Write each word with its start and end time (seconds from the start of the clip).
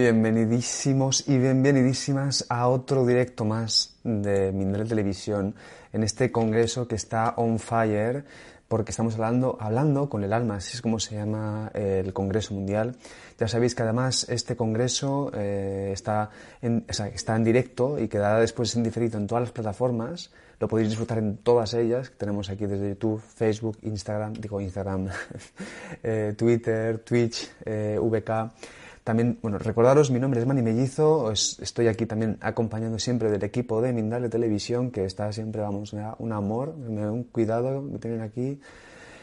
Bienvenidísimos 0.00 1.28
y 1.28 1.36
bienvenidísimas 1.36 2.46
a 2.48 2.68
otro 2.68 3.04
directo 3.04 3.44
más 3.44 3.96
de 4.02 4.50
Mindalia 4.50 4.86
Televisión 4.86 5.54
en 5.92 6.02
este 6.02 6.32
congreso 6.32 6.88
que 6.88 6.94
está 6.94 7.34
on 7.36 7.58
fire 7.58 8.24
porque 8.66 8.92
estamos 8.92 9.16
hablando, 9.16 9.58
hablando 9.60 10.08
con 10.08 10.24
el 10.24 10.32
alma, 10.32 10.56
así 10.56 10.74
es 10.74 10.80
como 10.80 10.98
se 10.98 11.16
llama 11.16 11.70
el 11.74 12.14
Congreso 12.14 12.54
Mundial. 12.54 12.96
Ya 13.38 13.46
sabéis 13.46 13.74
que 13.74 13.82
además 13.82 14.26
este 14.30 14.56
Congreso 14.56 15.30
eh, 15.34 15.90
está, 15.92 16.30
en, 16.62 16.86
está 16.88 17.36
en 17.36 17.44
directo 17.44 17.98
y 17.98 18.08
quedará 18.08 18.40
después 18.40 18.74
en 18.76 18.82
diferido 18.82 19.18
en 19.18 19.26
todas 19.26 19.42
las 19.42 19.52
plataformas. 19.52 20.30
Lo 20.60 20.66
podéis 20.66 20.88
disfrutar 20.88 21.18
en 21.18 21.36
todas 21.36 21.74
ellas 21.74 22.08
que 22.08 22.16
tenemos 22.16 22.48
aquí 22.48 22.64
desde 22.64 22.88
YouTube, 22.88 23.20
Facebook, 23.20 23.76
Instagram, 23.82 24.32
digo 24.32 24.62
Instagram, 24.62 25.08
eh, 26.02 26.32
Twitter, 26.38 27.00
Twitch, 27.00 27.50
eh, 27.66 27.98
VK. 28.00 28.79
También, 29.04 29.38
bueno, 29.40 29.58
recordaros, 29.58 30.10
mi 30.10 30.20
nombre 30.20 30.40
es 30.40 30.46
Manny 30.46 30.62
Mellizo, 30.62 31.32
estoy 31.32 31.88
aquí 31.88 32.04
también 32.04 32.36
acompañando 32.40 32.98
siempre 32.98 33.30
del 33.30 33.42
equipo 33.42 33.80
de 33.80 33.92
Mindale 33.92 34.28
Televisión, 34.28 34.90
que 34.90 35.04
está 35.04 35.32
siempre, 35.32 35.62
vamos, 35.62 35.94
un 36.18 36.32
amor, 36.32 36.68
un 36.68 37.24
cuidado 37.24 37.82
que 37.90 37.98
tienen 37.98 38.20
aquí. 38.20 38.60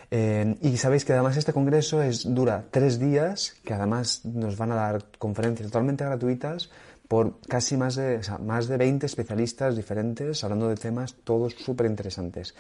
Eh, 0.09 0.55
y 0.61 0.77
sabéis 0.77 1.03
que 1.05 1.13
además 1.13 1.37
este 1.37 1.53
congreso 1.53 2.01
es, 2.01 2.33
dura 2.33 2.65
tres 2.71 2.97
días, 2.97 3.55
que 3.63 3.73
además 3.73 4.25
nos 4.25 4.57
van 4.57 4.71
a 4.71 4.75
dar 4.75 5.05
conferencias 5.19 5.67
totalmente 5.67 6.05
gratuitas 6.05 6.69
por 7.07 7.39
casi 7.41 7.77
más 7.77 7.95
de, 7.95 8.21
más 8.43 8.67
de 8.67 8.77
20 8.77 9.05
especialistas 9.05 9.75
diferentes 9.75 10.43
hablando 10.43 10.67
de 10.69 10.75
temas 10.75 11.15
todos 11.23 11.53
súper 11.53 11.85
interesantes. 11.85 12.55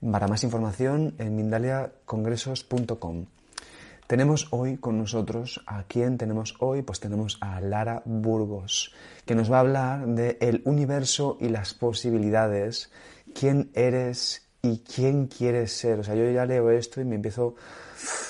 Para 0.00 0.28
más 0.28 0.44
información 0.44 1.14
en 1.18 1.34
mindaliacongresos.com. 1.34 3.26
Tenemos 4.08 4.48
hoy 4.52 4.78
con 4.78 4.96
nosotros, 4.96 5.62
¿a 5.66 5.82
quién 5.82 6.16
tenemos 6.16 6.56
hoy? 6.60 6.80
Pues 6.80 6.98
tenemos 6.98 7.36
a 7.42 7.60
Lara 7.60 8.00
Burgos, 8.06 8.94
que 9.26 9.34
nos 9.34 9.52
va 9.52 9.58
a 9.58 9.60
hablar 9.60 10.06
de 10.06 10.38
el 10.40 10.62
universo 10.64 11.36
y 11.42 11.50
las 11.50 11.74
posibilidades, 11.74 12.90
quién 13.38 13.70
eres 13.74 14.48
y 14.62 14.78
quién 14.78 15.26
quieres 15.26 15.72
ser. 15.72 15.98
O 15.98 16.04
sea, 16.04 16.14
yo 16.14 16.24
ya 16.30 16.46
leo 16.46 16.70
esto 16.70 17.02
y 17.02 17.04
me 17.04 17.16
empiezo, 17.16 17.56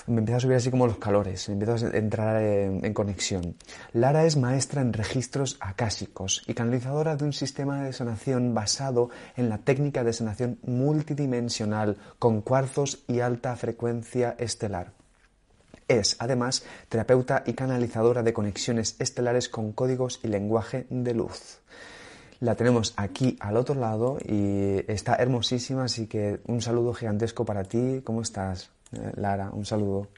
me 0.08 0.19
empiezo 0.19 0.38
a 0.38 0.41
subir 0.41 0.56
así 0.56 0.72
como 0.72 0.88
los 0.88 0.98
calores, 0.98 1.48
me 1.48 1.53
empiezo 1.53 1.86
a 1.86 1.97
entrar 1.97 2.42
en, 2.42 2.84
en 2.84 2.92
conexión. 2.92 3.54
Lara 3.92 4.24
es 4.24 4.36
maestra 4.36 4.80
en 4.80 4.92
registros 4.92 5.58
acásicos 5.60 6.42
y 6.48 6.54
canalizadora 6.54 7.14
de 7.14 7.24
un 7.24 7.32
sistema 7.32 7.84
de 7.84 7.92
sanación 7.92 8.53
basado 8.53 9.10
en 9.36 9.48
la 9.48 9.58
técnica 9.58 10.03
de 10.03 10.12
sanación 10.12 10.58
multidimensional 10.64 11.98
con 12.19 12.41
cuarzos 12.41 13.04
y 13.06 13.20
alta 13.20 13.54
frecuencia 13.54 14.34
estelar. 14.41 14.97
Es, 15.88 16.16
además, 16.19 16.65
terapeuta 16.91 17.43
y 17.47 17.54
canalizadora 17.54 18.22
de 18.22 18.34
conexiones 18.34 18.97
estelares 18.99 19.49
con 19.49 19.72
códigos 19.72 20.21
y 20.22 20.28
lenguaje 20.28 20.87
de 20.91 21.15
luz. 21.15 21.60
La 22.41 22.54
tenemos 22.54 22.93
aquí 22.97 23.37
al 23.41 23.56
otro 23.56 23.75
lado 23.75 24.19
y 24.25 24.84
está 24.87 25.16
hermosísima, 25.16 25.84
así 25.84 26.06
que 26.06 26.41
un 26.47 26.60
saludo 26.60 26.93
gigantesco 26.93 27.44
para 27.44 27.65
ti. 27.65 28.03
¿Cómo 28.04 28.21
estás, 28.21 28.71
eh, 28.93 29.12
Lara? 29.16 29.50
Un 29.50 29.65
saludo. 29.65 30.09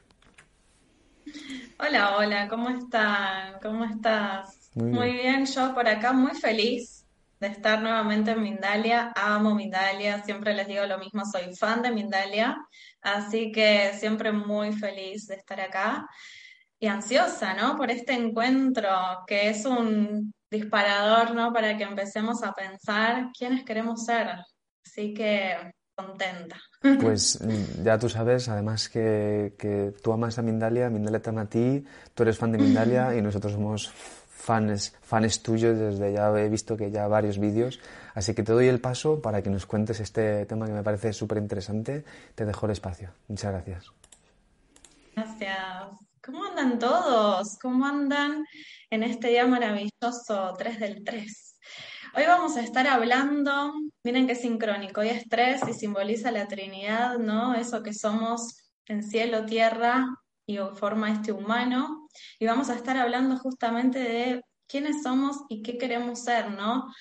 Hola, 1.79 2.17
hola, 2.17 2.47
¿cómo 2.47 2.69
están? 2.69 3.59
¿Cómo 3.61 3.85
estás? 3.85 4.69
Muy 4.75 5.13
bien. 5.13 5.45
yo 5.45 5.73
por 5.73 5.87
acá 5.87 6.13
muy 6.13 6.35
feliz 6.35 7.05
de 7.39 7.47
estar 7.47 7.81
nuevamente 7.81 8.31
en 8.31 8.43
Mindalia. 8.43 9.11
Amo 9.15 9.55
Mindalia, 9.55 10.21
siempre 10.23 10.53
les 10.53 10.67
digo 10.67 10.85
lo 10.85 10.99
mismo, 10.99 11.23
soy 11.25 11.55
fan 11.55 11.81
de 11.81 11.91
Mindalia. 11.91 12.55
Así 13.01 13.51
que 13.51 13.93
siempre 13.93 14.31
muy 14.31 14.73
feliz 14.73 15.27
de 15.27 15.35
estar 15.35 15.59
acá 15.59 16.07
y 16.79 16.87
ansiosa, 16.87 17.53
¿no? 17.53 17.75
Por 17.77 17.91
este 17.91 18.13
encuentro 18.13 18.89
que 19.27 19.49
es 19.49 19.65
un 19.65 20.33
disparador, 20.49 21.33
¿no? 21.33 21.53
Para 21.53 21.77
que 21.77 21.83
empecemos 21.83 22.43
a 22.43 22.53
pensar 22.53 23.29
quiénes 23.37 23.63
queremos 23.63 24.05
ser. 24.05 24.27
Así 24.85 25.13
que 25.13 25.55
contenta. 25.95 26.57
Pues 26.99 27.39
mm, 27.41 27.83
ya 27.83 27.99
tú 27.99 28.09
sabes, 28.09 28.49
además 28.49 28.89
que, 28.89 29.53
que 29.57 29.93
tú 30.01 30.11
amas 30.13 30.39
a 30.39 30.41
Mindalia, 30.41 30.89
Mindalia 30.89 31.21
te 31.21 31.29
ama 31.29 31.41
a 31.41 31.49
ti, 31.49 31.85
tú 32.15 32.23
eres 32.23 32.37
fan 32.37 32.51
de 32.51 32.57
Mindalia 32.57 33.15
y 33.17 33.21
nosotros 33.21 33.53
somos 33.53 33.91
fans, 34.27 34.95
fans 35.01 35.43
tuyos 35.43 35.77
desde 35.77 36.13
ya 36.13 36.29
he 36.39 36.49
visto 36.49 36.75
que 36.75 36.89
ya 36.89 37.07
varios 37.07 37.37
vídeos. 37.37 37.79
Así 38.13 38.33
que 38.33 38.43
te 38.43 38.51
doy 38.51 38.67
el 38.67 38.81
paso 38.81 39.21
para 39.21 39.41
que 39.41 39.49
nos 39.49 39.65
cuentes 39.65 39.99
este 39.99 40.45
tema 40.45 40.65
que 40.65 40.73
me 40.73 40.83
parece 40.83 41.13
súper 41.13 41.37
interesante. 41.37 42.03
Te 42.35 42.45
dejo 42.45 42.65
el 42.65 42.73
espacio. 42.73 43.11
Muchas 43.27 43.51
gracias. 43.51 43.91
Gracias. 45.15 45.87
¿Cómo 46.23 46.43
andan 46.45 46.77
todos? 46.77 47.57
¿Cómo 47.59 47.85
andan 47.85 48.45
en 48.89 49.03
este 49.03 49.29
día 49.29 49.47
maravilloso 49.47 50.53
3 50.57 50.79
del 50.79 51.03
3? 51.03 51.55
Hoy 52.13 52.23
vamos 52.27 52.57
a 52.57 52.61
estar 52.61 52.85
hablando, 52.87 53.73
miren 54.03 54.27
qué 54.27 54.35
sincrónico, 54.35 54.99
hoy 54.99 55.09
es 55.09 55.29
3 55.29 55.61
y 55.69 55.73
simboliza 55.73 56.29
la 56.29 56.47
Trinidad, 56.47 57.17
¿no? 57.17 57.55
Eso 57.55 57.81
que 57.81 57.93
somos 57.93 58.71
en 58.85 59.01
cielo, 59.01 59.45
tierra 59.45 60.05
y 60.45 60.57
forma 60.75 61.11
este 61.11 61.31
humano. 61.31 62.09
Y 62.37 62.45
vamos 62.45 62.69
a 62.69 62.75
estar 62.75 62.97
hablando 62.97 63.37
justamente 63.37 63.99
de 63.99 64.41
quiénes 64.67 65.03
somos 65.03 65.37
y 65.47 65.63
qué 65.63 65.77
queremos 65.77 66.19
ser, 66.19 66.51
¿no? 66.51 66.93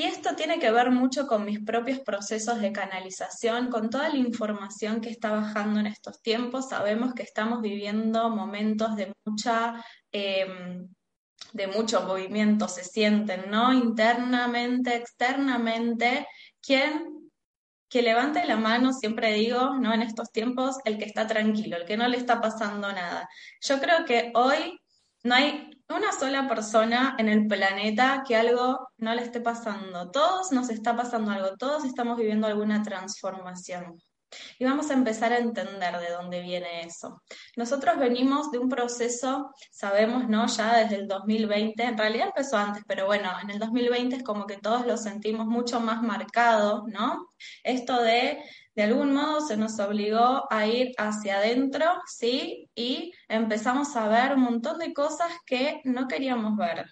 Y 0.00 0.04
esto 0.04 0.34
tiene 0.34 0.58
que 0.58 0.70
ver 0.70 0.90
mucho 0.90 1.26
con 1.26 1.44
mis 1.44 1.60
propios 1.60 1.98
procesos 1.98 2.58
de 2.62 2.72
canalización, 2.72 3.68
con 3.68 3.90
toda 3.90 4.08
la 4.08 4.16
información 4.16 5.02
que 5.02 5.10
está 5.10 5.30
bajando 5.30 5.78
en 5.78 5.86
estos 5.86 6.22
tiempos. 6.22 6.70
Sabemos 6.70 7.12
que 7.12 7.22
estamos 7.22 7.60
viviendo 7.60 8.30
momentos 8.30 8.96
de 8.96 9.12
mucha... 9.26 9.84
Em, 10.10 10.88
de 11.52 11.66
mucho 11.66 12.00
movimiento 12.06 12.66
se 12.66 12.82
sienten, 12.82 13.50
¿no? 13.50 13.74
Internamente, 13.74 14.96
externamente. 14.96 16.26
¿Quién 16.62 17.30
que 17.90 18.00
levante 18.00 18.46
la 18.46 18.56
mano, 18.56 18.94
siempre 18.94 19.34
digo, 19.34 19.74
¿no? 19.78 19.92
En 19.92 20.00
estos 20.00 20.32
tiempos, 20.32 20.76
el 20.86 20.96
que 20.96 21.04
está 21.04 21.26
tranquilo, 21.26 21.76
el 21.76 21.84
que 21.84 21.98
no 21.98 22.08
le 22.08 22.16
está 22.16 22.40
pasando 22.40 22.90
nada. 22.90 23.28
Yo 23.60 23.78
creo 23.80 24.06
que 24.06 24.32
hoy 24.34 24.80
no 25.24 25.34
hay 25.34 25.68
una 25.90 26.12
sola 26.12 26.48
persona 26.48 27.16
en 27.18 27.28
el 27.28 27.46
planeta 27.46 28.22
que 28.26 28.36
algo 28.36 28.88
no 28.98 29.14
le 29.14 29.22
esté 29.22 29.40
pasando. 29.40 30.10
Todos 30.10 30.52
nos 30.52 30.70
está 30.70 30.96
pasando 30.96 31.30
algo, 31.30 31.56
todos 31.56 31.84
estamos 31.84 32.16
viviendo 32.16 32.46
alguna 32.46 32.82
transformación. 32.82 34.00
Y 34.58 34.64
vamos 34.64 34.90
a 34.90 34.94
empezar 34.94 35.32
a 35.32 35.38
entender 35.38 35.98
de 35.98 36.10
dónde 36.10 36.40
viene 36.40 36.82
eso. 36.82 37.22
Nosotros 37.56 37.98
venimos 37.98 38.50
de 38.50 38.58
un 38.58 38.68
proceso, 38.68 39.54
sabemos, 39.70 40.28
¿no? 40.28 40.46
Ya 40.46 40.76
desde 40.78 40.96
el 40.96 41.08
2020, 41.08 41.82
en 41.82 41.98
realidad 41.98 42.28
empezó 42.28 42.56
antes, 42.56 42.82
pero 42.86 43.06
bueno, 43.06 43.30
en 43.42 43.50
el 43.50 43.58
2020 43.58 44.16
es 44.16 44.22
como 44.22 44.46
que 44.46 44.58
todos 44.58 44.86
lo 44.86 44.96
sentimos 44.96 45.46
mucho 45.46 45.80
más 45.80 46.02
marcado, 46.02 46.84
¿no? 46.88 47.28
Esto 47.64 48.00
de 48.02 48.40
de 48.74 48.84
algún 48.84 49.12
modo 49.12 49.40
se 49.40 49.56
nos 49.56 49.78
obligó 49.80 50.46
a 50.50 50.66
ir 50.66 50.92
hacia 50.96 51.38
adentro, 51.38 51.84
¿sí? 52.06 52.70
Y 52.74 53.12
empezamos 53.28 53.96
a 53.96 54.08
ver 54.08 54.34
un 54.34 54.42
montón 54.42 54.78
de 54.78 54.94
cosas 54.94 55.30
que 55.44 55.80
no 55.84 56.06
queríamos 56.08 56.56
ver 56.56 56.86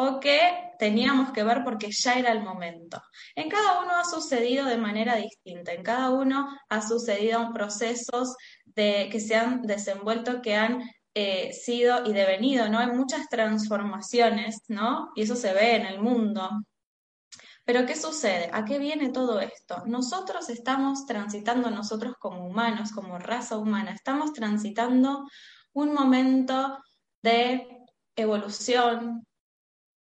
o 0.00 0.20
que 0.20 0.40
teníamos 0.78 1.32
que 1.32 1.42
ver 1.42 1.64
porque 1.64 1.90
ya 1.90 2.14
era 2.14 2.30
el 2.30 2.40
momento. 2.40 3.02
En 3.34 3.48
cada 3.48 3.82
uno 3.82 3.96
ha 3.96 4.04
sucedido 4.04 4.64
de 4.64 4.76
manera 4.76 5.16
distinta, 5.16 5.72
en 5.72 5.82
cada 5.82 6.10
uno 6.10 6.48
ha 6.68 6.82
sucedido 6.86 7.52
procesos 7.52 8.36
de, 8.64 9.08
que 9.10 9.18
se 9.18 9.34
han 9.34 9.62
desenvuelto, 9.62 10.40
que 10.40 10.54
han 10.54 10.82
eh, 11.14 11.52
sido 11.52 12.06
y 12.06 12.12
devenido, 12.12 12.68
¿no? 12.68 12.78
Hay 12.78 12.92
muchas 12.92 13.28
transformaciones, 13.28 14.58
¿no? 14.68 15.10
Y 15.16 15.22
eso 15.22 15.34
se 15.34 15.52
ve 15.52 15.74
en 15.74 15.86
el 15.86 16.00
mundo. 16.00 16.48
Pero 17.64 17.84
¿qué 17.84 17.96
sucede? 17.96 18.50
¿A 18.52 18.64
qué 18.64 18.78
viene 18.78 19.10
todo 19.10 19.40
esto? 19.40 19.82
Nosotros 19.86 20.48
estamos 20.48 21.06
transitando, 21.06 21.70
nosotros 21.72 22.14
como 22.20 22.46
humanos, 22.46 22.92
como 22.92 23.18
raza 23.18 23.58
humana, 23.58 23.90
estamos 23.90 24.32
transitando 24.32 25.26
un 25.72 25.92
momento 25.92 26.78
de 27.20 27.66
evolución, 28.14 29.24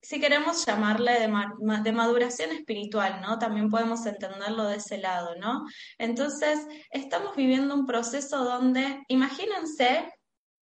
si 0.02 0.20
queremos 0.20 0.66
llamarle 0.66 1.20
de, 1.20 1.92
maduración 1.92 2.52
espiritual, 2.52 3.22
¿no? 3.22 3.38
También 3.38 3.70
podemos 3.70 4.06
entenderlo 4.06 4.66
de 4.66 4.78
ese 4.78 4.98
lado, 4.98 5.36
¿no? 5.36 5.66
Entonces, 6.00 6.60
estamos 6.90 7.36
viviendo 7.36 7.76
un 7.76 7.86
proceso 7.86 8.44
donde, 8.44 9.04
imagínense, 9.10 10.12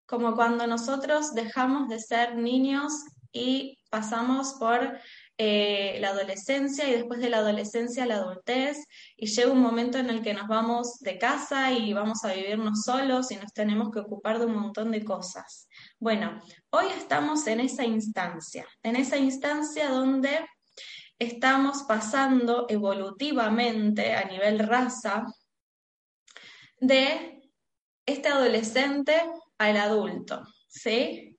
como 0.06 0.34
cuando 0.34 0.66
nosotros 0.66 1.34
dejamos 1.34 1.88
de 1.88 1.98
ser 1.98 2.36
niños 2.36 2.92
y 3.32 3.78
pasamos 3.90 4.54
por 4.54 4.98
eh, 5.36 5.98
la 6.00 6.10
adolescencia 6.10 6.88
y 6.88 6.92
después 6.92 7.18
de 7.18 7.28
la 7.28 7.38
adolescencia 7.38 8.06
la 8.06 8.16
adultez 8.16 8.76
y 9.16 9.26
llega 9.26 9.50
un 9.50 9.60
momento 9.60 9.98
en 9.98 10.10
el 10.10 10.22
que 10.22 10.32
nos 10.32 10.46
vamos 10.46 11.00
de 11.00 11.18
casa 11.18 11.72
y 11.72 11.92
vamos 11.92 12.24
a 12.24 12.32
vivirnos 12.32 12.82
solos 12.84 13.32
y 13.32 13.36
nos 13.36 13.52
tenemos 13.52 13.90
que 13.90 13.98
ocupar 13.98 14.38
de 14.38 14.46
un 14.46 14.54
montón 14.54 14.92
de 14.92 15.04
cosas. 15.04 15.68
Bueno, 16.00 16.42
hoy 16.70 16.86
estamos 16.96 17.46
en 17.46 17.60
esa 17.60 17.84
instancia, 17.84 18.66
en 18.82 18.96
esa 18.96 19.16
instancia 19.16 19.88
donde 19.88 20.44
estamos 21.18 21.84
pasando 21.84 22.66
evolutivamente 22.68 24.14
a 24.14 24.24
nivel 24.24 24.58
raza 24.58 25.24
de 26.80 27.40
este 28.04 28.28
adolescente 28.28 29.22
al 29.56 29.76
adulto, 29.76 30.42
¿sí? 30.68 31.38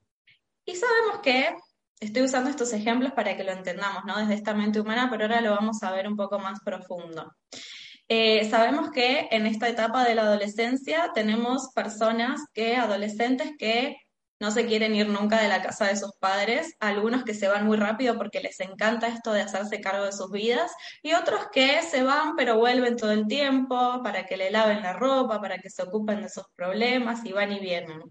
Y 0.65 0.75
sabemos 0.75 1.19
que, 1.21 1.53
estoy 1.99 2.23
usando 2.23 2.49
estos 2.49 2.73
ejemplos 2.73 3.11
para 3.11 3.35
que 3.37 3.43
lo 3.43 3.51
entendamos, 3.51 4.03
¿no? 4.05 4.17
Desde 4.17 4.35
esta 4.35 4.53
mente 4.53 4.79
humana, 4.79 5.09
pero 5.11 5.25
ahora 5.25 5.41
lo 5.41 5.51
vamos 5.51 5.83
a 5.83 5.91
ver 5.91 6.07
un 6.07 6.15
poco 6.15 6.39
más 6.39 6.59
profundo. 6.61 7.35
Eh, 8.07 8.49
sabemos 8.49 8.89
que 8.91 9.27
en 9.31 9.47
esta 9.47 9.67
etapa 9.67 10.03
de 10.03 10.15
la 10.15 10.23
adolescencia 10.23 11.11
tenemos 11.13 11.71
personas 11.73 12.41
que, 12.53 12.77
adolescentes 12.77 13.51
que 13.57 13.97
no 14.39 14.51
se 14.51 14.65
quieren 14.65 14.95
ir 14.95 15.07
nunca 15.07 15.41
de 15.41 15.47
la 15.47 15.61
casa 15.61 15.87
de 15.87 15.95
sus 15.95 16.11
padres, 16.19 16.75
algunos 16.79 17.23
que 17.23 17.33
se 17.33 17.47
van 17.47 17.65
muy 17.65 17.77
rápido 17.77 18.17
porque 18.17 18.41
les 18.41 18.59
encanta 18.59 19.07
esto 19.07 19.31
de 19.31 19.41
hacerse 19.41 19.81
cargo 19.81 20.05
de 20.05 20.11
sus 20.11 20.31
vidas, 20.31 20.71
y 21.01 21.13
otros 21.13 21.47
que 21.51 21.81
se 21.83 22.03
van 22.03 22.35
pero 22.35 22.57
vuelven 22.57 22.97
todo 22.97 23.11
el 23.11 23.27
tiempo 23.27 24.01
para 24.03 24.25
que 24.25 24.37
le 24.37 24.51
laven 24.51 24.81
la 24.83 24.93
ropa, 24.93 25.41
para 25.41 25.57
que 25.59 25.69
se 25.69 25.83
ocupen 25.83 26.21
de 26.21 26.29
sus 26.29 26.45
problemas 26.55 27.25
y 27.25 27.31
van 27.31 27.51
y 27.51 27.59
vienen. 27.59 28.01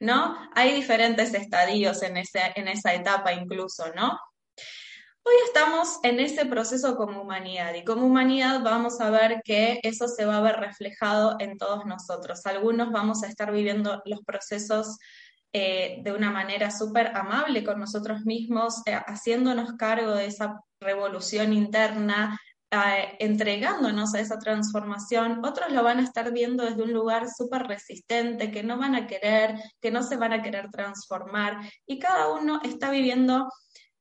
¿No? 0.00 0.36
Hay 0.54 0.74
diferentes 0.74 1.32
estadios 1.32 2.02
en, 2.02 2.18
ese, 2.18 2.52
en 2.56 2.68
esa 2.68 2.92
etapa 2.92 3.32
incluso, 3.32 3.86
¿no? 3.94 4.18
Hoy 5.26 5.34
estamos 5.46 6.00
en 6.02 6.20
ese 6.20 6.44
proceso 6.44 6.96
como 6.96 7.22
humanidad 7.22 7.72
y 7.72 7.82
como 7.82 8.04
humanidad 8.04 8.60
vamos 8.62 9.00
a 9.00 9.08
ver 9.08 9.40
que 9.42 9.80
eso 9.82 10.06
se 10.06 10.26
va 10.26 10.36
a 10.36 10.42
ver 10.42 10.56
reflejado 10.56 11.36
en 11.38 11.56
todos 11.56 11.86
nosotros. 11.86 12.44
Algunos 12.44 12.92
vamos 12.92 13.22
a 13.22 13.28
estar 13.28 13.50
viviendo 13.50 14.02
los 14.04 14.20
procesos 14.20 14.98
eh, 15.56 16.00
de 16.02 16.10
una 16.10 16.32
manera 16.32 16.72
súper 16.72 17.16
amable 17.16 17.62
con 17.62 17.78
nosotros 17.78 18.24
mismos, 18.24 18.82
eh, 18.86 18.94
haciéndonos 19.06 19.74
cargo 19.74 20.10
de 20.10 20.26
esa 20.26 20.60
revolución 20.80 21.52
interna, 21.52 22.36
eh, 22.72 23.16
entregándonos 23.20 24.14
a 24.14 24.20
esa 24.20 24.36
transformación. 24.40 25.44
Otros 25.44 25.70
lo 25.70 25.84
van 25.84 26.00
a 26.00 26.02
estar 26.02 26.32
viendo 26.32 26.64
desde 26.64 26.82
un 26.82 26.92
lugar 26.92 27.28
súper 27.30 27.68
resistente, 27.68 28.50
que 28.50 28.64
no 28.64 28.78
van 28.78 28.96
a 28.96 29.06
querer, 29.06 29.54
que 29.80 29.92
no 29.92 30.02
se 30.02 30.16
van 30.16 30.32
a 30.32 30.42
querer 30.42 30.70
transformar 30.72 31.60
y 31.86 32.00
cada 32.00 32.32
uno 32.32 32.60
está 32.64 32.90
viviendo 32.90 33.48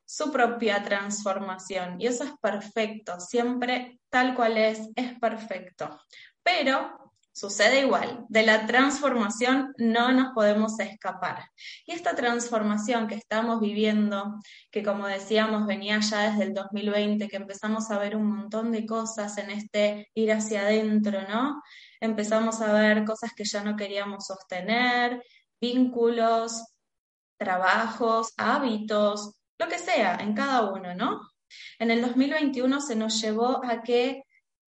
su 0.03 0.31
propia 0.31 0.81
transformación. 0.81 2.01
Y 2.01 2.07
eso 2.07 2.23
es 2.23 2.31
perfecto, 2.41 3.19
siempre 3.19 3.99
tal 4.09 4.33
cual 4.33 4.57
es, 4.57 4.89
es 4.95 5.19
perfecto. 5.19 5.99
Pero 6.41 7.02
sucede 7.33 7.81
igual, 7.81 8.25
de 8.29 8.43
la 8.43 8.67
transformación 8.67 9.73
no 9.77 10.11
nos 10.11 10.33
podemos 10.33 10.79
escapar. 10.79 11.49
Y 11.85 11.91
esta 11.91 12.15
transformación 12.15 13.07
que 13.07 13.15
estamos 13.15 13.59
viviendo, 13.59 14.35
que 14.71 14.83
como 14.83 15.07
decíamos 15.07 15.65
venía 15.65 15.99
ya 15.99 16.29
desde 16.29 16.43
el 16.43 16.53
2020, 16.53 17.27
que 17.27 17.37
empezamos 17.37 17.89
a 17.89 17.97
ver 17.97 18.15
un 18.15 18.27
montón 18.27 18.71
de 18.71 18.85
cosas 18.85 19.37
en 19.39 19.49
este 19.49 20.09
ir 20.13 20.31
hacia 20.31 20.61
adentro, 20.61 21.27
¿no? 21.27 21.61
Empezamos 21.99 22.61
a 22.61 22.71
ver 22.71 23.03
cosas 23.03 23.33
que 23.35 23.45
ya 23.45 23.63
no 23.63 23.75
queríamos 23.75 24.27
sostener, 24.27 25.23
vínculos, 25.59 26.63
trabajos, 27.37 28.33
hábitos, 28.37 29.33
lo 29.57 29.67
que 29.67 29.79
sea, 29.79 30.17
en 30.17 30.33
cada 30.33 30.71
uno, 30.71 30.93
¿no? 30.93 31.21
En 31.79 31.89
el 31.89 32.01
2021 32.01 32.79
se 32.81 32.95
nos 32.95 33.19
llevó 33.21 33.63
a 33.65 33.81
que 33.81 34.23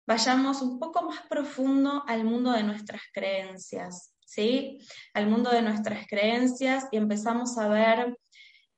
vayamos 0.07 0.63
un 0.63 0.79
poco 0.79 1.03
más 1.03 1.21
profundo 1.29 2.05
al 2.07 2.25
mundo 2.25 2.53
de 2.53 2.63
nuestras 2.63 3.03
creencias, 3.13 4.15
¿sí? 4.25 4.79
Al 5.15 5.29
mundo 5.29 5.51
de 5.51 5.63
nuestras 5.63 6.07
creencias 6.07 6.87
y 6.91 6.97
empezamos 6.97 7.57
a 7.59 7.69
ver 7.69 8.17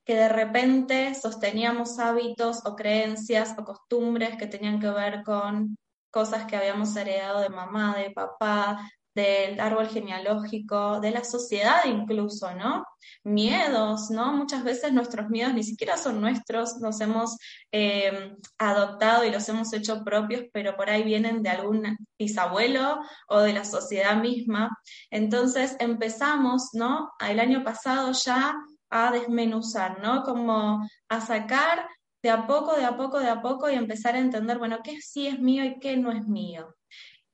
que 0.05 0.15
de 0.15 0.29
repente 0.29 1.15
sosteníamos 1.15 1.99
hábitos 1.99 2.65
o 2.65 2.77
creencias 2.77 3.55
o 3.59 3.65
costumbres 3.65 4.37
que 4.37 4.47
tenían 4.47 4.79
que 4.79 4.89
ver 4.91 5.25
con 5.25 5.77
cosas 6.11 6.47
que 6.47 6.57
habíamos 6.57 6.95
heredado 6.97 7.41
de 7.41 7.49
mamá, 7.49 7.97
de 7.97 8.11
papá, 8.11 8.89
del 9.17 9.59
árbol 9.61 9.89
genealógico, 9.89 11.01
de 11.01 11.11
la 11.11 11.25
sociedad 11.25 11.87
incluso, 11.87 12.55
¿no? 12.55 12.85
Miedos, 13.25 14.11
¿no? 14.11 14.35
Muchas 14.35 14.63
veces 14.63 14.93
nuestros 14.93 15.31
miedos 15.31 15.55
ni 15.55 15.65
siquiera 15.65 15.97
son 15.97 16.21
nuestros, 16.21 16.77
los 16.83 17.01
hemos 17.01 17.39
eh, 17.73 18.35
adoptado 18.59 19.25
y 19.25 19.31
los 19.31 19.49
hemos 19.49 19.73
hecho 19.73 20.05
propios, 20.05 20.45
pero 20.53 20.77
por 20.77 20.91
ahí 20.91 21.03
vienen 21.03 21.43
de 21.43 21.49
algún 21.49 21.97
bisabuelo 22.19 23.01
o 23.29 23.41
de 23.41 23.55
la 23.55 23.65
sociedad 23.65 24.21
misma. 24.21 24.69
Entonces 25.11 25.77
empezamos, 25.81 26.75
¿no? 26.75 27.11
El 27.27 27.41
año 27.41 27.65
pasado 27.65 28.13
ya 28.13 28.55
a 28.91 29.13
desmenuzar, 29.13 30.03
¿no? 30.03 30.25
Como 30.25 30.87
a 31.09 31.21
sacar 31.23 31.89
de 32.23 32.29
a 32.31 32.47
poco, 32.47 32.77
de 32.77 32.85
a 32.85 32.99
poco, 32.99 33.19
de 33.19 33.31
a 33.31 33.41
poco 33.41 33.71
y 33.71 33.77
empezar 33.77 34.15
a 34.15 34.19
entender, 34.19 34.59
bueno, 34.59 34.81
qué 34.85 35.01
sí 35.01 35.27
es 35.27 35.39
mío 35.39 35.65
y 35.65 35.79
qué 35.79 35.97
no 35.97 36.13
es 36.13 36.27
mío. 36.27 36.77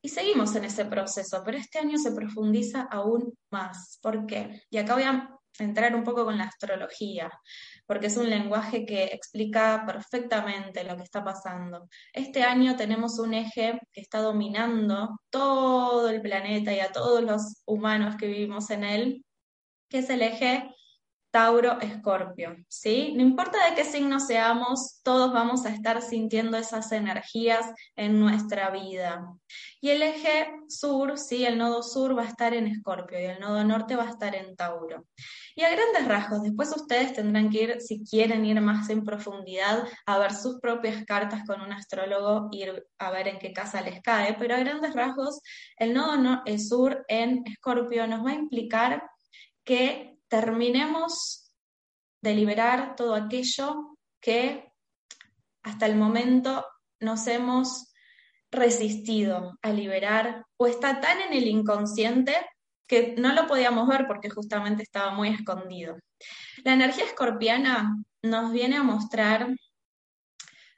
Y 0.02 0.08
seguimos 0.08 0.54
en 0.56 0.64
ese 0.64 0.84
proceso, 0.84 1.43
pero 1.44 1.56
este 1.56 1.78
año 1.78 1.96
se 1.96 2.10
profundiza 2.10 2.82
aún 2.90 3.38
más. 3.50 4.00
¿Por 4.02 4.26
qué? 4.26 4.62
Y 4.69 4.78
acá 4.78 4.94
voy 4.94 5.04
a 5.04 5.28
entrar 5.59 5.94
un 5.94 6.02
poco 6.02 6.25
con 6.25 6.38
la 6.38 6.44
astrología, 6.44 7.30
porque 7.87 8.06
es 8.06 8.16
un 8.16 8.28
lenguaje 8.28 8.85
que 8.85 9.04
explica 9.04 9.85
perfectamente 9.87 10.82
lo 10.82 10.97
que 10.97 11.04
está 11.04 11.23
pasando. 11.23 11.88
Este 12.12 12.42
año 12.42 12.76
tenemos 12.76 13.18
un 13.18 13.35
eje 13.35 13.78
que 13.92 14.00
está 14.00 14.18
dominando 14.18 15.21
todo 15.30 16.09
el 16.09 16.21
planeta 16.21 16.73
y 16.73 16.80
a 16.80 16.90
todos 16.90 17.23
los 17.23 17.62
humanos 17.66 18.16
que 18.16 18.26
vivimos 18.26 18.71
en 18.71 18.85
él, 18.85 19.25
que 19.88 19.99
es 19.99 20.11
el 20.11 20.23
eje 20.23 20.75
Tauro, 21.33 21.81
Escorpio, 21.81 22.57
¿sí? 22.69 23.15
No 23.17 23.23
importa 23.23 23.57
de 23.67 23.75
qué 23.75 23.85
signo 23.85 24.21
seamos, 24.21 25.01
todos 25.03 25.33
vamos 25.33 25.65
a 25.65 25.71
estar 25.71 26.03
sintiendo 26.03 26.59
esas 26.59 26.93
energías 26.93 27.65
en 27.97 28.21
nuestra 28.21 28.69
vida. 28.69 29.27
Y 29.81 29.89
el 29.89 30.03
eje 30.03 30.53
sur, 30.69 31.17
¿sí? 31.17 31.47
El 31.47 31.57
nodo 31.57 31.83
sur 31.83 32.17
va 32.17 32.25
a 32.25 32.29
estar 32.29 32.53
en 32.53 32.67
Escorpio 32.67 33.19
y 33.19 33.25
el 33.25 33.41
nodo 33.41 33.65
norte 33.65 33.97
va 33.97 34.05
a 34.05 34.11
estar 34.11 34.35
en 34.35 34.55
Tauro. 34.57 35.07
Y 35.57 35.62
a 35.62 35.71
grandes 35.71 36.07
rasgos, 36.07 36.43
después 36.43 36.71
ustedes 36.77 37.15
tendrán 37.15 37.49
que 37.49 37.62
ir, 37.62 37.81
si 37.81 38.05
quieren 38.05 38.45
ir 38.45 38.61
más 38.61 38.91
en 38.91 39.03
profundidad, 39.03 39.89
a 40.05 40.19
ver 40.19 40.35
sus 40.35 40.61
propias 40.61 41.03
cartas 41.07 41.45
con 41.47 41.62
un 41.62 41.73
astrólogo, 41.73 42.49
ir 42.53 42.85
a 42.99 43.11
ver 43.11 43.29
en 43.29 43.39
qué 43.39 43.55
casa 43.55 43.81
les 43.81 44.03
cae, 44.03 44.37
pero 44.39 44.55
a 44.55 44.59
grandes 44.59 44.93
rasgos, 44.93 45.41
el 45.79 45.95
nodo 45.95 46.43
sur 46.59 47.07
en 47.09 47.43
Escorpio 47.47 48.07
nos 48.07 48.23
va 48.23 48.33
a 48.33 48.35
implicar 48.35 49.03
que 49.65 50.12
terminemos 50.33 51.53
de 52.23 52.35
liberar 52.35 52.97
todo 52.97 53.15
aquello 53.15 53.99
que 54.19 54.73
hasta 55.62 55.85
el 55.85 55.95
momento 55.95 56.65
nos 57.01 57.27
hemos 57.27 57.93
resistido 58.51 59.59
a 59.61 59.73
liberar 59.75 60.47
o 60.57 60.67
está 60.67 61.03
tan 61.03 61.21
en 61.21 61.35
el 61.35 61.47
inconsciente 61.49 62.35
que 62.89 63.15
no 63.19 63.35
lo 63.35 63.47
podíamos 63.47 63.87
ver 63.87 64.07
porque 64.07 64.31
justamente 64.31 64.83
estaba 64.83 65.11
muy 65.11 65.29
escondido. 65.29 65.99
La 66.65 66.73
energía 66.73 67.05
escorpiana 67.05 67.95
nos 68.23 68.53
viene 68.53 68.77
a 68.77 68.83
mostrar 68.83 69.55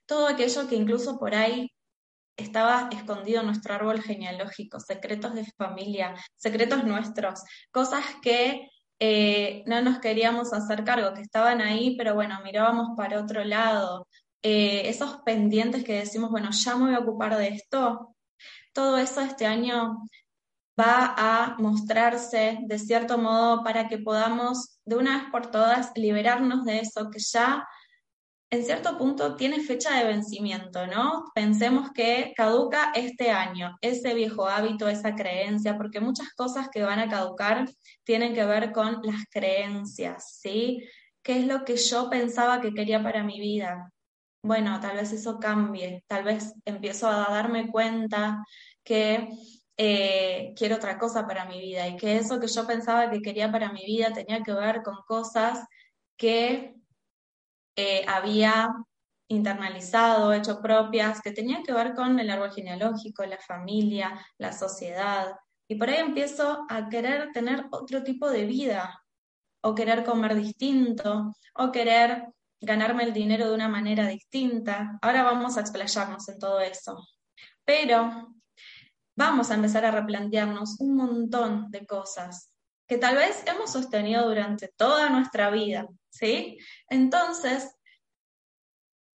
todo 0.05 0.27
aquello 0.27 0.67
que 0.67 0.75
incluso 0.75 1.17
por 1.17 1.33
ahí 1.33 1.71
estaba 2.37 2.89
escondido 2.91 3.43
en 3.43 3.47
nuestro 3.47 3.75
árbol 3.75 4.03
genealógico, 4.03 4.81
secretos 4.81 5.33
de 5.37 5.45
familia, 5.57 6.17
secretos 6.35 6.83
nuestros, 6.83 7.45
cosas 7.71 8.05
que 8.21 8.69
eh, 9.07 9.63
no 9.67 9.83
nos 9.83 9.99
queríamos 9.99 10.55
hacer 10.55 10.83
cargo, 10.83 11.13
que 11.13 11.21
estaban 11.21 11.61
ahí, 11.61 11.95
pero 11.95 12.15
bueno, 12.15 12.41
mirábamos 12.43 12.97
para 12.97 13.21
otro 13.21 13.45
lado. 13.45 14.09
Eh, 14.43 14.89
esos 14.89 15.19
pendientes 15.27 15.85
que 15.85 15.97
decimos, 15.99 16.31
bueno, 16.31 16.51
ya 16.53 16.75
me 16.77 16.87
voy 16.87 16.95
a 16.95 17.01
ocupar 17.01 17.37
de 17.37 17.49
esto, 17.49 18.17
todo 18.73 18.97
eso 18.97 19.21
este 19.21 19.45
año 19.45 19.99
va 20.81 21.15
a 21.19 21.57
mostrarse 21.59 22.59
de 22.63 22.79
cierto 22.79 23.19
modo 23.19 23.63
para 23.63 23.89
que 23.89 23.99
podamos 23.99 24.79
de 24.87 24.97
una 24.97 25.19
vez 25.19 25.31
por 25.31 25.51
todas 25.51 25.93
liberarnos 25.97 26.65
de 26.65 26.81
eso 26.81 27.11
que 27.11 27.19
ya 27.19 27.69
en 28.51 28.65
cierto 28.65 28.97
punto 28.99 29.37
tiene 29.37 29.61
fecha 29.61 29.99
de 29.99 30.05
vencimiento, 30.05 30.87
¿no? 30.87 31.25
Pensemos 31.35 31.91
que 31.93 32.33
caduca 32.37 32.93
este 32.95 33.31
año, 33.31 33.77
ese 33.81 34.15
viejo 34.15 34.47
hábito, 34.47 34.89
esa 34.89 35.15
creencia, 35.15 35.77
porque 35.77 36.01
muchas 36.01 36.33
cosas 36.35 36.69
que 36.71 36.83
van 36.83 37.01
a 37.01 37.09
caducar 37.09 37.69
tienen 38.05 38.35
que 38.35 38.45
ver 38.45 38.73
con 38.73 39.01
las 39.03 39.25
creencias, 39.31 40.39
¿sí? 40.41 40.85
¿Qué 41.23 41.39
es 41.39 41.47
lo 41.47 41.65
que 41.65 41.77
yo 41.77 42.11
pensaba 42.11 42.61
que 42.61 42.75
quería 42.75 43.03
para 43.03 43.25
mi 43.25 43.41
vida? 43.41 43.91
Bueno, 44.43 44.79
tal 44.81 44.97
vez 44.97 45.13
eso 45.13 45.39
cambie, 45.41 46.05
tal 46.07 46.23
vez 46.25 46.55
empiezo 46.65 47.09
a 47.09 47.31
darme 47.31 47.69
cuenta 47.71 48.45
que 48.85 49.31
eh, 49.77 50.53
quiero 50.57 50.77
otra 50.77 50.99
cosa 50.99 51.27
para 51.27 51.47
mi 51.47 51.61
vida 51.61 51.89
y 51.89 51.97
que 51.97 52.17
eso 52.19 52.39
que 52.39 52.47
yo 52.47 52.67
pensaba 52.67 53.11
que 53.11 53.23
quería 53.23 53.51
para 53.51 53.73
mi 53.73 53.85
vida 53.85 54.13
tenía 54.13 54.43
que 54.43 54.53
ver 54.53 54.83
con 54.83 54.97
cosas 55.07 55.67
que 56.17 56.75
eh, 57.77 58.05
había 58.07 58.69
internalizado, 59.29 60.33
hecho 60.33 60.61
propias, 60.61 61.21
que 61.21 61.33
tenían 61.33 61.63
que 61.63 61.73
ver 61.73 61.95
con 61.95 62.19
el 62.19 62.31
árbol 62.31 62.53
genealógico, 62.53 63.25
la 63.25 63.39
familia, 63.39 64.19
la 64.39 64.53
sociedad. 64.53 65.35
Y 65.69 65.77
por 65.77 65.89
ahí 65.89 65.97
empiezo 65.97 66.67
a 66.69 66.89
querer 66.89 67.33
tener 67.33 67.67
otro 67.71 68.03
tipo 68.03 68.31
de 68.31 68.45
vida, 68.47 69.03
o 69.63 69.75
querer 69.75 70.05
comer 70.05 70.35
distinto, 70.35 71.35
o 71.55 71.73
querer 71.73 72.29
ganarme 72.61 73.05
el 73.05 73.13
dinero 73.13 73.49
de 73.49 73.55
una 73.55 73.69
manera 73.69 74.07
distinta. 74.09 74.99
Ahora 75.03 75.23
vamos 75.23 75.57
a 75.57 75.61
explayarnos 75.61 76.29
en 76.29 76.39
todo 76.39 76.61
eso. 76.61 77.07
Pero 77.65 78.35
vamos 79.17 79.51
a 79.51 79.55
empezar 79.55 79.85
a 79.85 79.91
replantearnos 79.91 80.81
un 80.81 80.97
montón 80.97 81.71
de 81.71 81.87
cosas 81.87 82.55
que 82.87 82.99
tal 82.99 83.17
vez 83.17 83.43
hemos 83.47 83.73
sostenido 83.73 84.29
durante 84.29 84.69
toda 84.77 85.09
nuestra 85.09 85.51
vida, 85.51 85.89
¿sí? 86.15 86.59
Entonces, 86.89 87.75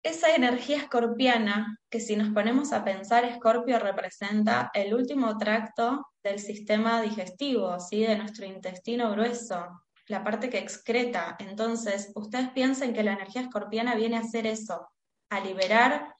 esa 0.03 0.33
energía 0.35 0.77
escorpiana, 0.77 1.79
que 1.89 1.99
si 1.99 2.15
nos 2.15 2.33
ponemos 2.33 2.71
a 2.73 2.83
pensar, 2.83 3.25
Escorpio 3.25 3.77
representa 3.79 4.71
el 4.73 4.93
último 4.93 5.37
tracto 5.37 6.07
del 6.23 6.39
sistema 6.39 7.01
digestivo, 7.01 7.79
¿sí? 7.79 8.01
De 8.03 8.17
nuestro 8.17 8.45
intestino 8.45 9.11
grueso, 9.11 9.83
la 10.07 10.23
parte 10.23 10.49
que 10.49 10.59
excreta. 10.59 11.35
Entonces, 11.39 12.11
ustedes 12.15 12.49
piensen 12.49 12.93
que 12.93 13.03
la 13.03 13.13
energía 13.13 13.41
escorpiana 13.41 13.95
viene 13.95 14.17
a 14.17 14.21
hacer 14.21 14.47
eso, 14.47 14.87
a 15.29 15.39
liberar 15.41 16.15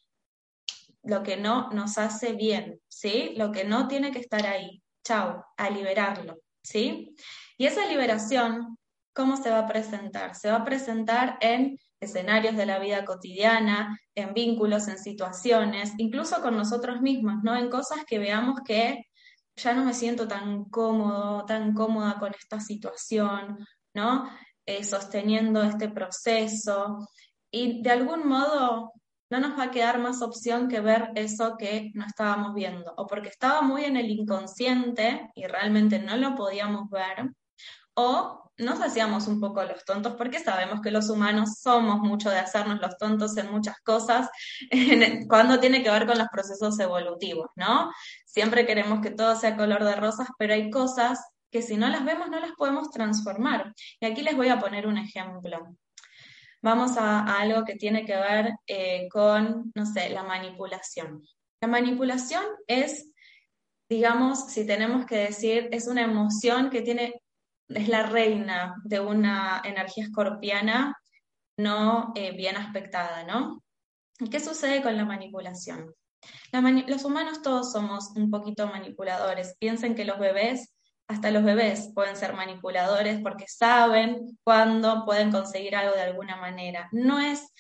lo 1.04 1.24
que 1.24 1.38
no 1.38 1.70
nos 1.72 1.98
hace 1.98 2.34
bien, 2.34 2.82
¿sí? 2.90 3.34
Lo 3.38 3.52
que 3.52 3.64
no 3.64 3.88
tiene 3.88 4.12
que 4.12 4.20
estar 4.20 4.46
ahí. 4.46 4.82
Chau, 5.06 5.42
a 5.56 5.70
liberarlo, 5.70 6.40
¿sí? 6.62 7.16
Y 7.58 7.66
esa 7.66 7.86
liberación, 7.86 8.77
¿cómo 9.18 9.36
se 9.36 9.50
va 9.50 9.60
a 9.60 9.68
presentar? 9.68 10.36
Se 10.36 10.52
va 10.52 10.58
a 10.58 10.64
presentar 10.64 11.40
en 11.42 11.80
escenarios 12.00 12.56
de 12.56 12.68
la 12.68 12.78
vida 12.78 13.04
cotidiana, 13.04 14.00
en 14.14 14.36
vínculos, 14.36 14.88
en 14.88 15.00
situaciones, 15.00 15.94
incluso 15.98 16.40
con 16.44 16.56
nosotros 16.56 17.02
mismos, 17.02 17.44
¿no? 17.44 17.56
En 17.58 17.72
cosas 17.72 18.06
que 18.06 18.20
veamos 18.20 18.62
que 18.64 19.06
ya 19.56 19.74
no 19.74 19.86
me 19.86 19.96
siento 19.96 20.28
tan 20.28 20.66
cómodo, 20.66 21.46
tan 21.46 21.74
cómoda 21.74 22.20
con 22.20 22.32
esta 22.40 22.60
situación, 22.60 23.58
¿no? 23.96 24.30
Eh, 24.68 24.84
sosteniendo 24.84 25.64
este 25.64 25.90
proceso. 25.90 27.10
Y 27.50 27.82
de 27.82 27.90
algún 27.90 28.28
modo 28.28 28.94
no 29.32 29.40
nos 29.40 29.58
va 29.58 29.64
a 29.64 29.72
quedar 29.72 29.98
más 29.98 30.22
opción 30.22 30.68
que 30.68 30.80
ver 30.80 31.10
eso 31.16 31.58
que 31.58 31.90
no 31.96 32.06
estábamos 32.06 32.54
viendo, 32.54 32.94
o 32.98 33.08
porque 33.08 33.30
estaba 33.30 33.64
muy 33.64 33.84
en 33.84 33.98
el 33.98 34.12
inconsciente 34.12 35.32
y 35.34 35.48
realmente 35.48 35.98
no 35.98 36.18
lo 36.18 36.36
podíamos 36.36 36.88
ver, 36.92 37.32
o 37.96 38.47
nos 38.58 38.82
hacíamos 38.82 39.28
un 39.28 39.40
poco 39.40 39.64
los 39.64 39.84
tontos 39.86 40.16
porque 40.16 40.40
sabemos 40.40 40.82
que 40.82 40.92
los 40.92 41.10
humanos 41.10 41.60
somos 41.62 42.00
mucho 42.00 42.30
de 42.30 42.40
hacernos 42.40 42.80
los 42.80 42.98
tontos 42.98 43.38
en 43.38 43.52
muchas 43.52 43.80
cosas 43.82 44.30
cuando 45.28 45.60
tiene 45.60 45.84
que 45.84 45.92
ver 45.92 46.06
con 46.08 46.18
los 46.18 46.28
procesos 46.30 46.80
evolutivos, 46.80 47.50
¿no? 47.56 47.92
Siempre 48.26 48.66
queremos 48.66 49.02
que 49.02 49.12
todo 49.12 49.36
sea 49.36 49.56
color 49.56 49.84
de 49.84 49.96
rosas, 49.96 50.28
pero 50.38 50.54
hay 50.54 50.70
cosas 50.70 51.20
que 51.52 51.62
si 51.62 51.78
no 51.78 51.88
las 51.88 52.04
vemos 52.04 52.30
no 52.30 52.40
las 52.40 52.52
podemos 52.52 52.90
transformar. 52.92 53.74
Y 54.00 54.06
aquí 54.06 54.22
les 54.22 54.36
voy 54.36 54.50
a 54.50 54.60
poner 54.60 54.88
un 54.88 54.98
ejemplo 54.98 55.78
vamos 56.62 56.98
a, 56.98 57.40
algo 57.40 57.64
que 57.64 57.76
tiene 57.76 58.06
que 58.06 58.16
ver 58.16 58.52
eh, 58.68 59.08
con, 59.10 59.72
no 59.76 59.86
sé, 59.86 60.10
la 60.10 60.24
manipulación. 60.24 61.24
La 61.62 61.68
manipulación 61.68 62.44
es, 62.68 63.12
digamos, 63.90 64.48
si 64.48 64.66
tenemos 64.66 65.06
que 65.06 65.18
decir, 65.18 65.70
es 65.72 65.88
una 65.88 66.04
emoción 66.04 66.70
que 66.70 66.82
tiene, 66.82 67.22
es 67.70 67.88
la 67.88 68.04
reina 68.04 68.76
de 68.84 69.00
una 69.00 69.62
energía 69.64 70.06
escorpiana 70.06 70.96
no 71.58 72.14
eh, 72.16 72.32
bien 72.36 72.56
aspectada, 72.56 73.24
¿no? 73.24 73.64
¿Qué 74.32 74.40
sucede 74.40 74.82
con 74.82 74.96
la 74.98 75.06
manipulación? 75.06 75.94
los 76.88 77.06
humanos 77.06 77.42
todos 77.42 77.72
somos 77.72 78.12
un 78.16 78.32
poquito 78.32 78.68
manipuladores. 78.68 79.56
Piensen 79.60 79.96
que 79.96 80.06
los 80.06 80.20
bebés 80.20 80.74
hasta 81.08 81.32
los 81.32 81.44
bebés 81.44 81.92
pueden 81.94 82.18
ser 82.18 82.34
manipuladores 82.34 83.20
porque 83.22 83.46
saben 83.48 84.38
cuándo 84.44 85.06
pueden 85.06 85.32
conseguir 85.32 85.76
algo 85.76 85.96
de 85.96 86.02
alguna 86.02 86.36
manera. 86.36 86.90
No 86.92 87.20
es, 87.20 87.54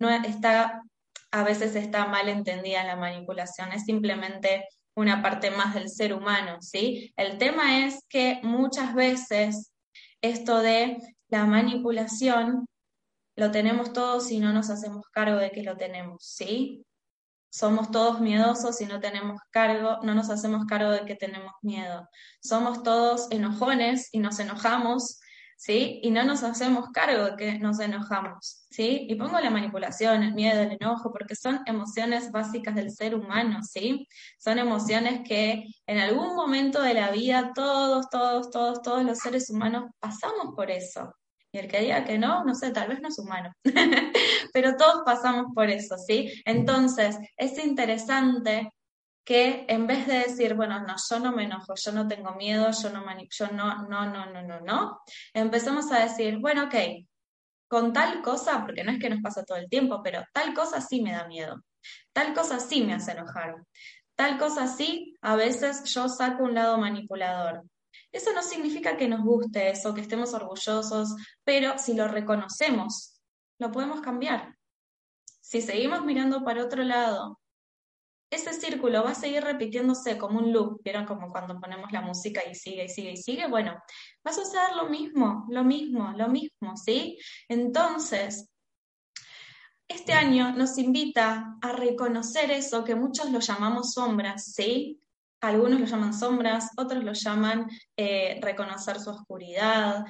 no 0.00 0.08
está, 0.10 0.82
a 1.30 1.42
veces 1.44 1.76
está 1.76 2.06
mal 2.06 2.28
entendida 2.28 2.82
la 2.84 2.96
manipulación, 2.96 3.72
es 3.72 3.84
simplemente 3.84 4.66
una 4.98 5.22
parte 5.22 5.52
más 5.52 5.74
del 5.74 5.88
ser 5.88 6.12
humano, 6.12 6.58
¿sí? 6.60 7.12
El 7.16 7.38
tema 7.38 7.86
es 7.86 8.04
que 8.08 8.40
muchas 8.42 8.96
veces 8.96 9.72
esto 10.20 10.58
de 10.58 10.98
la 11.28 11.46
manipulación 11.46 12.66
lo 13.36 13.52
tenemos 13.52 13.92
todos 13.92 14.32
y 14.32 14.40
no 14.40 14.52
nos 14.52 14.70
hacemos 14.70 15.06
cargo 15.12 15.38
de 15.38 15.52
que 15.52 15.62
lo 15.62 15.76
tenemos, 15.76 16.24
¿sí? 16.24 16.84
Somos 17.48 17.92
todos 17.92 18.20
miedosos 18.20 18.80
y 18.80 18.86
no 18.86 18.98
tenemos 18.98 19.40
cargo, 19.50 19.98
no 20.02 20.16
nos 20.16 20.30
hacemos 20.30 20.66
cargo 20.66 20.90
de 20.90 21.04
que 21.04 21.14
tenemos 21.14 21.52
miedo. 21.62 22.08
Somos 22.42 22.82
todos 22.82 23.30
enojones 23.30 24.08
y 24.10 24.18
nos 24.18 24.40
enojamos, 24.40 25.20
¿sí? 25.58 26.00
Y 26.02 26.10
no 26.12 26.24
nos 26.24 26.44
hacemos 26.44 26.90
cargo 26.90 27.24
de 27.24 27.36
que 27.36 27.58
nos 27.58 27.80
enojamos, 27.80 28.64
¿sí? 28.70 29.06
Y 29.10 29.16
pongo 29.16 29.40
la 29.40 29.50
manipulación, 29.50 30.22
el 30.22 30.34
miedo, 30.34 30.62
el 30.62 30.78
enojo, 30.80 31.12
porque 31.12 31.34
son 31.34 31.60
emociones 31.66 32.30
básicas 32.30 32.76
del 32.76 32.92
ser 32.92 33.16
humano, 33.16 33.58
¿sí? 33.62 34.06
Son 34.38 34.58
emociones 34.58 35.22
que 35.28 35.66
en 35.86 35.98
algún 35.98 36.36
momento 36.36 36.80
de 36.80 36.94
la 36.94 37.10
vida 37.10 37.52
todos, 37.54 38.08
todos, 38.08 38.50
todos, 38.50 38.82
todos 38.82 39.04
los 39.04 39.18
seres 39.18 39.50
humanos 39.50 39.90
pasamos 39.98 40.54
por 40.54 40.70
eso, 40.70 41.12
y 41.50 41.58
el 41.58 41.68
que 41.68 41.80
diga 41.80 42.04
que 42.04 42.18
no, 42.18 42.44
no 42.44 42.54
sé, 42.54 42.70
tal 42.70 42.88
vez 42.88 43.00
no 43.00 43.08
es 43.08 43.18
humano. 43.18 43.52
Pero 44.52 44.76
todos 44.76 45.02
pasamos 45.04 45.46
por 45.54 45.70
eso, 45.70 45.96
¿sí? 45.98 46.30
Entonces, 46.44 47.18
es 47.36 47.58
interesante 47.64 48.70
que 49.28 49.66
en 49.68 49.86
vez 49.86 50.06
de 50.06 50.20
decir, 50.20 50.54
bueno, 50.54 50.80
no, 50.80 50.94
yo 50.96 51.18
no 51.20 51.32
me 51.32 51.44
enojo, 51.44 51.74
yo 51.74 51.92
no 51.92 52.08
tengo 52.08 52.32
miedo, 52.36 52.70
yo 52.70 52.88
no, 52.88 53.04
yo 53.30 53.48
no, 53.48 53.86
no, 53.86 54.06
no, 54.06 54.24
no, 54.32 54.42
no, 54.42 54.60
no, 54.60 55.02
empecemos 55.34 55.92
a 55.92 55.98
decir, 55.98 56.38
bueno, 56.38 56.64
ok, 56.64 56.74
con 57.68 57.92
tal 57.92 58.22
cosa, 58.22 58.64
porque 58.64 58.84
no 58.84 58.90
es 58.90 58.98
que 58.98 59.10
nos 59.10 59.20
pasa 59.20 59.44
todo 59.44 59.58
el 59.58 59.68
tiempo, 59.68 60.00
pero 60.02 60.24
tal 60.32 60.54
cosa 60.54 60.80
sí 60.80 61.02
me 61.02 61.12
da 61.12 61.28
miedo, 61.28 61.62
tal 62.14 62.32
cosa 62.32 62.58
sí 62.58 62.82
me 62.82 62.94
hace 62.94 63.12
enojar, 63.12 63.56
tal 64.14 64.38
cosa 64.38 64.66
sí, 64.66 65.14
a 65.20 65.36
veces 65.36 65.84
yo 65.84 66.08
saco 66.08 66.44
un 66.44 66.54
lado 66.54 66.78
manipulador, 66.78 67.64
eso 68.10 68.32
no 68.32 68.42
significa 68.42 68.96
que 68.96 69.08
nos 69.08 69.20
guste 69.20 69.68
eso, 69.68 69.92
que 69.92 70.00
estemos 70.00 70.32
orgullosos, 70.32 71.14
pero 71.44 71.76
si 71.76 71.92
lo 71.92 72.08
reconocemos, 72.08 73.20
lo 73.58 73.70
podemos 73.72 74.00
cambiar. 74.00 74.56
Si 75.42 75.60
seguimos 75.60 76.02
mirando 76.06 76.42
para 76.44 76.64
otro 76.64 76.82
lado, 76.82 77.38
ese 78.30 78.52
círculo 78.52 79.02
va 79.02 79.10
a 79.10 79.14
seguir 79.14 79.42
repitiéndose 79.42 80.18
como 80.18 80.38
un 80.38 80.52
loop, 80.52 80.82
¿vieron? 80.82 81.06
Como 81.06 81.30
cuando 81.30 81.58
ponemos 81.58 81.90
la 81.92 82.02
música 82.02 82.42
y 82.48 82.54
sigue 82.54 82.84
y 82.84 82.88
sigue 82.88 83.12
y 83.12 83.16
sigue. 83.16 83.48
Bueno, 83.48 83.72
va 84.26 84.30
a 84.30 84.34
suceder 84.34 84.76
lo 84.76 84.88
mismo, 84.88 85.46
lo 85.48 85.64
mismo, 85.64 86.12
lo 86.16 86.28
mismo, 86.28 86.76
¿sí? 86.76 87.18
Entonces, 87.48 88.50
este 89.88 90.12
año 90.12 90.52
nos 90.52 90.76
invita 90.76 91.56
a 91.62 91.72
reconocer 91.72 92.50
eso 92.50 92.84
que 92.84 92.94
muchos 92.94 93.30
lo 93.30 93.40
llamamos 93.40 93.92
sombras, 93.92 94.52
¿sí? 94.52 95.00
Algunos 95.40 95.80
lo 95.80 95.86
llaman 95.86 96.12
sombras, 96.12 96.70
otros 96.76 97.02
lo 97.02 97.12
llaman 97.12 97.70
eh, 97.96 98.38
reconocer 98.42 99.00
su 99.00 99.10
oscuridad, 99.10 100.04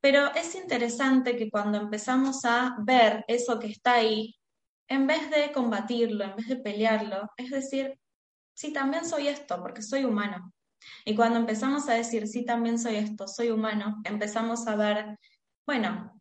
pero 0.00 0.32
es 0.34 0.54
interesante 0.54 1.36
que 1.36 1.50
cuando 1.50 1.78
empezamos 1.78 2.44
a 2.44 2.76
ver 2.80 3.24
eso 3.26 3.58
que 3.58 3.68
está 3.68 3.94
ahí, 3.94 4.36
en 4.88 5.06
vez 5.06 5.30
de 5.30 5.52
combatirlo, 5.52 6.24
en 6.24 6.36
vez 6.36 6.48
de 6.48 6.56
pelearlo, 6.56 7.30
es 7.36 7.50
decir, 7.50 7.98
sí, 8.54 8.72
también 8.72 9.04
soy 9.04 9.28
esto, 9.28 9.60
porque 9.60 9.82
soy 9.82 10.04
humano. 10.04 10.52
Y 11.04 11.14
cuando 11.14 11.38
empezamos 11.38 11.88
a 11.88 11.94
decir, 11.94 12.28
sí, 12.28 12.44
también 12.44 12.78
soy 12.78 12.96
esto, 12.96 13.26
soy 13.26 13.50
humano, 13.50 14.00
empezamos 14.04 14.66
a 14.66 14.76
ver, 14.76 15.18
bueno, 15.66 16.12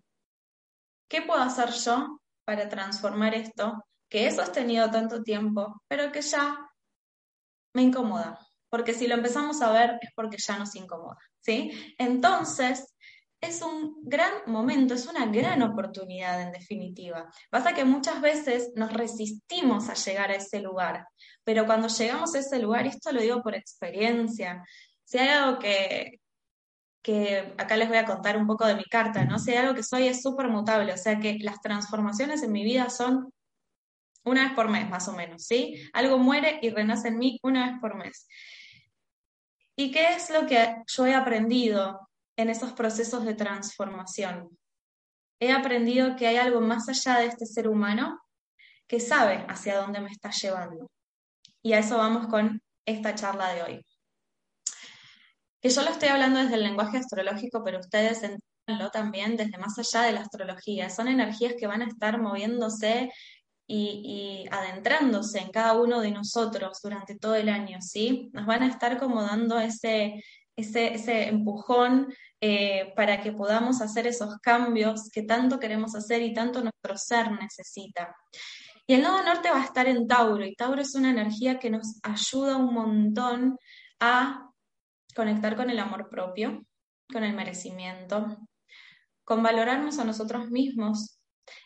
¿qué 1.08 1.22
puedo 1.22 1.42
hacer 1.42 1.72
yo 1.72 2.20
para 2.46 2.70
transformar 2.70 3.36
esto 3.36 3.86
que 4.10 4.28
he 4.28 4.32
sostenido 4.32 4.90
tanto 4.92 5.24
tiempo, 5.24 5.82
pero 5.88 6.12
que 6.12 6.22
ya 6.22 6.70
me 7.74 7.82
incomoda, 7.82 8.40
porque 8.70 8.94
si 8.94 9.08
lo 9.08 9.16
empezamos 9.16 9.62
a 9.62 9.72
ver 9.72 9.98
es 10.02 10.10
porque 10.16 10.38
ya 10.38 10.58
nos 10.58 10.76
incomoda, 10.76 11.18
¿sí? 11.42 11.72
Entonces, 11.98 12.95
es 13.42 13.62
un 13.62 13.98
gran 14.04 14.32
momento, 14.48 14.94
es 14.94 15.08
una 15.08 15.26
gran 15.28 15.62
oportunidad 15.62 16.42
en 16.42 16.52
definitiva. 16.52 17.30
Pasa 17.50 17.74
que 17.74 17.86
muchas 17.86 18.22
veces 18.22 18.72
nos 18.76 18.92
resistimos 18.92 19.90
a 19.90 19.94
llegar 19.94 20.32
a 20.32 20.36
ese 20.36 20.62
lugar, 20.62 21.08
pero 21.44 21.66
cuando 21.66 21.88
llegamos 21.88 22.34
a 22.36 22.40
ese 22.40 22.60
lugar, 22.60 22.88
esto 22.88 23.12
lo 23.12 23.22
digo 23.22 23.42
por 23.42 23.56
experiencia, 23.56 24.64
si 25.04 25.20
hay 25.20 25.30
algo 25.30 25.60
que, 25.60 26.20
que 27.04 27.54
acá 27.58 27.78
les 27.78 27.88
voy 27.88 27.98
a 27.98 28.06
contar 28.06 28.38
un 28.38 28.48
poco 28.48 28.66
de 28.66 28.76
mi 28.76 28.86
carta, 28.86 29.26
¿no? 29.26 29.38
Si 29.38 29.52
hay 29.52 29.58
algo 29.58 29.76
que 29.76 29.84
soy 29.84 30.08
es 30.08 30.22
súper 30.22 30.48
mutable, 30.48 30.94
o 30.94 30.98
sea 30.98 31.20
que 31.20 31.38
las 31.40 31.62
transformaciones 31.62 32.42
en 32.42 32.52
mi 32.52 32.64
vida 32.64 32.90
son 32.90 33.32
una 34.24 34.46
vez 34.46 34.54
por 34.54 34.70
mes, 34.70 34.90
más 34.90 35.08
o 35.08 35.14
menos, 35.14 35.46
¿sí? 35.46 35.80
Algo 35.94 36.18
muere 36.18 36.60
y 36.62 36.70
renace 36.72 37.10
en 37.10 37.20
mí 37.20 37.40
una 37.44 37.70
vez 37.70 37.80
por 37.80 37.96
mes. 37.96 38.28
¿Y 39.78 39.92
qué 39.92 40.16
es 40.16 40.30
lo 40.32 40.48
que 40.48 40.78
yo 40.88 41.06
he 41.06 41.14
aprendido 41.14 42.10
en 42.38 42.50
esos 42.50 42.74
procesos 42.74 43.26
de 43.26 43.36
transformación? 43.36 44.58
He 45.40 45.52
aprendido 45.52 46.16
que 46.16 46.28
hay 46.28 46.38
algo 46.38 46.62
más 46.62 46.88
allá 46.90 47.20
de 47.20 47.28
este 47.28 47.46
ser 47.46 47.68
humano 47.68 48.20
que 48.88 49.00
sabe 49.00 49.46
hacia 49.50 49.78
dónde 49.78 50.00
me 50.00 50.10
está 50.10 50.32
llevando. 50.32 50.90
Y 51.62 51.74
a 51.74 51.80
eso 51.80 51.98
vamos 51.98 52.28
con 52.28 52.62
esta 52.86 53.16
charla 53.16 53.54
de 53.54 53.64
hoy. 53.64 53.86
Que 55.62 55.70
yo 55.70 55.82
lo 55.82 55.90
estoy 55.90 56.10
hablando 56.10 56.40
desde 56.40 56.56
el 56.56 56.64
lenguaje 56.64 56.98
astrológico, 56.98 57.64
pero 57.64 57.80
ustedes 57.80 58.22
entiendanlo 58.24 58.92
también 58.92 59.36
desde 59.36 59.58
más 59.58 59.78
allá 59.80 60.06
de 60.06 60.12
la 60.14 60.22
astrología. 60.22 60.90
Son 60.90 61.08
energías 61.08 61.56
que 61.58 61.68
van 61.68 61.82
a 61.82 61.88
estar 61.88 62.22
moviéndose 62.22 63.12
y, 63.68 64.46
adentrándose 64.52 65.40
en 65.40 65.50
cada 65.50 65.74
uno 65.74 66.02
de 66.02 66.12
nosotros 66.12 66.80
durante 66.84 67.18
todo 67.18 67.36
el 67.36 67.50
año, 67.50 67.80
¿sí? 67.82 68.30
Nos 68.34 68.46
van 68.46 68.64
a 68.64 68.68
estar 68.68 69.00
como 69.00 69.24
dando 69.24 69.60
ese, 69.60 70.24
ese, 70.56 71.28
empujón 71.28 72.14
eh, 72.40 72.94
para 72.96 73.22
que 73.22 73.32
podamos 73.32 73.82
hacer 73.82 74.08
esos 74.08 74.38
cambios 74.40 75.10
que 75.12 75.24
tanto 75.24 75.60
queremos 75.60 75.96
hacer 75.96 76.22
y 76.22 76.34
tanto 76.34 76.62
nuestro 76.62 76.98
ser 76.98 77.32
necesita. 77.32 78.16
Y 78.88 78.94
el 78.94 79.02
nodo 79.02 79.24
norte 79.24 79.50
va 79.50 79.62
a 79.62 79.66
estar 79.66 79.88
en 79.88 80.08
Tauro, 80.08 80.46
y 80.46 80.56
Tauro 80.56 80.82
es 80.82 80.94
una 80.96 81.10
energía 81.10 81.60
que 81.60 81.72
nos 81.72 82.00
ayuda 82.04 82.58
un 82.58 82.74
montón 82.74 83.58
a 84.00 84.52
conectar 85.16 85.56
con 85.56 85.70
el 85.70 85.80
amor 85.80 86.10
propio, 86.10 86.66
con 87.12 87.24
el 87.24 87.34
merecimiento, 87.34 88.38
con 89.24 89.42
valorarnos 89.42 89.98
a 89.98 90.06
nosotros 90.06 90.52
mismos. 90.52 91.20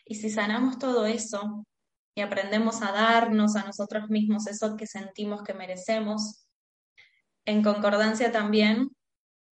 Y 0.04 0.16
si 0.16 0.30
sanamos 0.30 0.78
todo 0.78 1.04
eso 1.06 1.66
y 2.14 2.22
aprendemos 2.22 2.82
a 2.82 2.92
darnos 2.92 3.56
a 3.56 3.64
nosotros 3.64 4.08
mismos 4.08 4.46
eso 4.46 4.76
que 4.76 4.86
sentimos 4.86 5.42
que 5.42 5.54
merecemos, 5.54 6.46
en 7.44 7.62
concordancia 7.62 8.32
también 8.32 8.90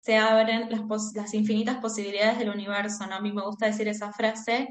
se 0.02 0.18
abren 0.18 0.70
las, 0.70 1.34
infinitas 1.34 1.78
posibilidades 1.78 2.40
del 2.40 2.50
universo. 2.50 3.06
¿no? 3.08 3.16
A 3.16 3.22
mí 3.22 3.32
me 3.32 3.44
gusta 3.44 3.66
decir 3.66 3.88
esa 3.88 4.12
frase 4.12 4.70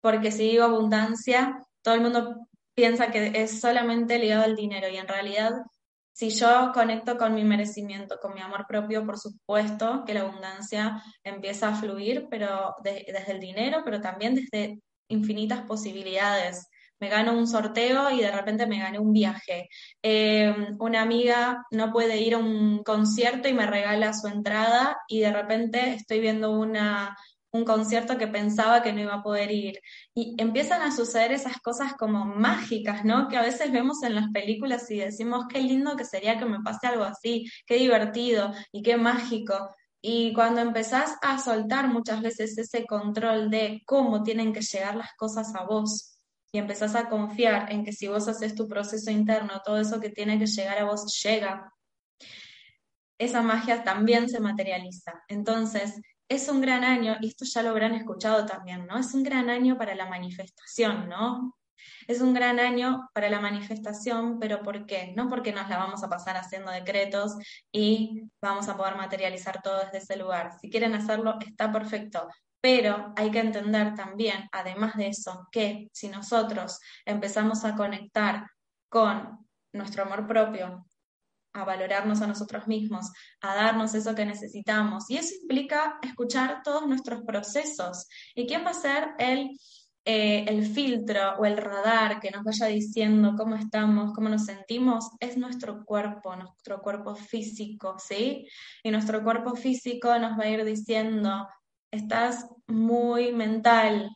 porque 0.00 0.30
si 0.30 0.50
digo 0.50 0.64
abundancia, 0.64 1.60
todo 1.82 1.94
el 1.94 2.00
mundo 2.02 2.46
piensa 2.74 3.10
que 3.10 3.32
es 3.34 3.60
solamente 3.60 4.18
ligado 4.18 4.44
al 4.44 4.54
dinero 4.54 4.88
y 4.88 4.96
en 4.96 5.08
realidad 5.08 5.52
si 6.12 6.30
yo 6.30 6.70
conecto 6.72 7.18
con 7.18 7.34
mi 7.34 7.44
merecimiento, 7.44 8.18
con 8.22 8.32
mi 8.32 8.40
amor 8.40 8.64
propio, 8.66 9.04
por 9.04 9.18
supuesto 9.18 10.02
que 10.06 10.14
la 10.14 10.22
abundancia 10.22 11.02
empieza 11.22 11.68
a 11.68 11.74
fluir, 11.74 12.28
pero 12.30 12.74
desde 12.82 13.32
el 13.32 13.38
dinero, 13.38 13.82
pero 13.84 14.00
también 14.00 14.34
desde 14.34 14.80
infinitas 15.08 15.66
posibilidades. 15.66 16.68
Me 16.98 17.08
gano 17.08 17.32
un 17.32 17.46
sorteo 17.46 18.10
y 18.10 18.20
de 18.20 18.30
repente 18.30 18.66
me 18.66 18.78
gané 18.78 18.98
un 18.98 19.12
viaje. 19.12 19.68
Eh, 20.02 20.54
una 20.78 21.02
amiga 21.02 21.64
no 21.70 21.92
puede 21.92 22.18
ir 22.18 22.34
a 22.34 22.38
un 22.38 22.82
concierto 22.82 23.48
y 23.48 23.54
me 23.54 23.66
regala 23.66 24.12
su 24.14 24.28
entrada 24.28 24.96
y 25.08 25.20
de 25.20 25.32
repente 25.32 25.94
estoy 25.94 26.20
viendo 26.20 26.52
una, 26.52 27.16
un 27.56 27.64
concierto 27.64 28.16
que 28.18 28.28
pensaba 28.28 28.82
que 28.82 28.92
no 28.92 29.00
iba 29.00 29.14
a 29.14 29.22
poder 29.22 29.50
ir. 29.50 29.80
Y 30.14 30.34
empiezan 30.38 30.82
a 30.82 30.94
suceder 30.94 31.32
esas 31.32 31.58
cosas 31.58 31.94
como 31.94 32.24
mágicas, 32.24 33.04
¿no? 33.04 33.28
Que 33.28 33.36
a 33.36 33.42
veces 33.42 33.72
vemos 33.72 34.02
en 34.02 34.14
las 34.14 34.30
películas 34.30 34.90
y 34.90 34.98
decimos, 34.98 35.46
qué 35.48 35.60
lindo 35.60 35.96
que 35.96 36.04
sería 36.04 36.38
que 36.38 36.46
me 36.46 36.60
pase 36.60 36.86
algo 36.86 37.04
así, 37.04 37.46
qué 37.66 37.76
divertido 37.76 38.52
y 38.72 38.82
qué 38.82 38.96
mágico. 38.96 39.70
Y 40.00 40.32
cuando 40.34 40.60
empezás 40.60 41.16
a 41.22 41.38
soltar 41.38 41.88
muchas 41.88 42.22
veces 42.22 42.56
ese 42.58 42.86
control 42.86 43.50
de 43.50 43.82
cómo 43.86 44.22
tienen 44.22 44.52
que 44.52 44.60
llegar 44.60 44.96
las 44.96 45.10
cosas 45.16 45.54
a 45.54 45.64
vos 45.64 46.15
y 46.56 46.58
empezás 46.58 46.94
a 46.94 47.10
confiar 47.10 47.70
en 47.70 47.84
que 47.84 47.92
si 47.92 48.08
vos 48.08 48.26
haces 48.28 48.54
tu 48.54 48.66
proceso 48.66 49.10
interno, 49.10 49.60
todo 49.62 49.78
eso 49.78 50.00
que 50.00 50.08
tiene 50.08 50.38
que 50.38 50.46
llegar 50.46 50.78
a 50.78 50.84
vos 50.84 51.22
llega, 51.22 51.70
esa 53.18 53.42
magia 53.42 53.84
también 53.84 54.30
se 54.30 54.40
materializa. 54.40 55.22
Entonces, 55.28 56.00
es 56.30 56.48
un 56.48 56.62
gran 56.62 56.82
año, 56.82 57.18
y 57.20 57.28
esto 57.28 57.44
ya 57.44 57.62
lo 57.62 57.68
habrán 57.68 57.92
escuchado 57.92 58.46
también, 58.46 58.86
¿no? 58.86 58.98
Es 58.98 59.12
un 59.12 59.22
gran 59.22 59.50
año 59.50 59.76
para 59.76 59.94
la 59.94 60.06
manifestación, 60.06 61.10
¿no? 61.10 61.54
Es 62.08 62.22
un 62.22 62.32
gran 62.32 62.58
año 62.58 63.06
para 63.12 63.28
la 63.28 63.38
manifestación, 63.38 64.38
pero 64.38 64.62
¿por 64.62 64.86
qué? 64.86 65.12
No 65.14 65.28
porque 65.28 65.52
nos 65.52 65.68
la 65.68 65.76
vamos 65.76 66.02
a 66.04 66.08
pasar 66.08 66.38
haciendo 66.38 66.72
decretos 66.72 67.36
y 67.70 68.22
vamos 68.40 68.66
a 68.68 68.78
poder 68.78 68.96
materializar 68.96 69.60
todo 69.60 69.78
desde 69.84 69.98
ese 69.98 70.16
lugar. 70.16 70.52
Si 70.58 70.70
quieren 70.70 70.94
hacerlo, 70.94 71.36
está 71.46 71.70
perfecto. 71.70 72.26
Pero 72.68 73.12
hay 73.14 73.30
que 73.30 73.38
entender 73.38 73.94
también, 73.94 74.48
además 74.50 74.96
de 74.96 75.06
eso, 75.06 75.46
que 75.52 75.88
si 75.92 76.08
nosotros 76.08 76.80
empezamos 77.04 77.64
a 77.64 77.76
conectar 77.76 78.44
con 78.88 79.46
nuestro 79.72 80.02
amor 80.02 80.26
propio, 80.26 80.84
a 81.52 81.64
valorarnos 81.64 82.22
a 82.22 82.26
nosotros 82.26 82.66
mismos, 82.66 83.12
a 83.40 83.54
darnos 83.54 83.94
eso 83.94 84.16
que 84.16 84.26
necesitamos. 84.26 85.08
Y 85.08 85.16
eso 85.16 85.36
implica 85.42 86.00
escuchar 86.02 86.62
todos 86.64 86.88
nuestros 86.88 87.22
procesos. 87.22 88.08
¿Y 88.34 88.48
quién 88.48 88.64
va 88.64 88.70
a 88.70 88.74
ser 88.74 89.10
el, 89.20 89.56
eh, 90.04 90.44
el 90.48 90.66
filtro 90.66 91.36
o 91.38 91.44
el 91.44 91.58
radar 91.58 92.18
que 92.18 92.32
nos 92.32 92.42
vaya 92.42 92.66
diciendo 92.66 93.34
cómo 93.38 93.54
estamos, 93.54 94.12
cómo 94.12 94.28
nos 94.28 94.44
sentimos? 94.44 95.08
Es 95.20 95.36
nuestro 95.36 95.84
cuerpo, 95.84 96.34
nuestro 96.34 96.80
cuerpo 96.80 97.14
físico, 97.14 97.94
¿sí? 98.00 98.48
Y 98.82 98.90
nuestro 98.90 99.22
cuerpo 99.22 99.54
físico 99.54 100.18
nos 100.18 100.36
va 100.36 100.42
a 100.42 100.48
ir 100.48 100.64
diciendo, 100.64 101.46
estás 101.96 102.46
muy 102.66 103.32
mental, 103.32 104.10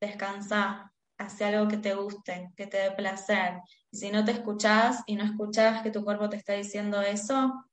descansa, 0.00 0.92
hacia 1.18 1.48
algo 1.48 1.68
que 1.68 1.78
te 1.78 1.94
guste, 1.94 2.50
que 2.56 2.66
te 2.66 2.78
dé 2.78 2.90
placer. 2.92 3.60
Si 3.92 4.10
no 4.10 4.24
te 4.24 4.32
escuchás 4.32 5.02
y 5.06 5.16
no 5.16 5.24
escuchás 5.24 5.82
que 5.82 5.90
tu 5.90 6.04
cuerpo 6.04 6.28
te 6.28 6.36
está 6.36 6.54
diciendo 6.54 7.00
eso, 7.00 7.64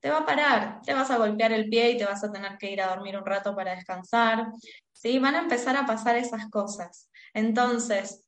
te 0.00 0.10
va 0.10 0.18
a 0.18 0.26
parar, 0.26 0.80
te 0.82 0.94
vas 0.94 1.10
a 1.10 1.18
golpear 1.18 1.52
el 1.52 1.68
pie 1.68 1.92
y 1.92 1.96
te 1.98 2.04
vas 2.06 2.24
a 2.24 2.32
tener 2.32 2.58
que 2.58 2.70
ir 2.70 2.82
a 2.82 2.88
dormir 2.88 3.16
un 3.16 3.26
rato 3.26 3.54
para 3.54 3.74
descansar. 3.74 4.46
¿sí? 4.92 5.18
Van 5.18 5.34
a 5.34 5.40
empezar 5.40 5.76
a 5.76 5.86
pasar 5.86 6.16
esas 6.16 6.48
cosas. 6.48 7.08
Entonces, 7.34 8.24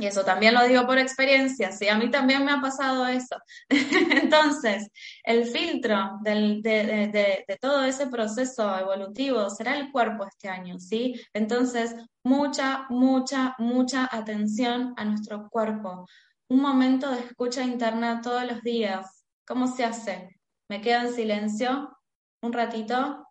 y 0.00 0.06
eso 0.06 0.24
también 0.24 0.54
lo 0.54 0.66
digo 0.66 0.86
por 0.86 0.98
experiencia, 0.98 1.70
sí, 1.72 1.88
a 1.88 1.98
mí 1.98 2.10
también 2.10 2.44
me 2.44 2.52
ha 2.52 2.60
pasado 2.60 3.06
eso. 3.06 3.36
Entonces, 3.68 4.88
el 5.22 5.44
filtro 5.44 6.18
de, 6.22 7.44
todo 7.60 7.84
ese 7.84 8.06
proceso 8.06 8.78
evolutivo 8.78 9.50
será 9.50 9.76
el 9.76 9.92
cuerpo 9.92 10.24
este 10.24 10.48
año, 10.48 10.78
¿sí? 10.78 11.20
Entonces, 11.34 11.94
mucha, 12.24 12.86
mucha, 12.88 13.54
mucha 13.58 14.08
atención 14.10 14.94
a 14.96 15.04
nuestro 15.04 15.48
cuerpo. 15.50 16.06
Un 16.48 16.60
momento 16.60 17.10
de 17.10 17.20
escucha 17.20 17.62
interna 17.62 18.22
todos 18.22 18.44
los 18.44 18.62
días. 18.62 19.24
¿Cómo 19.46 19.66
se 19.68 19.84
hace? 19.84 20.40
Me 20.68 20.80
quedo 20.80 21.02
en 21.02 21.12
silencio 21.12 21.96
un 22.42 22.52
ratito 22.52 23.26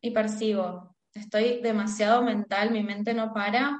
y 0.00 0.10
percibo. 0.10 0.96
Estoy 1.12 1.60
demasiado 1.60 2.22
mental, 2.22 2.70
mi 2.70 2.82
mente 2.82 3.12
no 3.12 3.34
para, 3.34 3.78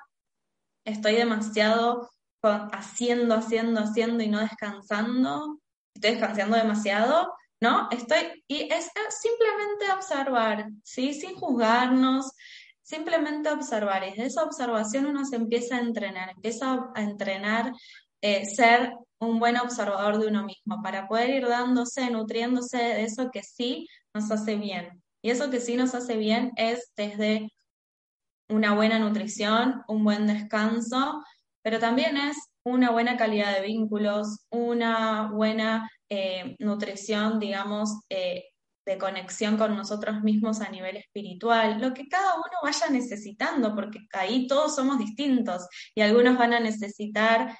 estoy 0.84 1.14
demasiado 1.14 2.10
haciendo, 2.42 3.34
haciendo, 3.34 3.80
haciendo 3.80 4.22
y 4.22 4.28
no 4.28 4.40
descansando, 4.40 5.58
estoy 5.94 6.12
descansando 6.12 6.56
demasiado, 6.56 7.32
¿no? 7.60 7.88
Estoy, 7.90 8.44
y 8.48 8.62
es 8.72 8.90
simplemente 9.20 9.92
observar, 9.96 10.66
¿sí? 10.82 11.14
Sin 11.14 11.36
juzgarnos, 11.36 12.32
simplemente 12.82 13.50
observar. 13.50 14.02
Y 14.04 14.10
desde 14.10 14.26
esa 14.26 14.42
observación 14.42 15.06
uno 15.06 15.24
se 15.24 15.36
empieza 15.36 15.76
a 15.76 15.80
entrenar, 15.80 16.30
empieza 16.30 16.90
a 16.94 17.02
entrenar 17.02 17.72
eh, 18.20 18.44
ser 18.46 18.92
un 19.20 19.38
buen 19.38 19.56
observador 19.56 20.18
de 20.18 20.26
uno 20.26 20.44
mismo, 20.44 20.82
para 20.82 21.06
poder 21.06 21.30
ir 21.30 21.46
dándose, 21.46 22.10
nutriéndose 22.10 22.78
de 22.78 23.04
eso 23.04 23.30
que 23.30 23.42
sí 23.42 23.86
nos 24.12 24.30
hace 24.32 24.56
bien. 24.56 25.00
Y 25.22 25.30
eso 25.30 25.50
que 25.50 25.60
sí 25.60 25.76
nos 25.76 25.94
hace 25.94 26.16
bien 26.16 26.50
es 26.56 26.92
desde 26.96 27.48
una 28.52 28.74
buena 28.74 28.98
nutrición, 28.98 29.82
un 29.88 30.04
buen 30.04 30.26
descanso, 30.26 31.24
pero 31.62 31.78
también 31.78 32.16
es 32.16 32.36
una 32.64 32.90
buena 32.90 33.16
calidad 33.16 33.54
de 33.54 33.66
vínculos, 33.66 34.46
una 34.50 35.30
buena 35.32 35.90
eh, 36.08 36.56
nutrición, 36.58 37.38
digamos, 37.38 38.00
eh, 38.08 38.44
de 38.84 38.98
conexión 38.98 39.56
con 39.56 39.76
nosotros 39.76 40.22
mismos 40.22 40.60
a 40.60 40.68
nivel 40.68 40.96
espiritual, 40.96 41.80
lo 41.80 41.94
que 41.94 42.08
cada 42.08 42.34
uno 42.34 42.58
vaya 42.62 42.88
necesitando, 42.90 43.74
porque 43.74 44.00
ahí 44.12 44.46
todos 44.46 44.74
somos 44.74 44.98
distintos 44.98 45.68
y 45.94 46.00
algunos 46.00 46.36
van 46.36 46.52
a 46.52 46.60
necesitar 46.60 47.56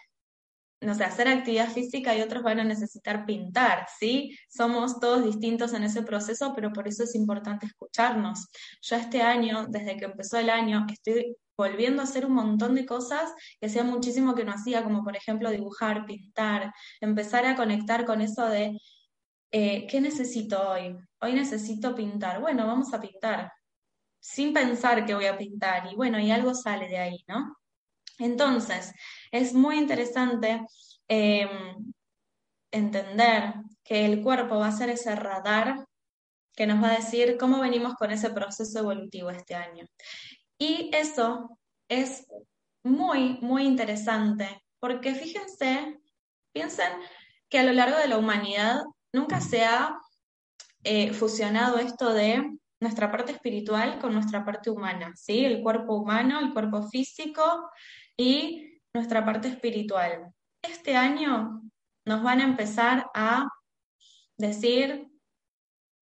no 0.83 0.95
sé, 0.95 1.05
hacer 1.05 1.29
actividad 1.29 1.71
física 1.71 2.17
y 2.17 2.21
otros 2.23 2.43
van 2.43 2.61
a 2.61 2.65
necesitar 2.65 3.25
pintar, 3.25 3.87
¿sí? 3.99 4.37
Somos 4.49 5.01
todos 5.01 5.25
distintos 5.25 5.73
en 5.75 5.85
ese 5.85 6.03
proceso, 6.03 6.53
pero 6.55 6.73
por 6.73 6.89
eso 6.89 7.05
es 7.05 7.15
importante 7.15 7.67
escucharnos. 7.67 8.49
Yo 8.83 8.97
este 8.97 9.23
año, 9.23 9.67
desde 9.69 9.97
que 9.97 10.07
empezó 10.07 10.39
el 10.39 10.51
año, 10.51 10.87
estoy 10.93 11.37
volviendo 11.57 12.03
a 12.03 12.05
hacer 12.05 12.27
un 12.27 12.35
montón 12.35 12.75
de 12.75 12.87
cosas 12.87 13.33
que 13.61 13.67
hacía 13.67 13.85
muchísimo 13.85 14.35
que 14.35 14.45
no 14.45 14.53
hacía, 14.53 14.83
como 14.83 15.05
por 15.05 15.17
ejemplo 15.17 15.51
dibujar, 15.51 16.07
pintar, 16.07 16.73
empezar 17.01 17.47
a 17.47 17.57
conectar 17.57 18.05
con 18.05 18.21
eso 18.21 18.49
de, 18.49 18.79
eh, 19.53 19.87
¿qué 19.89 20.01
necesito 20.01 20.71
hoy? 20.71 20.97
Hoy 21.21 21.33
necesito 21.35 21.95
pintar. 21.95 22.41
Bueno, 22.41 22.67
vamos 22.67 22.93
a 22.95 23.01
pintar, 23.01 23.53
sin 24.21 24.53
pensar 24.53 25.05
que 25.07 25.15
voy 25.15 25.27
a 25.27 25.39
pintar. 25.39 25.93
Y 25.93 25.97
bueno, 25.97 26.19
y 26.19 26.31
algo 26.31 26.55
sale 26.55 26.89
de 26.89 26.99
ahí, 26.99 27.25
¿no? 27.29 27.57
Entonces, 28.25 28.93
es 29.33 29.53
muy 29.53 29.79
interesante 29.79 30.65
em, 31.09 31.93
entender 32.71 33.55
que 33.83 34.05
el 34.07 34.23
cuerpo 34.23 34.59
va 34.59 34.69
a 34.69 34.73
ser 34.73 34.91
ese 34.91 35.15
radar 35.17 35.87
que 36.55 36.67
nos 36.67 36.83
va 36.83 36.91
a 36.93 36.97
decir 36.97 37.37
cómo 37.39 37.61
venimos 37.61 37.95
con 37.95 38.11
ese 38.11 38.31
proceso 38.31 38.79
evolutivo 38.79 39.31
este 39.31 39.55
año. 39.55 39.87
Y 40.59 40.91
eso 40.93 41.59
es 41.89 42.27
muy, 42.85 43.39
muy 43.41 43.65
interesante, 43.65 44.63
porque 44.79 45.15
fíjense, 45.15 45.99
piensen 46.53 46.93
que 47.49 47.59
a 47.59 47.65
lo 47.65 47.73
largo 47.73 47.99
de 47.99 48.09
la 48.09 48.19
humanidad 48.19 48.83
nunca 49.13 49.41
se 49.41 49.65
ha 49.65 49.99
eh, 50.85 51.13
fusionado 51.13 51.79
esto 51.79 52.13
de 52.13 52.59
nuestra 52.81 53.11
parte 53.11 53.33
espiritual 53.33 53.99
con 54.01 54.13
nuestra 54.13 54.45
parte 54.45 54.71
humana, 54.71 55.13
¿sí? 55.17 55.45
El 55.45 55.63
cuerpo 55.63 55.95
humano, 55.95 56.41
el 56.41 56.53
cuerpo 56.53 56.89
físico 56.89 57.71
y 58.17 58.81
nuestra 58.95 59.25
parte 59.25 59.49
espiritual. 59.49 60.33
Este 60.63 60.97
año 60.97 61.63
nos 62.07 62.23
van 62.23 62.41
a 62.41 62.45
empezar 62.45 63.11
a 63.15 63.49
decir 64.39 65.09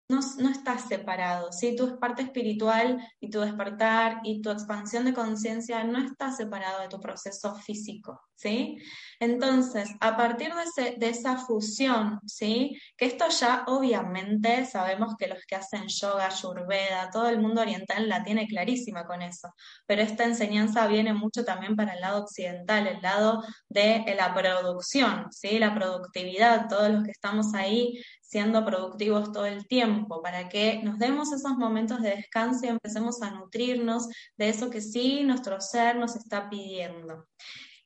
no, 0.09 0.19
no 0.39 0.49
estás 0.49 0.87
separado, 0.87 1.51
¿sí? 1.51 1.75
Tu 1.75 1.99
parte 1.99 2.21
espiritual 2.21 3.05
y 3.19 3.29
tu 3.29 3.41
despertar 3.41 4.21
y 4.23 4.41
tu 4.41 4.49
expansión 4.51 5.05
de 5.05 5.13
conciencia 5.13 5.83
no 5.83 5.99
está 5.99 6.31
separado 6.31 6.81
de 6.81 6.87
tu 6.87 6.99
proceso 6.99 7.55
físico, 7.55 8.21
¿sí? 8.37 8.77
Entonces, 9.19 9.89
a 9.99 10.15
partir 10.15 10.53
de, 10.97 11.09
esa 11.09 11.37
fusión, 11.37 12.19
¿sí? 12.25 12.79
Que 12.95 13.05
esto 13.05 13.25
ya 13.29 13.63
obviamente 13.67 14.65
sabemos 14.65 15.15
que 15.17 15.27
los 15.27 15.43
que 15.45 15.55
hacen 15.55 15.87
yoga, 15.87 16.27
ayurveda, 16.27 17.09
todo 17.11 17.27
el 17.27 17.39
mundo 17.39 17.61
oriental 17.61 18.07
la 18.07 18.23
tiene 18.23 18.47
clarísima 18.47 19.05
con 19.05 19.21
eso, 19.23 19.53
pero 19.87 20.03
esta 20.03 20.23
enseñanza 20.23 20.87
viene 20.87 21.13
mucho 21.13 21.43
también 21.43 21.75
para 21.75 21.93
el 21.93 22.01
lado 22.01 22.23
occidental, 22.23 22.87
el 22.87 23.01
lado 23.01 23.43
de 23.69 24.03
la 24.15 24.33
producción, 24.33 25.27
¿sí? 25.31 25.57
La 25.57 25.73
productividad, 25.73 26.67
todos 26.69 26.89
los 26.89 27.03
que 27.03 27.11
estamos 27.11 27.53
ahí 27.55 27.99
siendo 28.21 28.65
productivos 28.65 29.31
todo 29.31 29.45
el 29.45 29.67
tiempo, 29.67 30.21
para 30.21 30.49
que 30.49 30.81
nos 30.83 30.99
demos 30.99 31.31
esos 31.31 31.57
momentos 31.57 32.01
de 32.01 32.09
descanso 32.17 32.65
y 32.65 32.69
empecemos 32.69 33.21
a 33.21 33.31
nutrirnos 33.31 34.07
de 34.35 34.49
eso 34.49 34.69
que 34.69 34.81
sí 34.81 35.23
nuestro 35.23 35.59
ser 35.61 35.95
nos 35.95 36.15
está 36.15 36.49
pidiendo. 36.49 37.25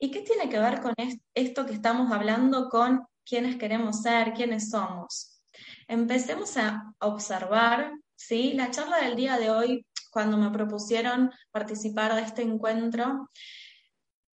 ¿Y 0.03 0.09
qué 0.09 0.21
tiene 0.21 0.49
que 0.49 0.57
ver 0.57 0.81
con 0.81 0.95
esto 1.35 1.65
que 1.67 1.73
estamos 1.73 2.11
hablando 2.11 2.69
con 2.69 3.05
quiénes 3.23 3.57
queremos 3.57 4.01
ser, 4.01 4.33
quiénes 4.33 4.71
somos? 4.71 5.43
Empecemos 5.87 6.57
a 6.57 6.91
observar, 7.01 7.91
¿sí? 8.15 8.53
La 8.53 8.71
charla 8.71 8.97
del 8.97 9.15
día 9.15 9.37
de 9.37 9.51
hoy, 9.51 9.85
cuando 10.09 10.37
me 10.37 10.49
propusieron 10.49 11.29
participar 11.51 12.15
de 12.15 12.21
este 12.21 12.41
encuentro, 12.41 13.29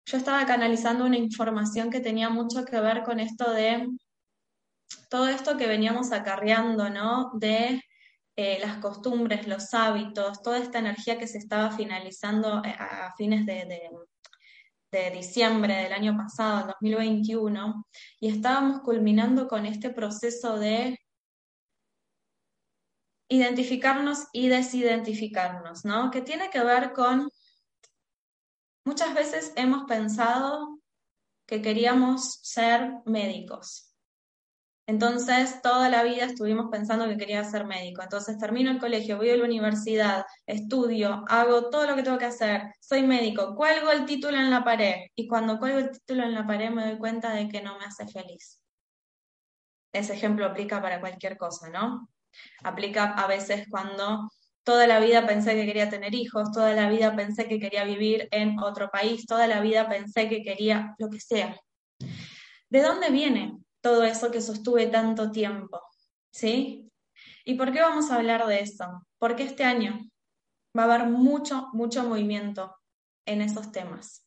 yo 0.04 0.16
estaba 0.16 0.46
canalizando 0.46 1.04
una 1.04 1.18
información 1.18 1.90
que 1.90 1.98
tenía 1.98 2.30
mucho 2.30 2.64
que 2.64 2.78
ver 2.78 3.02
con 3.02 3.18
esto 3.18 3.52
de 3.52 3.88
todo 5.10 5.26
esto 5.26 5.56
que 5.56 5.66
veníamos 5.66 6.12
acarreando, 6.12 6.90
¿no? 6.90 7.32
De 7.34 7.82
eh, 8.36 8.58
las 8.60 8.76
costumbres, 8.76 9.48
los 9.48 9.74
hábitos, 9.74 10.42
toda 10.42 10.58
esta 10.58 10.78
energía 10.78 11.18
que 11.18 11.26
se 11.26 11.38
estaba 11.38 11.72
finalizando 11.72 12.62
eh, 12.64 12.76
a, 12.78 13.12
fines 13.16 13.44
de, 13.46 13.64
de, 13.64 13.90
diciembre 15.10 15.74
del 15.74 15.92
año 15.92 16.16
pasado, 16.16 16.60
el 16.60 16.66
2021, 16.80 17.86
y 18.20 18.28
estábamos 18.28 18.80
culminando 18.80 19.48
con 19.48 19.66
este 19.66 19.90
proceso 19.90 20.58
de 20.58 20.98
identificarnos 23.28 24.26
y 24.32 24.48
desidentificarnos, 24.48 25.84
¿no? 25.84 26.10
Que 26.10 26.22
tiene 26.22 26.50
que 26.50 26.62
ver 26.62 26.92
con, 26.92 27.28
muchas 28.84 29.14
veces 29.14 29.52
hemos 29.56 29.84
pensado 29.84 30.78
que 31.46 31.62
queríamos 31.62 32.40
ser 32.42 32.92
médicos, 33.04 33.85
entonces, 34.88 35.60
toda 35.62 35.88
la 35.88 36.04
vida 36.04 36.26
estuvimos 36.26 36.66
pensando 36.70 37.08
que 37.08 37.16
quería 37.16 37.42
ser 37.42 37.66
médico. 37.66 38.02
Entonces, 38.02 38.38
termino 38.38 38.70
el 38.70 38.78
colegio, 38.78 39.16
voy 39.16 39.30
a 39.30 39.36
la 39.36 39.44
universidad, 39.44 40.24
estudio, 40.46 41.24
hago 41.28 41.70
todo 41.70 41.88
lo 41.88 41.96
que 41.96 42.04
tengo 42.04 42.18
que 42.18 42.26
hacer, 42.26 42.72
soy 42.80 43.02
médico, 43.02 43.56
cuelgo 43.56 43.90
el 43.90 44.06
título 44.06 44.36
en 44.38 44.48
la 44.48 44.62
pared. 44.62 44.94
Y 45.16 45.26
cuando 45.26 45.58
cuelgo 45.58 45.78
el 45.78 45.90
título 45.90 46.22
en 46.22 46.34
la 46.34 46.46
pared 46.46 46.70
me 46.70 46.86
doy 46.86 46.98
cuenta 46.98 47.32
de 47.34 47.48
que 47.48 47.62
no 47.62 47.76
me 47.78 47.84
hace 47.84 48.06
feliz. 48.06 48.60
Ese 49.92 50.14
ejemplo 50.14 50.46
aplica 50.46 50.80
para 50.80 51.00
cualquier 51.00 51.36
cosa, 51.36 51.68
¿no? 51.68 52.08
Aplica 52.62 53.14
a 53.14 53.26
veces 53.26 53.66
cuando 53.68 54.30
toda 54.62 54.86
la 54.86 55.00
vida 55.00 55.26
pensé 55.26 55.54
que 55.54 55.66
quería 55.66 55.90
tener 55.90 56.14
hijos, 56.14 56.52
toda 56.52 56.74
la 56.74 56.88
vida 56.88 57.16
pensé 57.16 57.48
que 57.48 57.58
quería 57.58 57.84
vivir 57.84 58.28
en 58.30 58.58
otro 58.60 58.88
país, 58.90 59.26
toda 59.26 59.48
la 59.48 59.60
vida 59.60 59.88
pensé 59.88 60.28
que 60.28 60.42
quería 60.42 60.94
lo 60.98 61.08
que 61.10 61.18
sea. 61.18 61.56
¿De 62.68 62.82
dónde 62.82 63.10
viene? 63.10 63.65
Todo 63.86 64.02
eso 64.02 64.32
que 64.32 64.40
sostuve 64.40 64.88
tanto 64.88 65.30
tiempo, 65.30 65.80
¿sí? 66.32 66.90
¿Y 67.44 67.54
por 67.54 67.72
qué 67.72 67.80
vamos 67.82 68.10
a 68.10 68.16
hablar 68.16 68.44
de 68.48 68.58
eso? 68.58 69.06
Porque 69.16 69.44
este 69.44 69.62
año 69.62 70.00
va 70.76 70.82
a 70.82 70.84
haber 70.86 71.08
mucho, 71.08 71.68
mucho 71.72 72.02
movimiento 72.02 72.76
en 73.26 73.42
esos 73.42 73.70
temas, 73.70 74.26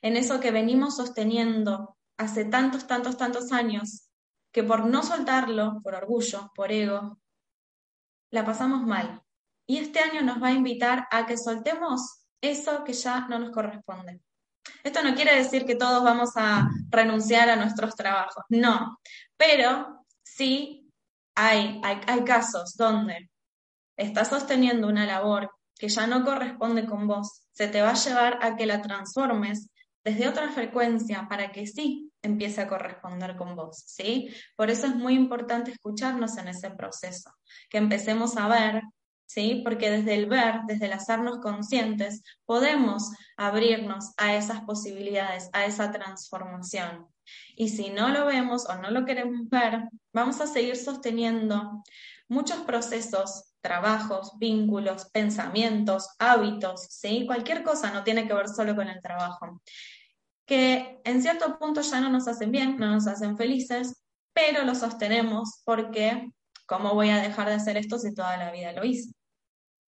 en 0.00 0.16
eso 0.16 0.38
que 0.38 0.52
venimos 0.52 0.94
sosteniendo 0.94 1.96
hace 2.16 2.44
tantos, 2.44 2.86
tantos, 2.86 3.16
tantos 3.16 3.50
años, 3.50 4.08
que 4.52 4.62
por 4.62 4.86
no 4.86 5.02
soltarlo, 5.02 5.80
por 5.82 5.96
orgullo, 5.96 6.52
por 6.54 6.70
ego, 6.70 7.18
la 8.30 8.44
pasamos 8.44 8.86
mal. 8.86 9.24
Y 9.66 9.78
este 9.78 9.98
año 9.98 10.22
nos 10.22 10.40
va 10.40 10.48
a 10.48 10.52
invitar 10.52 11.08
a 11.10 11.26
que 11.26 11.36
soltemos 11.36 12.28
eso 12.40 12.84
que 12.84 12.92
ya 12.92 13.26
no 13.26 13.40
nos 13.40 13.50
corresponde. 13.50 14.20
Esto 14.82 15.02
no 15.02 15.14
quiere 15.14 15.36
decir 15.36 15.64
que 15.64 15.76
todos 15.76 16.02
vamos 16.02 16.30
a 16.36 16.68
renunciar 16.90 17.48
a 17.48 17.56
nuestros 17.56 17.94
trabajos, 17.94 18.44
no, 18.48 18.98
pero 19.36 20.04
sí 20.22 20.90
hay, 21.34 21.80
hay, 21.82 22.24
casos 22.24 22.76
donde 22.76 23.30
estás 23.96 24.28
sosteniendo 24.28 24.88
una 24.88 25.06
labor 25.06 25.50
que 25.76 25.88
ya 25.88 26.06
no 26.06 26.24
corresponde 26.24 26.86
con 26.86 27.06
vos, 27.06 27.46
se 27.52 27.68
te 27.68 27.82
va 27.82 27.90
a 27.90 27.94
llevar 27.94 28.38
a 28.42 28.56
que 28.56 28.66
la 28.66 28.80
transformes 28.80 29.68
desde 30.04 30.28
otra 30.28 30.50
frecuencia 30.50 31.26
para 31.28 31.50
que 31.50 31.66
sí 31.66 32.12
empiece 32.22 32.60
a 32.60 32.68
corresponder 32.68 33.36
con 33.36 33.56
vos, 33.56 33.82
¿sí? 33.86 34.28
Por 34.56 34.70
eso 34.70 34.86
es 34.86 34.94
muy 34.94 35.14
importante 35.14 35.70
escucharnos 35.70 36.36
en 36.36 36.48
ese 36.48 36.70
proceso, 36.70 37.30
que 37.68 37.78
empecemos 37.78 38.36
a 38.36 38.48
ver 38.48 38.82
¿sí? 39.26 39.62
Porque 39.64 39.90
desde 39.90 40.14
el 40.14 40.26
ver, 40.26 40.60
desde 40.66 40.86
el 40.86 40.92
hacernos 40.92 41.38
conscientes, 41.38 42.22
podemos 42.44 43.10
abrirnos 43.36 44.12
a 44.16 44.34
esas 44.34 44.62
posibilidades, 44.62 45.50
a 45.52 45.66
esa 45.66 45.90
transformación. 45.90 47.06
Y 47.56 47.68
si 47.68 47.90
no 47.90 48.08
lo 48.10 48.26
vemos 48.26 48.68
o 48.68 48.74
no 48.76 48.90
lo 48.90 49.04
queremos 49.04 49.48
ver, 49.48 49.88
vamos 50.12 50.40
a 50.40 50.46
seguir 50.46 50.76
sosteniendo 50.76 51.82
muchos 52.28 52.58
procesos, 52.60 53.54
trabajos, 53.60 54.32
vínculos, 54.38 55.10
pensamientos, 55.10 56.08
hábitos, 56.18 56.86
¿sí? 56.90 57.24
Cualquier 57.26 57.62
cosa 57.62 57.90
no 57.92 58.04
tiene 58.04 58.26
que 58.26 58.34
ver 58.34 58.48
solo 58.48 58.74
con 58.74 58.88
el 58.88 59.00
trabajo, 59.00 59.62
que 60.46 61.00
en 61.04 61.22
cierto 61.22 61.58
punto 61.58 61.80
ya 61.80 62.00
no 62.00 62.10
nos 62.10 62.28
hacen 62.28 62.50
bien, 62.50 62.76
no 62.76 62.90
nos 62.90 63.06
hacen 63.06 63.36
felices, 63.36 64.02
pero 64.32 64.64
lo 64.64 64.74
sostenemos 64.74 65.62
porque 65.64 66.30
¿Cómo 66.66 66.94
voy 66.94 67.10
a 67.10 67.22
dejar 67.22 67.48
de 67.48 67.54
hacer 67.54 67.76
esto 67.76 67.98
si 67.98 68.14
toda 68.14 68.36
la 68.36 68.50
vida 68.50 68.72
lo 68.72 68.84
hice? 68.84 69.12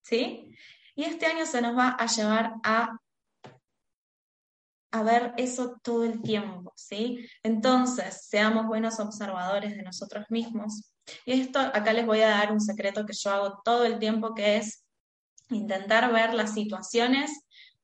¿Sí? 0.02 0.54
Y 0.94 1.04
este 1.04 1.26
año 1.26 1.46
se 1.46 1.60
nos 1.60 1.76
va 1.76 1.90
a 1.90 2.06
llevar 2.06 2.54
a, 2.62 2.98
a 4.92 5.02
ver 5.02 5.34
eso 5.36 5.78
todo 5.82 6.04
el 6.04 6.22
tiempo, 6.22 6.72
¿sí? 6.76 7.26
Entonces, 7.42 8.26
seamos 8.28 8.66
buenos 8.66 8.98
observadores 9.00 9.76
de 9.76 9.82
nosotros 9.82 10.24
mismos. 10.30 10.90
Y 11.24 11.40
esto, 11.40 11.60
acá 11.60 11.92
les 11.92 12.06
voy 12.06 12.20
a 12.20 12.30
dar 12.30 12.52
un 12.52 12.60
secreto 12.60 13.04
que 13.04 13.12
yo 13.12 13.30
hago 13.30 13.60
todo 13.64 13.84
el 13.84 13.98
tiempo, 13.98 14.34
que 14.34 14.56
es 14.56 14.84
intentar 15.50 16.12
ver 16.12 16.34
las 16.34 16.54
situaciones 16.54 17.30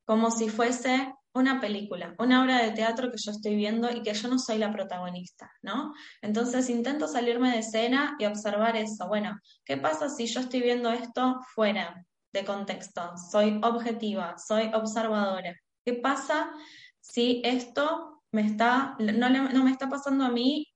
como 0.05 0.31
si 0.31 0.48
fuese 0.48 1.14
una 1.34 1.60
película, 1.60 2.14
una 2.18 2.42
obra 2.42 2.62
de 2.62 2.72
teatro 2.72 3.10
que 3.10 3.18
yo 3.18 3.30
estoy 3.30 3.56
viendo 3.56 3.90
y 3.90 4.02
que 4.02 4.12
yo 4.12 4.28
no 4.28 4.38
soy 4.38 4.58
la 4.58 4.72
protagonista, 4.72 5.50
¿no? 5.62 5.94
Entonces 6.20 6.68
intento 6.68 7.08
salirme 7.08 7.50
de 7.50 7.58
escena 7.58 8.16
y 8.18 8.26
observar 8.26 8.76
eso. 8.76 9.08
Bueno, 9.08 9.38
¿qué 9.64 9.76
pasa 9.76 10.08
si 10.08 10.26
yo 10.26 10.40
estoy 10.40 10.60
viendo 10.60 10.90
esto 10.90 11.40
fuera 11.54 12.04
de 12.32 12.44
contexto? 12.44 13.16
Soy 13.30 13.60
objetiva, 13.62 14.36
soy 14.38 14.70
observadora. 14.74 15.54
¿Qué 15.84 15.94
pasa 15.94 16.52
si 17.00 17.42
esto 17.44 18.22
me 18.30 18.46
está, 18.46 18.96
no, 18.98 19.64
me 19.64 19.70
está 19.70 19.88
pasando 19.88 20.24
a 20.24 20.30
mí? 20.30 20.68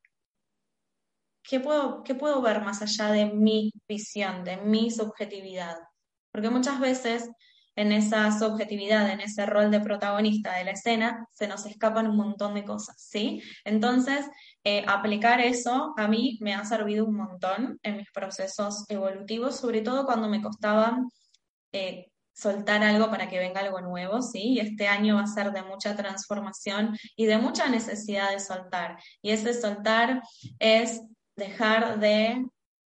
¿Qué 1.42 1.60
puedo, 1.60 2.02
¿Qué 2.02 2.14
puedo 2.14 2.40
ver 2.42 2.62
más 2.62 2.82
allá 2.82 3.12
de 3.12 3.26
mi 3.26 3.72
visión, 3.86 4.42
de 4.42 4.56
mi 4.56 4.90
subjetividad? 4.90 5.76
Porque 6.32 6.50
muchas 6.50 6.80
veces 6.80 7.30
en 7.76 7.92
esa 7.92 8.36
subjetividad, 8.36 9.10
en 9.10 9.20
ese 9.20 9.46
rol 9.46 9.70
de 9.70 9.80
protagonista 9.80 10.56
de 10.56 10.64
la 10.64 10.72
escena, 10.72 11.28
se 11.32 11.46
nos 11.46 11.66
escapan 11.66 12.08
un 12.08 12.16
montón 12.16 12.54
de 12.54 12.64
cosas, 12.64 12.96
¿sí? 12.98 13.42
Entonces, 13.64 14.26
eh, 14.64 14.84
aplicar 14.88 15.40
eso 15.40 15.94
a 15.96 16.08
mí 16.08 16.38
me 16.40 16.54
ha 16.54 16.64
servido 16.64 17.04
un 17.04 17.16
montón 17.16 17.78
en 17.82 17.98
mis 17.98 18.10
procesos 18.10 18.84
evolutivos, 18.88 19.56
sobre 19.56 19.82
todo 19.82 20.06
cuando 20.06 20.28
me 20.28 20.42
costaba 20.42 20.98
eh, 21.72 22.10
soltar 22.36 22.82
algo 22.82 23.10
para 23.10 23.28
que 23.28 23.38
venga 23.38 23.60
algo 23.60 23.80
nuevo, 23.80 24.20
¿sí? 24.20 24.54
Y 24.54 24.60
este 24.60 24.88
año 24.88 25.16
va 25.16 25.22
a 25.22 25.26
ser 25.26 25.52
de 25.52 25.62
mucha 25.62 25.96
transformación 25.96 26.96
y 27.16 27.26
de 27.26 27.38
mucha 27.38 27.68
necesidad 27.68 28.30
de 28.30 28.40
soltar. 28.40 28.98
Y 29.22 29.30
ese 29.30 29.54
soltar 29.54 30.22
es 30.58 31.02
dejar 31.34 31.98
de 31.98 32.44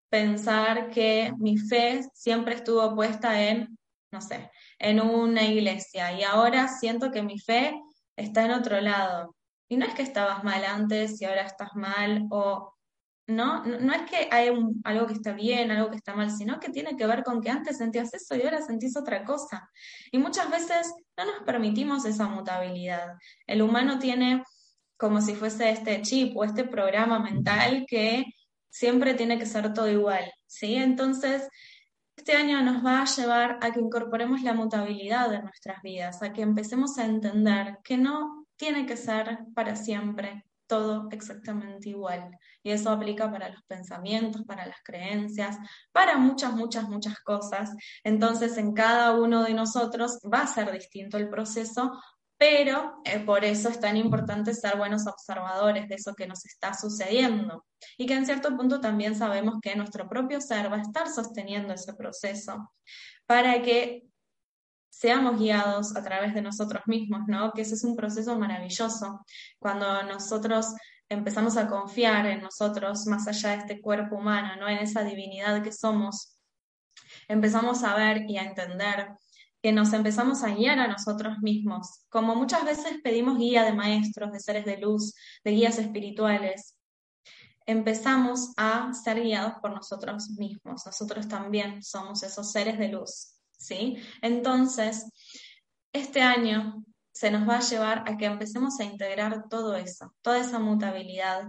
pensar 0.09 0.91
que 0.91 1.33
mi 1.39 1.57
fe 1.57 2.03
siempre 2.15 2.55
estuvo 2.55 2.95
puesta 2.95 3.43
en, 3.43 3.77
no 4.13 4.21
sé, 4.21 4.51
en 4.83 5.01
una 5.01 5.45
iglesia 5.45 6.13
y 6.13 6.25
ahora 6.25 6.69
siento 6.69 7.11
que 7.11 7.23
mi 7.23 7.39
fe 7.39 7.73
está 8.17 8.45
en 8.45 8.51
otro 8.51 8.81
lado. 8.81 9.35
Y 9.69 9.77
no 9.77 9.87
es 9.87 9.95
que 9.95 10.03
estabas 10.03 10.45
mal 10.45 10.65
antes 10.65 11.21
y 11.21 11.25
ahora 11.25 11.43
estás 11.43 11.71
mal 11.75 12.27
o 12.31 12.75
no, 13.29 13.65
no, 13.65 13.95
es 13.95 14.03
que 14.11 14.29
hay 14.33 14.51
algo 14.85 15.07
que 15.07 15.13
está 15.15 15.33
bien, 15.33 15.71
algo 15.71 15.91
que 15.91 15.97
está 15.97 16.15
mal, 16.15 16.31
sino 16.31 16.59
que 16.59 16.71
tiene 16.71 16.97
que 16.97 17.07
ver 17.07 17.23
con 17.23 17.41
que 17.41 17.51
antes 17.51 17.79
sentías 17.79 18.13
eso 18.13 18.35
y 18.35 18.43
ahora 18.43 18.61
sentís 18.61 18.97
otra 18.97 19.25
cosa. 19.25 19.71
Y 20.11 20.19
muchas 20.19 20.51
veces 20.51 20.93
no 21.17 21.25
nos 21.25 21.43
permitimos 21.45 22.05
esa 22.05 22.27
mutabilidad. 22.27 23.15
El 23.47 23.63
humano 23.63 24.01
tiene 24.01 24.43
como 24.97 25.21
si 25.21 25.35
fuese 25.35 25.71
este 25.71 26.03
chip 26.03 26.37
o 26.37 26.45
este 26.45 26.65
programa 26.65 27.21
mental 27.21 27.87
que 27.89 28.25
siempre 28.69 29.15
tiene 29.15 29.39
que 29.39 29.47
ser 29.47 29.73
todo 29.73 29.89
igual, 29.89 30.25
¿sí? 30.47 30.75
Entonces, 30.75 31.49
este 32.23 32.37
año 32.37 32.63
nos 32.63 32.87
va 32.87 33.03
a 33.03 33.05
llevar 33.05 33.59
a 33.61 33.73
que 33.73 33.81
incorporemos 33.81 34.43
la 34.43 34.53
mutabilidad 34.53 35.35
en 35.35 35.43
nuestras 35.43 35.83
vidas, 35.83 36.23
a 36.23 36.33
que 36.33 36.43
empecemos 36.43 36.97
a 36.97 37.05
entender 37.05 37.79
que 37.83 37.97
no 37.97 38.47
tiene 38.55 38.87
que 38.87 38.97
ser 38.97 39.41
para 39.57 39.75
siempre 39.75 40.45
todo 40.69 41.09
exactamente 41.11 41.89
igual. 41.89 42.31
Y 42.63 42.71
eso 42.71 42.91
aplica 42.91 43.29
para 43.29 43.49
los 43.49 43.65
pensamientos, 43.65 44.45
para 44.45 44.67
las 44.67 44.81
creencias, 44.85 45.59
para 45.91 46.17
muchas, 46.17 46.55
muchas, 46.55 46.89
muchas 46.89 47.19
cosas. 47.19 47.75
Entonces, 48.05 48.57
en 48.57 48.73
cada 48.73 49.21
uno 49.21 49.43
de 49.43 49.55
nosotros 49.55 50.21
va 50.33 50.43
a 50.43 50.47
ser 50.47 50.71
distinto 50.71 51.17
el 51.17 51.29
proceso, 51.29 51.91
pero 52.43 53.01
eh, 53.05 53.21
por 53.21 53.45
eso 53.45 53.69
es 53.69 53.79
tan 53.79 53.97
importante 53.97 54.53
ser 54.53 54.77
buenos 54.77 55.07
observadores 55.07 55.87
de 55.87 55.95
eso 55.95 56.13
que 56.13 56.27
nos 56.27 56.45
está 56.45 56.75
sucediendo 56.75 57.65
y 57.97 58.05
que 58.05 58.15
en 58.15 58.27
cierto 58.27 58.57
punto 58.57 58.81
también 58.81 59.15
sabemos 59.15 59.61
que 59.63 59.77
nuestro 59.77 60.09
propio 60.09 60.41
ser 60.41 60.69
va 60.73 60.79
a 60.79 60.83
estar 60.83 61.09
sosteniendo 61.09 61.73
ese 61.73 61.95
proceso 61.95 62.73
para 63.27 63.63
que 63.63 64.09
seamos 64.91 65.39
guiados 65.39 65.95
a 65.95 66.03
través 66.03 66.35
de 66.35 66.43
nosotros 66.43 66.83
mismos, 66.87 67.21
¿no? 67.29 67.53
Que 67.53 67.63
ese 67.63 67.77
es 67.77 67.85
un 67.85 67.95
proceso 67.95 68.37
maravilloso. 68.37 69.25
Cuando 69.61 70.03
nosotros 70.03 70.75
empezamos 71.09 71.57
a 71.57 71.69
confiar 71.69 72.27
en 72.27 72.41
nosotros 72.41 73.07
más 73.07 73.29
allá 73.29 73.51
de 73.51 73.59
este 73.59 73.81
cuerpo 73.81 74.17
humano, 74.17 74.57
¿no? 74.59 74.69
En 74.69 74.79
esa 74.79 75.05
divinidad 75.05 75.63
que 75.63 75.71
somos, 75.71 76.37
empezamos 77.29 77.85
a 77.85 77.95
ver 77.95 78.29
y 78.29 78.37
a 78.37 78.43
entender 78.43 79.13
que 79.63 79.73
nos 79.73 79.93
empezamos 79.93 80.43
a 80.43 80.55
guiar 80.55 80.81
a 80.81 80.89
nosotros 80.89 81.39
mismos, 81.41 82.05
como 82.09 82.35
muchas 82.35 82.65
veces 82.65 83.01
pedimos 83.03 83.39
guía 83.39 83.63
de 83.63 83.73
maestros, 83.73 84.33
de 84.33 84.41
seres 84.41 84.65
de 84.65 84.79
luz, 84.79 85.15
de 85.45 85.53
guías 85.53 85.79
espirituales, 85.79 86.77
empezamos 87.65 88.53
a 88.57 88.93
ser 88.93 89.23
guiados 89.23 89.55
por 89.63 89.73
nosotros 89.73 90.31
mismos. 90.31 90.85
Nosotros 90.85 91.29
también 91.29 91.83
somos 91.83 92.25
esos 92.25 92.51
seres 92.51 92.77
de 92.79 92.89
luz, 92.89 93.35
¿sí? 93.57 93.99
Entonces, 94.21 95.07
este 95.93 96.23
año 96.23 96.85
se 97.13 97.31
nos 97.31 97.49
va 97.49 97.59
a 97.59 97.61
llevar 97.61 98.05
a 98.07 98.17
que 98.17 98.25
empecemos 98.25 98.81
a 98.81 98.85
integrar 98.85 99.49
todo 99.49 99.77
eso, 99.77 100.13
toda 100.23 100.39
esa 100.39 100.59
mutabilidad, 100.59 101.45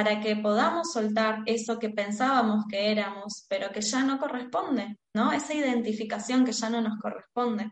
para 0.00 0.18
que 0.18 0.34
podamos 0.34 0.92
soltar 0.94 1.42
eso 1.44 1.78
que 1.78 1.90
pensábamos 1.90 2.64
que 2.70 2.90
éramos, 2.90 3.44
pero 3.50 3.70
que 3.70 3.82
ya 3.82 4.02
no 4.02 4.18
corresponde, 4.18 4.96
¿no? 5.12 5.30
Esa 5.30 5.52
identificación 5.52 6.46
que 6.46 6.52
ya 6.52 6.70
no 6.70 6.80
nos 6.80 6.98
corresponde. 6.98 7.70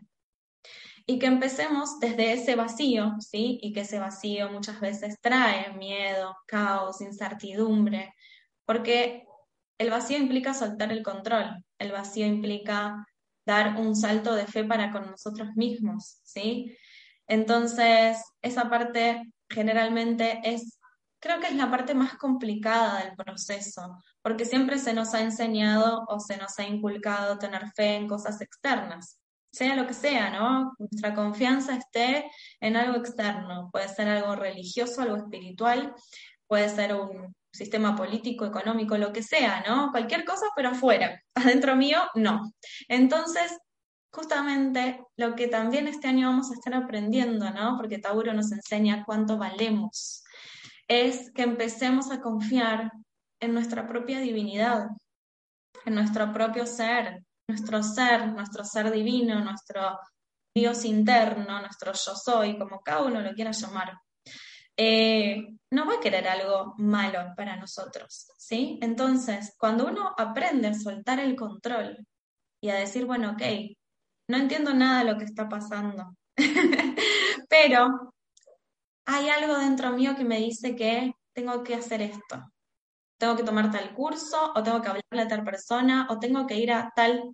Y 1.07 1.17
que 1.17 1.25
empecemos 1.25 1.99
desde 1.99 2.33
ese 2.33 2.53
vacío, 2.53 3.15
¿sí? 3.17 3.57
Y 3.63 3.73
que 3.73 3.79
ese 3.79 3.97
vacío 3.97 4.51
muchas 4.51 4.79
veces 4.79 5.17
trae 5.19 5.73
miedo, 5.73 6.37
caos, 6.45 7.01
incertidumbre, 7.01 8.13
porque 8.63 9.25
el 9.79 9.89
vacío 9.89 10.19
implica 10.19 10.53
soltar 10.53 10.91
el 10.91 11.01
control, 11.01 11.65
el 11.79 11.91
vacío 11.91 12.27
implica 12.27 13.07
dar 13.43 13.75
un 13.77 13.95
salto 13.95 14.35
de 14.35 14.45
fe 14.45 14.63
para 14.65 14.91
con 14.91 15.09
nosotros 15.09 15.49
mismos, 15.55 16.19
¿sí? 16.21 16.77
Entonces, 17.25 18.23
esa 18.43 18.69
parte 18.69 19.23
generalmente 19.49 20.41
es 20.43 20.78
creo 21.19 21.39
que 21.39 21.47
es 21.47 21.55
la 21.55 21.69
parte 21.69 21.93
más 21.93 22.15
complicada 22.15 23.03
del 23.03 23.15
proceso, 23.15 24.01
porque 24.21 24.45
siempre 24.45 24.79
se 24.79 24.93
nos 24.93 25.13
ha 25.13 25.21
enseñado 25.21 26.05
o 26.07 26.19
se 26.19 26.37
nos 26.37 26.57
ha 26.59 26.63
inculcado 26.63 27.37
tener 27.37 27.69
fe 27.71 27.95
en 27.95 28.07
cosas 28.07 28.41
externas, 28.41 29.19
sea 29.51 29.75
lo 29.75 29.87
que 29.87 29.93
sea, 29.93 30.29
¿no? 30.29 30.73
Nuestra 30.77 31.13
confianza 31.13 31.75
esté 31.75 32.29
en 32.59 32.75
algo 32.75 32.97
externo, 32.97 33.69
puede 33.71 33.87
ser 33.89 34.07
algo 34.07 34.35
religioso, 34.35 35.01
algo 35.01 35.17
espiritual, 35.17 35.93
puede 36.47 36.69
ser 36.69 36.95
un 36.95 37.35
sistema 37.51 37.95
político, 37.95 38.45
económico, 38.45 38.97
lo 38.97 39.11
que 39.11 39.23
sea, 39.23 39.63
¿no? 39.67 39.91
Cualquier 39.91 40.23
cosa, 40.23 40.45
pero 40.55 40.69
afuera. 40.69 41.21
Adentro 41.35 41.75
mío, 41.75 41.99
no. 42.15 42.53
Entonces, 42.87 43.57
justamente 44.11 45.01
lo 45.17 45.35
que 45.35 45.47
también 45.47 45.87
este 45.87 46.07
año 46.07 46.29
vamos 46.29 46.51
a 46.51 46.53
estar 46.53 46.73
aprendiendo, 46.75 47.49
¿no? 47.51 47.75
Porque 47.75 47.97
Tauro 47.97 48.33
nos 48.33 48.51
enseña 48.51 49.03
cuánto 49.05 49.37
valemos 49.37 50.23
es 50.89 51.31
que 51.31 51.43
empecemos 51.43 52.11
a 52.11 52.19
confiar 52.19 52.91
en 53.39 53.53
nuestra 53.53 53.87
propia 53.87 54.19
divinidad, 54.19 54.87
en 55.85 55.95
nuestro 55.95 56.33
propio 56.33 56.65
ser, 56.65 57.23
nuestro 57.47 57.81
ser, 57.83 58.27
nuestro 58.27 58.65
ser 58.65 58.91
divino, 58.91 59.39
nuestro 59.43 59.99
Dios 60.53 60.83
interno, 60.83 61.61
nuestro 61.61 61.93
yo 61.93 62.15
soy, 62.15 62.57
como 62.57 62.81
cada 62.81 63.03
uno 63.03 63.21
lo 63.21 63.33
quiera 63.33 63.51
llamar. 63.51 63.93
Eh, 64.75 65.37
no 65.71 65.85
va 65.85 65.95
a 65.95 65.99
querer 65.99 66.27
algo 66.27 66.73
malo 66.77 67.33
para 67.35 67.55
nosotros, 67.55 68.31
¿sí? 68.37 68.79
Entonces, 68.81 69.53
cuando 69.59 69.85
uno 69.85 70.15
aprende 70.17 70.69
a 70.69 70.73
soltar 70.73 71.19
el 71.19 71.35
control 71.35 71.97
y 72.61 72.69
a 72.69 72.75
decir, 72.75 73.05
bueno, 73.05 73.31
ok, 73.31 73.41
no 74.29 74.37
entiendo 74.37 74.73
nada 74.73 74.99
de 74.99 75.11
lo 75.11 75.17
que 75.17 75.25
está 75.25 75.47
pasando, 75.47 76.15
pero 77.49 78.13
hay 79.09 79.29
algo 79.29 79.57
dentro 79.57 79.91
mío 79.91 80.15
que 80.15 80.23
me 80.23 80.37
dice 80.37 80.75
que 80.75 81.13
tengo 81.33 81.63
que 81.63 81.75
hacer 81.75 82.01
esto. 82.01 82.43
Tengo 83.17 83.35
que 83.35 83.43
tomar 83.43 83.71
tal 83.71 83.93
curso, 83.93 84.53
o 84.55 84.63
tengo 84.63 84.81
que 84.81 84.89
hablarle 84.89 85.21
a 85.21 85.27
tal 85.27 85.43
persona, 85.43 86.07
o 86.09 86.19
tengo 86.19 86.47
que 86.47 86.57
ir 86.57 86.71
a 86.71 86.91
tal, 86.95 87.33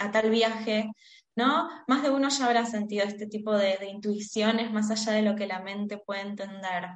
a 0.00 0.10
tal 0.10 0.30
viaje, 0.30 0.90
¿no? 1.36 1.68
Más 1.88 2.02
de 2.02 2.10
uno 2.10 2.28
ya 2.28 2.46
habrá 2.46 2.66
sentido 2.66 3.04
este 3.04 3.26
tipo 3.26 3.52
de, 3.52 3.76
de 3.78 3.88
intuiciones 3.88 4.72
más 4.72 4.90
allá 4.90 5.12
de 5.12 5.22
lo 5.22 5.34
que 5.36 5.46
la 5.46 5.60
mente 5.60 5.98
puede 5.98 6.20
entender. 6.22 6.88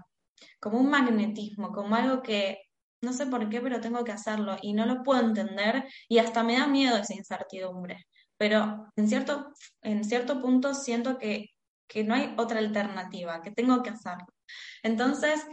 Como 0.61 0.79
un 0.79 0.91
magnetismo, 0.91 1.73
como 1.73 1.97
algo 1.97 2.23
que 2.23 2.59
no 3.03 3.13
sé 3.13 3.27
por 3.27 3.49
qué, 3.49 3.61
pero 3.61 3.81
tengo 3.81 4.05
que 4.05 4.13
hacerlo 4.13 4.57
y 4.63 4.73
no 4.73 4.87
lo 4.87 5.03
puedo 5.03 5.21
entender 5.21 5.85
y 6.09 6.19
hasta 6.19 6.43
me 6.43 6.59
da 6.59 6.67
miedo 6.67 6.97
esa 6.97 7.15
incertidumbre. 7.15 8.07
Pero 8.37 8.87
en 8.97 9.09
cierto, 9.09 9.53
en 9.83 10.05
cierto 10.05 10.41
punto 10.41 10.75
siento 10.75 11.19
que 11.19 11.51
que 11.89 12.05
no 12.05 12.15
hay 12.15 12.35
otra 12.37 12.59
alternativa, 12.59 13.43
que 13.43 13.51
tengo 13.51 13.83
que 13.83 13.91
hacerlo. 13.91 14.27
Entonces, 14.83 15.45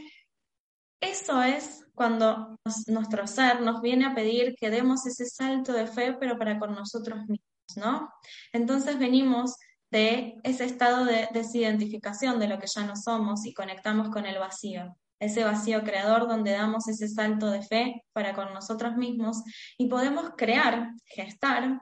eso 1.02 1.42
es 1.42 1.86
cuando 1.94 2.60
nuestro 2.88 3.26
ser 3.28 3.62
nos 3.62 3.82
viene 3.82 4.06
a 4.06 4.16
pedir 4.16 4.56
que 4.56 4.70
demos 4.70 5.06
ese 5.06 5.26
salto 5.26 5.72
de 5.72 5.88
fe, 5.88 6.16
pero 6.20 6.38
para 6.38 6.60
con 6.60 6.74
nosotros 6.74 7.20
mismos, 7.20 7.78
¿no? 7.78 8.10
Entonces 8.52 9.00
venimos 9.00 9.56
de 9.92 10.36
ese 10.44 10.66
estado 10.66 11.06
de 11.06 11.30
desidentificación 11.32 12.40
de 12.40 12.48
lo 12.48 12.60
que 12.60 12.68
ya 12.68 12.86
no 12.86 12.96
somos 12.96 13.46
y 13.46 13.54
conectamos 13.54 14.10
con 14.10 14.26
el 14.26 14.40
vacío, 14.40 14.98
ese 15.20 15.44
vacío 15.44 15.84
creador 15.84 16.28
donde 16.28 16.52
damos 16.52 16.88
ese 16.88 17.08
salto 17.08 17.50
de 17.50 17.62
fe 17.62 18.04
para 18.12 18.34
con 18.34 18.54
nosotros 18.54 18.98
mismos 18.98 19.44
y 19.78 19.88
podemos 19.88 20.32
crear, 20.36 20.90
gestar 21.06 21.82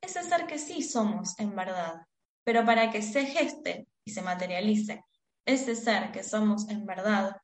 ese 0.00 0.22
ser 0.22 0.46
que 0.46 0.58
sí 0.58 0.82
somos 0.82 1.38
en 1.38 1.54
verdad, 1.54 2.02
pero 2.44 2.64
para 2.64 2.90
que 2.90 3.02
se 3.02 3.26
geste 3.26 3.88
y 4.04 4.12
se 4.12 4.22
materialice 4.22 5.04
ese 5.46 5.74
ser 5.74 6.12
que 6.12 6.22
somos 6.22 6.68
en 6.68 6.86
verdad, 6.86 7.36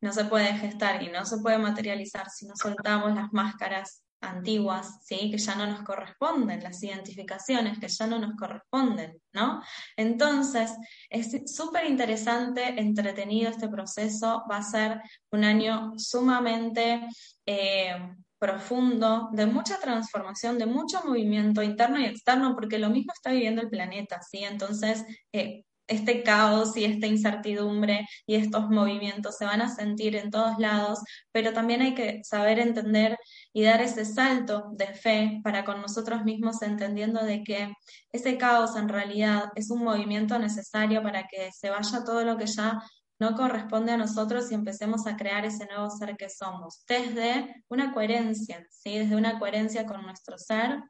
no 0.00 0.12
se 0.12 0.24
puede 0.24 0.54
gestar 0.54 1.02
y 1.02 1.08
no 1.08 1.24
se 1.24 1.38
puede 1.38 1.58
materializar 1.58 2.30
si 2.30 2.46
no 2.46 2.54
soltamos 2.56 3.14
las 3.14 3.32
máscaras 3.32 4.02
antiguas, 4.22 4.98
¿sí? 5.04 5.30
que 5.30 5.38
ya 5.38 5.54
no 5.54 5.66
nos 5.66 5.82
corresponden, 5.82 6.62
las 6.62 6.82
identificaciones 6.82 7.78
que 7.78 7.88
ya 7.88 8.06
no 8.06 8.18
nos 8.18 8.36
corresponden, 8.36 9.20
¿no? 9.32 9.62
Entonces, 9.96 10.72
es 11.08 11.54
súper 11.54 11.86
interesante, 11.86 12.80
entretenido 12.80 13.50
este 13.50 13.68
proceso, 13.68 14.44
va 14.50 14.58
a 14.58 14.62
ser 14.62 15.00
un 15.32 15.44
año 15.44 15.92
sumamente 15.96 17.08
eh, 17.46 17.96
profundo, 18.40 19.28
de 19.32 19.46
mucha 19.46 19.78
transformación, 19.78 20.58
de 20.58 20.66
mucho 20.66 21.02
movimiento 21.04 21.62
interno 21.62 22.00
y 22.00 22.06
externo, 22.06 22.54
porque 22.56 22.78
lo 22.78 22.90
mismo 22.90 23.12
está 23.12 23.30
viviendo 23.32 23.62
el 23.62 23.68
planeta, 23.68 24.20
¿sí? 24.22 24.38
Entonces, 24.44 25.04
eh, 25.32 25.64
este 25.90 26.22
caos 26.22 26.76
y 26.76 26.84
esta 26.84 27.06
incertidumbre 27.06 28.06
y 28.26 28.36
estos 28.36 28.70
movimientos 28.70 29.36
se 29.36 29.44
van 29.44 29.60
a 29.60 29.74
sentir 29.74 30.16
en 30.16 30.30
todos 30.30 30.58
lados, 30.58 31.00
pero 31.32 31.52
también 31.52 31.82
hay 31.82 31.94
que 31.94 32.22
saber 32.24 32.60
entender 32.60 33.18
y 33.52 33.64
dar 33.64 33.82
ese 33.82 34.04
salto 34.04 34.70
de 34.72 34.86
fe 34.86 35.40
para 35.42 35.64
con 35.64 35.82
nosotros 35.82 36.24
mismos, 36.24 36.62
entendiendo 36.62 37.24
de 37.24 37.42
que 37.42 37.72
ese 38.12 38.38
caos 38.38 38.76
en 38.76 38.88
realidad 38.88 39.50
es 39.56 39.70
un 39.70 39.82
movimiento 39.82 40.38
necesario 40.38 41.02
para 41.02 41.26
que 41.26 41.50
se 41.52 41.70
vaya 41.70 42.04
todo 42.04 42.24
lo 42.24 42.36
que 42.38 42.46
ya 42.46 42.80
no 43.20 43.36
corresponde 43.36 43.92
a 43.92 43.98
nosotros 43.98 44.50
y 44.50 44.54
empecemos 44.54 45.06
a 45.06 45.16
crear 45.16 45.44
ese 45.44 45.66
nuevo 45.66 45.90
ser 45.90 46.16
que 46.16 46.30
somos, 46.30 46.84
desde 46.88 47.62
una 47.68 47.92
coherencia, 47.92 48.66
¿sí? 48.70 48.98
desde 48.98 49.14
una 49.14 49.38
coherencia 49.38 49.86
con 49.86 50.02
nuestro 50.02 50.38
ser, 50.38 50.82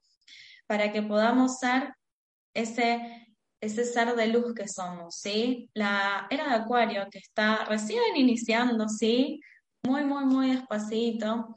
para 0.67 0.93
que 0.93 1.03
podamos 1.03 1.59
ser 1.59 1.93
ese, 2.55 3.27
ese 3.61 3.85
ser 3.85 4.15
de 4.15 4.29
luz 4.29 4.55
que 4.55 4.69
somos. 4.69 5.17
¿sí? 5.17 5.69
La 5.75 6.29
era 6.31 6.49
de 6.49 6.55
Acuario, 6.55 7.09
que 7.11 7.19
está 7.19 7.65
recién 7.65 8.17
iniciando, 8.17 8.89
¿sí? 8.89 9.41
muy, 9.83 10.05
muy, 10.05 10.25
muy 10.25 10.55
despacito, 10.55 11.55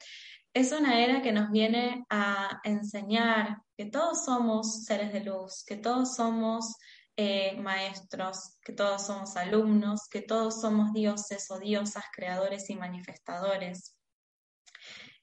es 0.53 0.71
una 0.71 0.99
era 1.03 1.21
que 1.21 1.31
nos 1.31 1.51
viene 1.51 2.05
a 2.09 2.59
enseñar 2.63 3.57
que 3.75 3.85
todos 3.85 4.25
somos 4.25 4.85
seres 4.85 5.11
de 5.13 5.23
luz, 5.23 5.63
que 5.65 5.75
todos 5.75 6.15
somos 6.15 6.75
eh, 7.15 7.55
maestros, 7.61 8.57
que 8.61 8.73
todos 8.73 9.05
somos 9.05 9.35
alumnos, 9.37 10.07
que 10.09 10.21
todos 10.21 10.61
somos 10.61 10.93
dioses 10.93 11.49
o 11.51 11.59
diosas, 11.59 12.03
creadores 12.11 12.69
y 12.69 12.75
manifestadores. 12.75 13.95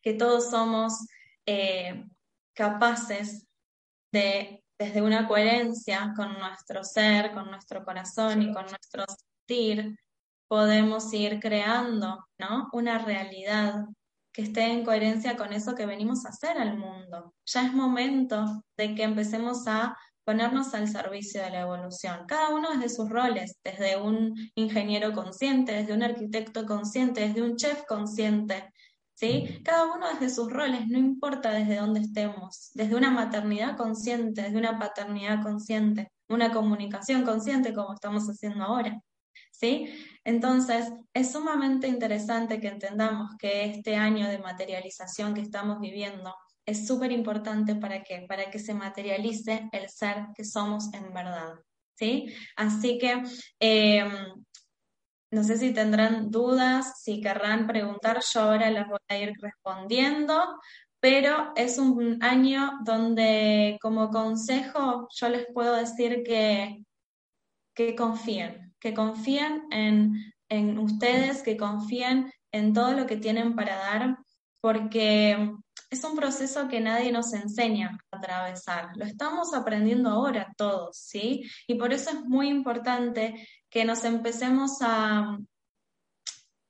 que 0.03 0.14
todos 0.14 0.48
somos 0.50 0.94
eh, 1.46 2.05
capaces 2.55 3.46
de, 4.12 4.64
desde 4.79 5.03
una 5.03 5.29
coherencia 5.29 6.12
con 6.16 6.38
nuestro 6.38 6.85
ser, 6.85 7.33
con 7.33 7.50
nuestro 7.50 7.85
corazón 7.85 8.40
y 8.42 8.53
con 8.55 8.64
nuestro 8.64 9.05
sentir, 9.07 9.98
podemos 10.48 11.12
ir 11.12 11.38
creando 11.38 12.26
¿no? 12.38 12.68
una 12.72 12.98
realidad 12.98 13.85
que 14.33 14.42
esté 14.42 14.66
en 14.72 14.85
coherencia 14.85 15.37
con 15.37 15.53
eso 15.53 15.74
que 15.74 15.87
venimos 15.87 16.24
a 16.24 16.31
hacer 16.31 16.57
al 16.57 16.79
mundo. 16.79 17.35
Ya 17.46 17.66
es 17.66 17.72
momento 17.72 18.64
de 18.76 18.94
que 18.94 19.03
empecemos 19.03 19.66
a 19.66 19.96
ponernos 20.31 20.73
al 20.75 20.87
servicio 20.87 21.43
de 21.43 21.51
la 21.51 21.62
evolución, 21.62 22.25
cada 22.29 22.51
uno 22.51 22.71
desde 22.71 22.88
sus 22.88 23.11
roles, 23.11 23.59
desde 23.64 23.97
un 23.97 24.33
ingeniero 24.55 25.12
consciente, 25.12 25.73
desde 25.73 25.93
un 25.93 26.05
arquitecto 26.05 26.66
consciente, 26.66 27.23
desde 27.23 27.43
un 27.43 27.57
chef 27.57 27.83
consciente, 27.88 28.73
¿sí? 29.14 29.61
Cada 29.64 29.93
uno 29.93 30.07
desde 30.09 30.33
sus 30.33 30.49
roles, 30.53 30.87
no 30.87 30.99
importa 30.99 31.51
desde 31.51 31.79
dónde 31.79 31.99
estemos, 31.99 32.71
desde 32.75 32.95
una 32.95 33.11
maternidad 33.11 33.77
consciente, 33.77 34.43
desde 34.43 34.57
una 34.57 34.79
paternidad 34.79 35.43
consciente, 35.43 36.12
una 36.29 36.53
comunicación 36.53 37.25
consciente 37.25 37.75
como 37.75 37.95
estamos 37.95 38.23
haciendo 38.29 38.62
ahora. 38.62 39.01
¿Sí? 39.51 39.88
Entonces, 40.25 40.93
es 41.12 41.33
sumamente 41.33 41.88
interesante 41.88 42.61
que 42.61 42.69
entendamos 42.69 43.33
que 43.37 43.64
este 43.64 43.97
año 43.97 44.29
de 44.29 44.38
materialización 44.38 45.35
que 45.35 45.40
estamos 45.43 45.81
viviendo 45.81 46.33
es 46.70 46.87
súper 46.87 47.12
importante 47.12 47.74
para 47.74 48.02
que, 48.02 48.24
para 48.28 48.50
que 48.50 48.59
se 48.59 48.74
materialice 48.74 49.68
el 49.72 49.88
ser 49.88 50.26
que 50.35 50.44
somos 50.44 50.92
en 50.94 51.12
verdad. 51.12 51.54
¿sí? 52.00 52.35
Así 52.56 52.98
que 52.98 53.22
em, 53.61 54.11
no 55.33 55.44
sé 55.44 55.59
si 55.59 55.72
tendrán 55.72 56.30
dudas, 56.30 57.02
si 57.02 57.20
querrán 57.20 57.66
preguntar, 57.66 58.20
yo 58.33 58.40
ahora 58.40 58.70
las 58.70 58.88
voy 58.88 58.98
a 59.09 59.18
ir 59.18 59.33
respondiendo, 59.40 60.59
pero 61.00 61.52
es 61.56 61.78
un 61.78 62.22
año 62.22 62.72
donde 62.85 63.78
como 63.80 64.11
consejo 64.11 65.09
yo 65.14 65.28
les 65.28 65.46
puedo 65.52 65.76
decir 65.76 66.22
que, 66.24 66.85
que 67.74 67.94
confíen, 67.94 68.74
que 68.80 68.92
confíen 68.94 69.62
en, 69.70 70.14
en 70.48 70.78
ustedes, 70.78 71.42
que 71.42 71.56
confíen 71.56 72.33
en 72.52 72.72
todo 72.72 72.92
lo 72.92 73.06
que 73.06 73.16
tienen 73.16 73.54
para 73.54 73.76
dar, 73.76 74.16
porque 74.61 75.52
es 75.90 76.05
un 76.05 76.14
proceso 76.14 76.68
que 76.68 76.81
nadie 76.81 77.11
nos 77.11 77.33
enseña 77.33 77.98
a 78.11 78.16
atravesar. 78.16 78.96
Lo 78.96 79.05
estamos 79.05 79.53
aprendiendo 79.53 80.09
ahora 80.09 80.55
todos, 80.57 80.96
¿sí? 80.96 81.42
Y 81.66 81.74
por 81.74 81.92
eso 81.92 82.11
es 82.11 82.24
muy 82.24 82.48
importante 82.48 83.46
que 83.68 83.85
nos 83.85 84.05
empecemos 84.05 84.79
a, 84.83 85.37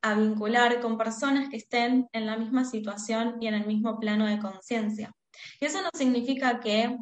a 0.03 0.15
vincular 0.15 0.81
con 0.81 0.97
personas 0.97 1.51
que 1.51 1.59
estén 1.59 2.09
en 2.13 2.27
la 2.27 2.39
misma 2.39 2.65
situación 2.65 3.37
y 3.41 3.47
en 3.47 3.55
el 3.55 3.67
mismo 3.67 4.01
plano 4.01 4.27
de 4.27 4.39
conciencia. 4.39 5.13
Y 5.61 5.67
eso 5.67 5.83
no 5.83 5.91
significa 5.95 6.59
que 6.59 6.97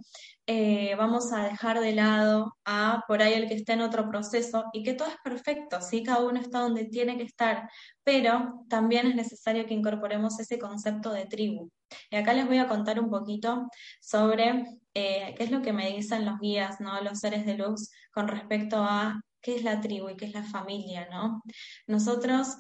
eh, 0.51 0.95
vamos 0.97 1.31
a 1.35 1.45
dejar 1.45 1.79
de 1.79 1.93
lado 1.93 2.57
a 2.65 3.05
por 3.07 3.21
ahí 3.21 3.35
el 3.35 3.49
que 3.49 3.55
esté 3.55 3.75
en 3.75 3.83
otro 3.83 4.09
proceso 4.09 4.65
y 4.73 4.83
que 4.83 4.95
todo 4.95 5.09
es 5.09 5.19
perfecto, 5.23 5.83
¿sí? 5.83 6.03
cada 6.03 6.25
uno 6.25 6.41
está 6.41 6.61
donde 6.61 6.87
tiene 6.87 7.19
que 7.19 7.25
estar, 7.25 7.69
pero 8.03 8.65
también 8.67 9.07
es 9.09 9.15
necesario 9.15 9.67
que 9.67 9.75
incorporemos 9.75 10.41
ese 10.41 10.59
concepto 10.59 11.13
de 11.13 11.27
tribu. 11.27 11.71
Y 12.11 12.17
acá 12.17 12.33
les 12.33 12.47
voy 12.47 12.57
a 12.57 12.67
contar 12.67 12.99
un 12.99 13.11
poquito 13.11 13.69
sobre 14.01 14.65
eh, 14.95 15.35
qué 15.37 15.45
es 15.45 15.51
lo 15.51 15.61
que 15.61 15.75
me 15.75 15.91
dicen 15.95 16.25
los 16.25 16.41
guías, 16.41 16.81
¿no? 16.81 16.99
los 17.03 17.19
seres 17.19 17.45
de 17.45 17.59
luz, 17.59 17.91
con 18.11 18.27
respecto 18.27 18.79
a 18.79 19.21
qué 19.43 19.57
es 19.57 19.65
la 19.65 19.83
tribu 19.83 20.09
y 20.09 20.17
qué 20.17 20.25
es 20.25 20.33
la 20.33 20.45
familia. 20.45 21.09
¿no? 21.11 21.43
Nosotros 21.87 22.57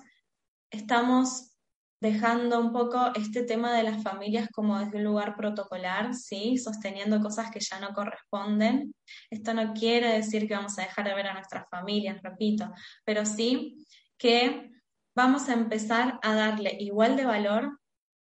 estamos 0.71 1.57
dejando 2.01 2.61
un 2.61 2.73
poco 2.73 3.13
este 3.15 3.43
tema 3.43 3.73
de 3.73 3.83
las 3.83 4.03
familias 4.03 4.49
como 4.53 4.79
desde 4.79 4.99
un 4.99 5.05
lugar 5.05 5.37
protocolar, 5.37 6.15
¿sí? 6.15 6.57
Sosteniendo 6.57 7.21
cosas 7.21 7.51
que 7.51 7.61
ya 7.61 7.81
no 7.81 7.93
corresponden. 7.93 8.95
Esto 9.31 9.55
no 9.55 9.73
quiere 9.75 10.13
decir 10.13 10.47
que 10.47 10.55
vamos 10.55 10.79
a 10.79 10.83
dejar 10.83 11.09
de 11.09 11.15
ver 11.15 11.27
a 11.27 11.35
nuestras 11.35 11.69
familias, 11.71 12.23
repito, 12.23 12.71
pero 13.05 13.25
sí 13.27 13.85
que 14.17 14.71
vamos 15.15 15.49
a 15.49 15.55
empezar 15.55 16.19
a 16.23 16.35
darle 16.35 16.77
igual 16.79 17.17
de 17.17 17.27
valor 17.27 17.81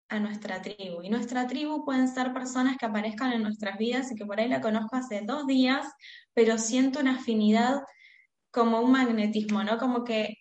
a 0.08 0.20
nuestra 0.20 0.62
tribu. 0.62 1.02
Y 1.02 1.10
nuestra 1.10 1.46
tribu 1.46 1.84
pueden 1.84 2.08
ser 2.08 2.32
personas 2.32 2.76
que 2.78 2.86
aparezcan 2.86 3.32
en 3.32 3.42
nuestras 3.42 3.76
vidas 3.76 4.10
y 4.10 4.14
que 4.14 4.24
por 4.24 4.40
ahí 4.40 4.48
la 4.48 4.60
conozco 4.60 4.96
hace 4.96 5.22
dos 5.26 5.46
días, 5.46 5.86
pero 6.32 6.58
siento 6.58 7.00
una 7.00 7.16
afinidad 7.16 7.80
como 8.50 8.80
un 8.80 8.92
magnetismo, 8.92 9.64
¿no? 9.64 9.78
Como 9.78 10.04
que 10.04 10.36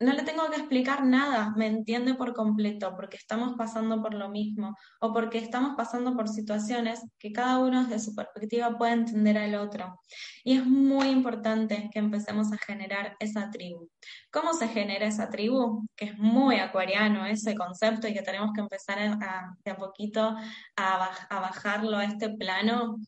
no 0.00 0.12
le 0.12 0.22
tengo 0.22 0.48
que 0.48 0.56
explicar 0.56 1.04
nada, 1.04 1.52
me 1.56 1.66
entiende 1.66 2.14
por 2.14 2.32
completo, 2.32 2.94
porque 2.94 3.16
estamos 3.16 3.54
pasando 3.56 4.00
por 4.00 4.14
lo 4.14 4.28
mismo 4.28 4.76
o 5.00 5.12
porque 5.12 5.38
estamos 5.38 5.74
pasando 5.76 6.14
por 6.14 6.28
situaciones 6.28 7.00
que 7.18 7.32
cada 7.32 7.58
uno 7.58 7.82
desde 7.82 7.98
su 7.98 8.14
perspectiva 8.14 8.78
puede 8.78 8.92
entender 8.92 9.36
al 9.38 9.56
otro. 9.56 10.00
Y 10.44 10.56
es 10.56 10.64
muy 10.64 11.08
importante 11.08 11.90
que 11.92 11.98
empecemos 11.98 12.52
a 12.52 12.58
generar 12.58 13.16
esa 13.18 13.50
tribu. 13.50 13.90
¿Cómo 14.30 14.52
se 14.52 14.68
genera 14.68 15.06
esa 15.06 15.30
tribu? 15.30 15.84
Que 15.96 16.06
es 16.06 16.18
muy 16.18 16.56
acuariano 16.56 17.26
ese 17.26 17.56
concepto 17.56 18.06
y 18.06 18.14
que 18.14 18.22
tenemos 18.22 18.52
que 18.54 18.60
empezar 18.60 18.98
a, 19.00 19.56
de 19.64 19.70
a 19.72 19.76
poquito 19.76 20.36
a, 20.76 21.04
a 21.28 21.40
bajarlo 21.40 21.96
a 21.96 22.04
este 22.04 22.30
plano, 22.30 22.98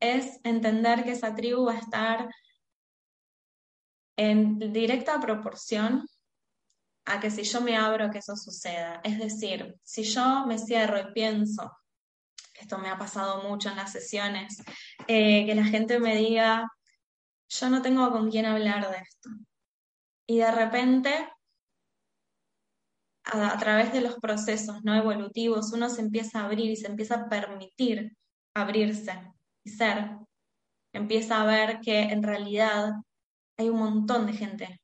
es 0.00 0.40
entender 0.44 1.04
que 1.04 1.12
esa 1.12 1.34
tribu 1.34 1.66
va 1.66 1.74
a 1.74 1.78
estar 1.78 2.28
en 4.16 4.58
directa 4.72 5.20
proporción 5.20 6.06
a 7.08 7.20
que 7.20 7.30
si 7.30 7.42
yo 7.42 7.60
me 7.60 7.76
abro 7.76 8.10
que 8.10 8.18
eso 8.18 8.36
suceda. 8.36 9.00
Es 9.02 9.18
decir, 9.18 9.76
si 9.82 10.02
yo 10.02 10.44
me 10.46 10.58
cierro 10.58 10.98
y 11.00 11.12
pienso, 11.12 11.72
esto 12.54 12.78
me 12.78 12.90
ha 12.90 12.98
pasado 12.98 13.42
mucho 13.48 13.70
en 13.70 13.76
las 13.76 13.92
sesiones, 13.92 14.62
eh, 15.06 15.46
que 15.46 15.54
la 15.54 15.64
gente 15.64 15.98
me 15.98 16.16
diga, 16.16 16.70
yo 17.48 17.70
no 17.70 17.80
tengo 17.80 18.10
con 18.10 18.30
quién 18.30 18.44
hablar 18.46 18.90
de 18.90 18.98
esto. 18.98 19.30
Y 20.26 20.38
de 20.38 20.50
repente, 20.50 21.28
a, 23.24 23.58
través 23.58 23.92
de 23.92 24.02
los 24.02 24.16
procesos 24.16 24.84
no 24.84 24.94
evolutivos, 24.94 25.72
uno 25.72 25.88
se 25.88 26.02
empieza 26.02 26.40
a 26.40 26.44
abrir 26.44 26.70
y 26.70 26.76
se 26.76 26.88
empieza 26.88 27.14
a 27.14 27.28
permitir 27.28 28.14
abrirse 28.54 29.32
y 29.64 29.70
ser. 29.70 30.10
Empieza 30.92 31.40
a 31.40 31.46
ver 31.46 31.80
que 31.80 32.00
en 32.00 32.22
realidad 32.22 32.92
hay 33.56 33.70
un 33.70 33.78
montón 33.78 34.26
de 34.26 34.32
gente 34.34 34.80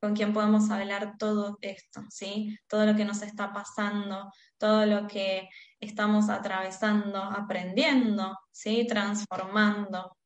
con 0.00 0.14
quien 0.14 0.32
podemos 0.32 0.70
hablar 0.70 1.14
todo 1.18 1.58
esto, 1.60 2.02
¿sí? 2.10 2.56
Todo 2.68 2.86
lo 2.86 2.94
que 2.94 3.04
nos 3.04 3.22
está 3.22 3.52
pasando, 3.52 4.32
todo 4.58 4.86
lo 4.86 5.06
que 5.06 5.48
estamos 5.80 6.28
atravesando, 6.28 7.22
aprendiendo, 7.22 8.38
¿sí? 8.52 8.86
Transformando. 8.88 10.16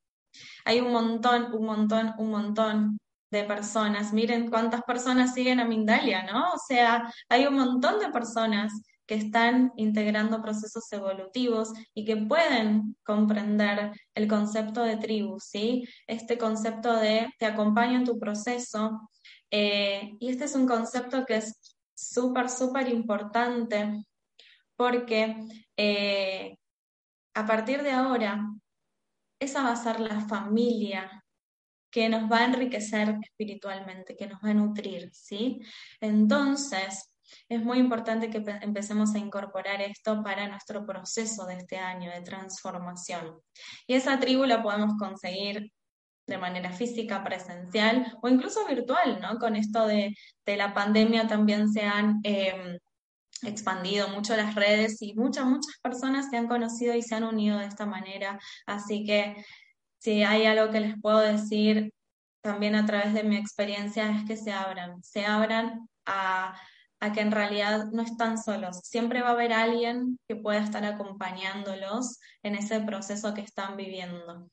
Hay 0.64 0.80
un 0.80 0.92
montón, 0.92 1.54
un 1.54 1.66
montón, 1.66 2.14
un 2.18 2.30
montón 2.30 2.98
de 3.30 3.44
personas. 3.44 4.12
Miren 4.12 4.50
cuántas 4.50 4.82
personas 4.82 5.34
siguen 5.34 5.58
a 5.60 5.64
Mindalia, 5.64 6.22
¿no? 6.24 6.52
O 6.52 6.58
sea, 6.58 7.10
hay 7.28 7.46
un 7.46 7.54
montón 7.54 7.98
de 7.98 8.10
personas 8.10 8.72
que 9.06 9.14
están 9.14 9.72
integrando 9.76 10.42
procesos 10.42 10.90
evolutivos 10.92 11.72
y 11.94 12.04
que 12.04 12.16
pueden 12.16 12.96
comprender 13.04 13.92
el 14.14 14.28
concepto 14.28 14.82
de 14.82 14.96
tribu, 14.96 15.40
¿sí? 15.40 15.88
Este 16.06 16.38
concepto 16.38 16.94
de 16.96 17.28
te 17.38 17.46
acompaño 17.46 17.98
en 17.98 18.04
tu 18.04 18.18
proceso, 18.18 19.10
eh, 19.52 20.16
y 20.18 20.30
este 20.30 20.44
es 20.44 20.54
un 20.54 20.66
concepto 20.66 21.24
que 21.24 21.36
es 21.36 21.76
súper, 21.94 22.48
súper 22.50 22.88
importante 22.88 24.04
porque 24.76 25.36
eh, 25.76 26.56
a 27.34 27.46
partir 27.46 27.82
de 27.82 27.92
ahora, 27.92 28.44
esa 29.38 29.62
va 29.62 29.72
a 29.72 29.76
ser 29.76 30.00
la 30.00 30.20
familia 30.22 31.22
que 31.90 32.08
nos 32.08 32.30
va 32.30 32.38
a 32.38 32.44
enriquecer 32.46 33.16
espiritualmente, 33.22 34.16
que 34.16 34.26
nos 34.26 34.40
va 34.42 34.50
a 34.50 34.54
nutrir, 34.54 35.10
¿sí? 35.12 35.60
Entonces, 36.00 37.14
es 37.48 37.62
muy 37.62 37.78
importante 37.78 38.30
que 38.30 38.42
empecemos 38.62 39.14
a 39.14 39.18
incorporar 39.18 39.82
esto 39.82 40.22
para 40.22 40.48
nuestro 40.48 40.86
proceso 40.86 41.46
de 41.46 41.58
este 41.58 41.76
año 41.76 42.10
de 42.10 42.22
transformación. 42.22 43.38
Y 43.86 43.94
esa 43.94 44.18
tribu 44.18 44.44
la 44.44 44.62
podemos 44.62 44.94
conseguir 44.98 45.70
de 46.26 46.38
manera 46.38 46.72
física, 46.72 47.24
presencial 47.24 48.16
o 48.22 48.28
incluso 48.28 48.66
virtual, 48.66 49.20
¿no? 49.20 49.38
Con 49.38 49.56
esto 49.56 49.86
de, 49.86 50.14
la 50.46 50.74
pandemia 50.74 51.26
también 51.26 51.72
se 51.72 51.82
han 51.82 52.20
em, 52.22 52.78
expandido 53.42 54.08
mucho 54.08 54.36
las 54.36 54.54
redes 54.54 55.02
y 55.02 55.14
muchas, 55.14 55.46
muchas 55.46 55.78
personas 55.82 56.30
se 56.30 56.36
han 56.36 56.48
conocido 56.48 56.94
y 56.94 57.02
se 57.02 57.14
han 57.14 57.24
unido 57.24 57.58
de 57.58 57.66
esta 57.66 57.86
manera. 57.86 58.38
Así 58.66 59.04
que 59.04 59.44
si 59.98 60.22
hay 60.22 60.46
algo 60.46 60.72
que 60.72 60.80
les 60.80 61.00
puedo 61.00 61.18
decir 61.18 61.92
también 62.42 62.74
a 62.74 62.86
través 62.86 63.14
de 63.14 63.24
mi 63.24 63.36
experiencia 63.36 64.10
es 64.10 64.24
que 64.26 64.36
se 64.36 64.52
abran, 64.52 65.02
se 65.02 65.24
abran 65.26 65.88
a, 66.06 66.56
a 67.00 67.12
que 67.12 67.20
en 67.20 67.32
realidad 67.32 67.86
no 67.92 68.02
están 68.02 68.38
solos. 68.38 68.80
Siempre 68.84 69.22
va 69.22 69.30
a 69.30 69.32
haber 69.32 69.52
alguien 69.52 70.18
que 70.28 70.36
pueda 70.36 70.58
estar 70.60 70.84
acompañándolos 70.84 72.20
en 72.42 72.56
ese 72.56 72.80
proceso 72.80 73.34
que 73.34 73.42
están 73.42 73.76
viviendo. 73.76 74.48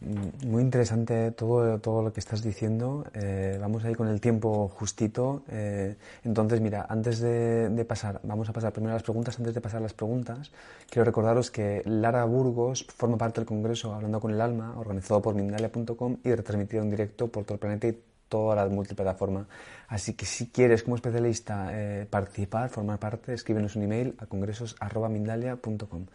Muy 0.00 0.62
interesante 0.62 1.30
todo, 1.32 1.78
todo 1.78 2.02
lo 2.02 2.12
que 2.12 2.20
estás 2.20 2.42
diciendo. 2.42 3.04
Eh, 3.12 3.58
vamos 3.60 3.84
a 3.84 3.90
ir 3.90 3.98
con 3.98 4.08
el 4.08 4.18
tiempo 4.18 4.68
justito. 4.68 5.42
Eh, 5.48 5.94
entonces, 6.24 6.62
mira, 6.62 6.86
antes 6.88 7.20
de, 7.20 7.84
pasar, 7.86 8.18
vamos 8.22 8.48
a 8.48 8.54
pasar 8.54 8.72
primero 8.72 8.92
a 8.92 8.94
las 8.94 9.02
preguntas. 9.02 9.38
Antes 9.38 9.52
de 9.52 9.60
pasar 9.60 9.78
a 9.78 9.82
las 9.82 9.92
preguntas, 9.92 10.52
quiero 10.88 11.04
recordaros 11.04 11.50
que 11.50 11.82
Lara 11.84 12.24
Burgos 12.24 12.86
forma 12.88 13.18
parte 13.18 13.40
del 13.40 13.46
Congreso 13.46 13.92
Hablando 13.92 14.20
con 14.20 14.32
el 14.32 14.40
Alma, 14.40 14.74
organizado 14.78 15.20
por 15.20 15.34
Mindalia.com 15.34 16.16
y 16.24 16.34
retransmitido 16.34 16.82
en 16.82 16.90
directo 16.90 17.28
por 17.28 17.44
todo 17.44 17.54
el 17.54 17.60
planeta 17.60 17.88
y 17.88 18.02
toda 18.30 18.56
la 18.56 18.66
multiplataforma. 18.68 19.48
Así 19.88 20.14
que 20.14 20.24
si 20.24 20.46
quieres 20.46 20.82
como 20.82 20.96
especialista 20.96 21.68
eh, 21.72 22.06
participar, 22.08 22.70
formar 22.70 22.98
parte, 22.98 23.34
escríbenos 23.34 23.76
un 23.76 23.82
email 23.82 24.14
a 24.18 24.24
congresos.mindalia.com. 24.24 26.06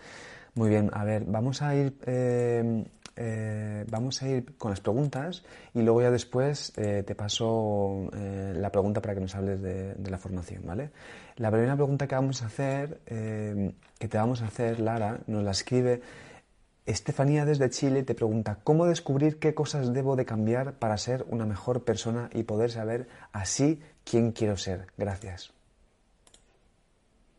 Muy 0.56 0.70
bien, 0.70 0.90
a 0.94 1.04
ver, 1.04 1.26
vamos 1.26 1.62
a 1.62 1.76
ir 1.76 1.98
eh, 2.08 2.86
vamos 3.90 4.22
a 4.22 4.28
ir 4.28 4.58
con 4.58 4.72
las 4.72 4.82
preguntas 4.82 5.44
y 5.74 5.82
luego 5.82 6.02
ya 6.02 6.12
después 6.12 6.74
eh, 6.78 7.04
te 7.06 7.16
paso 7.16 8.10
eh, 8.14 8.54
la 8.56 8.72
pregunta 8.72 9.02
para 9.02 9.16
que 9.16 9.22
nos 9.22 9.36
hables 9.36 9.62
de, 9.62 9.96
la 10.10 10.18
formación, 10.18 10.64
¿vale? 10.66 10.92
La 11.38 11.50
primera 11.52 11.76
pregunta 11.76 12.08
que 12.08 12.16
vamos 12.16 12.42
a 12.44 12.48
hacer, 12.48 13.00
que 13.06 14.08
te 14.08 14.18
vamos 14.18 14.42
a 14.42 14.46
hacer, 14.46 14.80
Lara, 14.80 15.20
nos 15.28 15.44
la 15.44 15.52
escribe 15.52 16.02
Estefanía 16.86 17.46
desde 17.46 17.70
Chile 17.72 18.04
te 18.04 18.14
pregunta 18.14 18.60
¿cómo 18.64 18.86
descubrir 18.86 19.40
qué 19.40 19.56
cosas 19.56 19.92
debo 19.92 20.16
de 20.16 20.26
cambiar 20.26 20.74
para 20.74 20.98
ser 20.98 21.26
una 21.30 21.46
mejor 21.46 21.84
persona 21.84 22.30
y 22.32 22.44
poder 22.44 22.70
saber 22.70 23.08
así 23.32 23.82
quién 24.04 24.32
quiero 24.32 24.56
ser? 24.56 24.88
Gracias. 24.96 25.52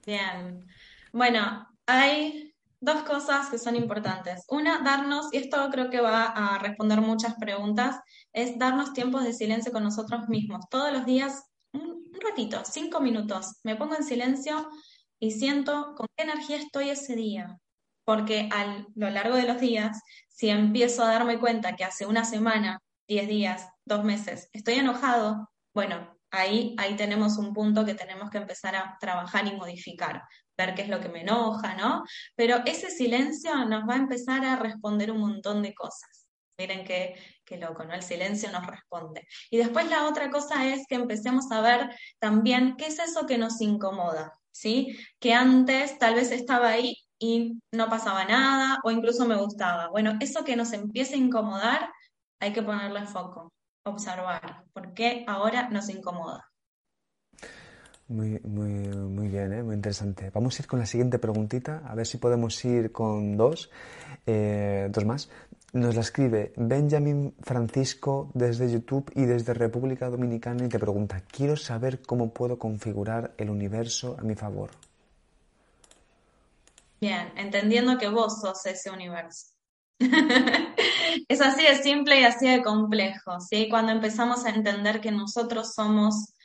Bien. 0.05 0.67
Bueno, 1.13 1.69
hay 1.87 2.46
dos 2.81 3.03
cosas 3.03 3.49
que 3.49 3.59
son 3.59 3.77
importantes. 3.77 4.45
Una, 4.49 4.81
darnos, 4.81 5.29
y 5.33 5.39
esto 5.39 5.69
creo 5.71 5.91
que 5.91 6.01
va 6.01 6.25
a 6.25 6.59
responder 6.59 7.01
muchas 7.01 7.35
preguntas, 7.35 7.99
es 8.33 8.59
darnos 8.59 8.93
tiempos 8.93 9.25
de 9.25 9.33
silencio 9.33 9.73
con 9.73 9.83
nosotros 9.83 10.29
mismos. 10.29 10.67
Todos 10.71 10.93
los 10.93 11.07
días, 11.07 11.45
un, 11.73 12.05
ratito, 12.21 12.63
cinco 12.65 13.01
minutos, 13.01 13.57
me 13.63 13.77
pongo 13.77 13.97
en 13.97 14.05
silencio 14.05 14.69
y 15.19 15.33
siento 15.33 15.95
con 15.97 16.07
qué 16.17 16.25
energía 16.25 16.57
estoy 16.57 16.91
ese 16.91 17.17
día. 17.17 17.59
Porque 18.05 18.49
a 18.53 18.87
lo 18.95 19.11
largo 19.11 19.37
de 19.37 19.47
los 19.47 19.61
días, 19.61 20.01
si 20.29 20.49
empiezo 20.49 21.03
a 21.03 21.09
darme 21.09 21.41
cuenta 21.41 21.75
que 21.75 21.85
hace 21.85 22.07
una 22.07 22.25
semana, 22.25 22.81
diez 23.09 23.27
días, 23.27 23.69
dos 23.85 24.05
meses, 24.05 24.49
estoy 24.53 24.75
enojado, 24.75 25.51
bueno, 25.75 26.17
ahí, 26.31 26.75
ahí 26.79 26.95
tenemos 26.97 27.37
un 27.39 27.53
punto 27.53 27.85
que 27.85 27.95
tenemos 27.95 28.31
que 28.31 28.39
empezar 28.39 28.77
a 28.77 28.97
trabajar 29.01 29.47
y 29.47 29.57
modificar 29.57 30.23
ver 30.57 30.75
qué 30.75 30.83
es 30.83 30.89
lo 30.89 31.01
que 31.01 31.09
me 31.09 31.23
enoja, 31.23 31.75
¿no? 31.75 32.05
Pero 32.35 32.59
ese 32.65 32.91
silencio 32.91 33.65
nos 33.67 33.89
va 33.89 33.95
a 33.95 33.99
empezar 33.99 34.45
a 34.45 34.57
responder 34.57 35.11
un 35.11 35.21
montón 35.21 35.63
de 35.63 35.75
cosas. 35.75 36.27
Miren 36.59 36.85
qué, 36.85 37.17
qué 37.45 37.59
loco, 37.59 37.85
¿no? 37.85 37.95
El 37.95 38.03
silencio 38.03 38.51
nos 38.51 38.67
responde. 38.67 39.27
Y 39.51 39.59
después 39.59 39.89
la 39.91 40.07
otra 40.09 40.31
cosa 40.31 40.67
es 40.67 40.87
que 40.89 40.95
empecemos 40.95 41.51
a 41.53 41.61
ver 41.61 41.91
también 42.19 42.77
qué 42.77 42.87
es 42.87 42.99
eso 42.99 43.27
que 43.27 43.37
nos 43.37 43.61
incomoda, 43.61 44.33
¿sí? 44.53 44.97
Que 45.21 45.35
antes 45.35 45.99
tal 45.99 46.15
vez 46.15 46.31
estaba 46.33 46.71
ahí 46.71 46.97
y 47.19 47.61
no 47.73 47.89
pasaba 47.89 48.25
nada 48.25 48.79
o 48.85 48.91
incluso 48.91 49.27
me 49.27 49.37
gustaba. 49.37 49.89
Bueno, 49.89 50.17
eso 50.21 50.45
que 50.45 50.57
nos 50.57 50.73
empieza 50.73 51.15
a 51.15 51.19
incomodar, 51.19 51.91
hay 52.41 52.53
que 52.53 52.63
ponerle 52.63 53.07
foco, 53.07 53.53
observar, 53.85 54.65
por 54.73 54.95
qué 54.95 55.25
ahora 55.29 55.69
nos 55.69 55.89
incomoda. 55.91 56.51
Muy, 58.09 58.41
muy, 58.45 58.71
muy 58.71 59.29
bien, 59.29 59.53
¿eh? 59.53 59.63
muy 59.65 59.75
interesante. 59.75 60.31
Vamos 60.33 60.59
a 60.59 60.63
ir 60.63 60.69
con 60.69 60.79
la 60.79 60.87
siguiente 60.87 61.19
preguntita, 61.19 61.83
a 61.85 61.95
ver 61.97 62.07
si 62.07 62.19
podemos 62.19 62.65
ir 62.65 62.93
con 62.93 63.37
dos, 63.37 63.69
eh, 64.27 64.89
dos 64.91 65.05
más. 65.05 65.29
Nos 65.73 65.97
la 65.97 66.03
escribe 66.03 66.53
Benjamin 66.57 67.35
Francisco 67.43 68.31
desde 68.33 68.71
YouTube 68.71 69.11
y 69.17 69.25
desde 69.25 69.55
República 69.55 70.09
Dominicana 70.09 70.65
y 70.65 70.69
te 70.69 70.79
pregunta, 70.79 71.21
quiero 71.31 71.57
saber 71.57 72.01
cómo 72.01 72.31
puedo 72.31 72.59
configurar 72.59 73.35
el 73.39 73.51
universo 73.51 74.17
a 74.19 74.23
mi 74.23 74.37
favor. 74.37 74.71
Bien, 77.01 77.33
entendiendo 77.37 77.99
que 77.99 78.09
vos 78.09 78.41
sos 78.41 78.65
ese 78.67 78.89
universo. 78.91 79.49
es 79.99 81.41
así 81.41 81.65
de 81.65 81.83
simple 81.83 82.21
y 82.21 82.25
así 82.25 82.49
de 82.49 82.63
complejo, 82.63 83.41
¿sí? 83.41 83.69
Cuando 83.69 83.91
empezamos 83.91 84.45
a 84.45 84.51
entender 84.51 85.01
que 85.01 85.11
nosotros 85.11 85.75
somos 85.75 86.36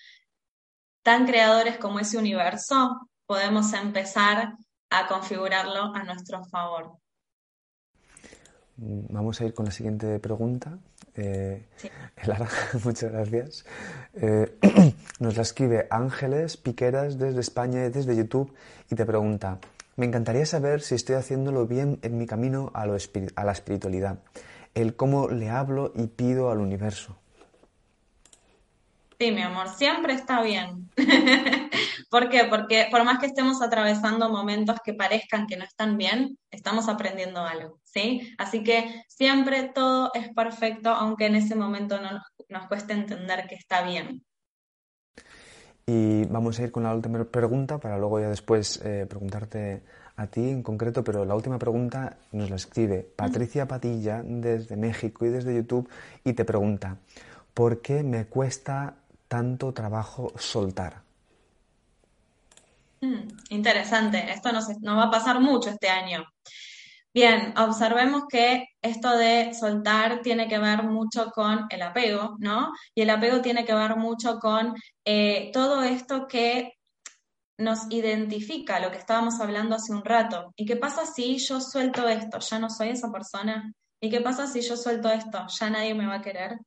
tan 1.04 1.26
creadores 1.26 1.78
como 1.78 2.00
ese 2.00 2.18
universo, 2.18 3.08
podemos 3.26 3.74
empezar 3.74 4.56
a 4.90 5.08
configurarlo 5.08 5.96
a 5.96 6.04
nuestro 6.04 6.44
favor. 6.46 6.98
Vamos 8.78 9.40
a 9.40 9.46
ir 9.46 9.54
con 9.54 9.66
la 9.66 9.72
siguiente 9.72 10.20
pregunta. 10.20 10.78
Eh, 11.16 11.68
Lara, 12.26 12.48
muchas 12.84 13.12
gracias. 13.12 13.66
Eh, 14.14 14.58
nos 15.20 15.36
la 15.36 15.44
escribe 15.44 15.88
Ángeles 15.90 16.58
Piqueras 16.58 17.18
desde 17.18 17.42
España 17.42 17.86
y 17.86 17.90
desde 17.90 18.16
YouTube 18.16 18.54
y 18.90 18.96
te 18.96 19.06
pregunta, 19.06 19.60
me 19.98 20.06
encantaría 20.06 20.46
saber 20.46 20.82
si 20.82 20.96
estoy 20.96 21.16
haciéndolo 21.16 21.68
bien 21.68 22.00
en 22.02 22.18
mi 22.18 22.26
camino 22.26 22.72
a, 22.74 22.84
a 22.84 23.44
la 23.46 23.52
espiritualidad, 23.52 24.20
el 24.74 24.96
cómo 24.96 25.30
le 25.30 25.50
hablo 25.50 25.92
y 25.96 26.08
pido 26.08 26.50
al 26.50 26.60
universo. 26.60 27.21
Sí, 29.22 29.32
mi 29.32 29.44
amor, 29.44 29.70
siempre 29.70 30.14
está 30.14 30.42
bien. 30.42 30.90
¿Por 32.10 32.28
qué? 32.30 32.46
Porque 32.50 32.88
por 32.90 33.04
más 33.04 33.20
que 33.20 33.28
estemos 33.28 33.62
atravesando 33.62 34.28
momentos 34.30 34.78
que 34.84 34.96
parezcan 34.96 35.46
que 35.46 35.58
no 35.58 35.64
están 35.64 35.96
bien, 35.96 36.40
estamos 36.50 36.90
aprendiendo 36.90 37.40
algo, 37.42 37.78
¿sí? 37.84 38.34
Así 38.40 38.64
que 38.64 39.04
siempre 39.08 39.70
todo 39.76 40.10
es 40.16 40.34
perfecto, 40.34 40.90
aunque 40.90 41.28
en 41.28 41.36
ese 41.36 41.54
momento 41.54 42.02
no 42.02 42.20
nos, 42.50 42.68
cueste 42.68 42.94
entender 42.94 43.46
que 43.48 43.54
está 43.54 43.84
bien. 43.84 44.26
Y 45.86 46.26
vamos 46.26 46.60
a 46.60 46.64
ir 46.64 46.72
con 46.72 46.82
la 46.82 46.96
última 46.96 47.24
pregunta 47.24 47.78
para 47.78 48.00
luego 48.00 48.20
ya 48.20 48.30
después 48.30 48.82
eh, 48.84 49.06
preguntarte 49.08 49.84
a 50.16 50.26
ti 50.26 50.50
en 50.50 50.64
concreto, 50.64 51.04
pero 51.04 51.26
la 51.26 51.36
última 51.36 51.60
pregunta 51.60 52.18
nos 52.32 52.50
la 52.50 52.56
escribe 52.56 53.08
Patricia 53.16 53.68
Patilla 53.68 54.24
desde 54.26 54.76
México 54.78 55.28
y 55.28 55.30
desde 55.30 55.54
YouTube 55.54 55.88
y 56.24 56.34
te 56.34 56.44
pregunta, 56.44 56.98
¿por 57.54 57.82
qué 57.82 58.02
me 58.02 58.26
cuesta 58.26 58.96
tanto 59.32 59.72
trabajo 59.72 60.34
soltar? 60.38 61.04
Hmm, 63.00 63.30
interesante, 63.50 64.30
esto 64.30 64.52
nos, 64.52 64.68
va 64.68 65.04
a 65.04 65.10
pasar 65.10 65.40
mucho 65.40 65.70
este 65.70 65.88
año. 65.88 66.26
Bien, 67.14 67.54
observemos 67.58 68.24
que 68.28 68.66
esto 68.82 69.18
de 69.18 69.54
soltar 69.54 70.20
tiene 70.22 70.50
que 70.50 70.60
ver 70.60 70.84
mucho 70.84 71.32
con 71.32 71.66
el 71.70 71.82
apego, 71.82 72.36
¿no? 72.40 72.74
Y 72.94 73.04
el 73.04 73.10
apego 73.10 73.42
tiene 73.42 73.64
que 73.64 73.74
ver 73.74 73.96
mucho 73.96 74.38
con 74.38 74.76
eh, 75.06 75.50
todo 75.54 75.82
esto 75.82 76.28
que 76.28 76.74
nos 77.58 77.90
identifica, 77.90 78.82
lo 78.82 78.92
que 78.92 78.98
estábamos 78.98 79.40
hablando 79.40 79.76
hace 79.78 79.94
un 79.94 80.04
rato. 80.04 80.52
¿Y 80.58 80.66
qué 80.66 80.76
pasa 80.76 81.06
si 81.06 81.38
yo 81.38 81.62
suelto 81.62 82.06
esto? 82.10 82.40
¿Ya 82.40 82.60
no 82.60 82.70
soy 82.70 82.90
esa 82.90 83.10
persona? 83.10 83.72
¿Y 84.02 84.10
qué 84.10 84.20
pasa 84.20 84.46
si 84.46 84.60
yo 84.62 84.76
suelto 84.76 85.10
esto? 85.10 85.46
¿Ya 85.48 85.70
nadie 85.70 85.94
me 85.94 86.06
va 86.06 86.16
a 86.16 86.22
querer? 86.22 86.60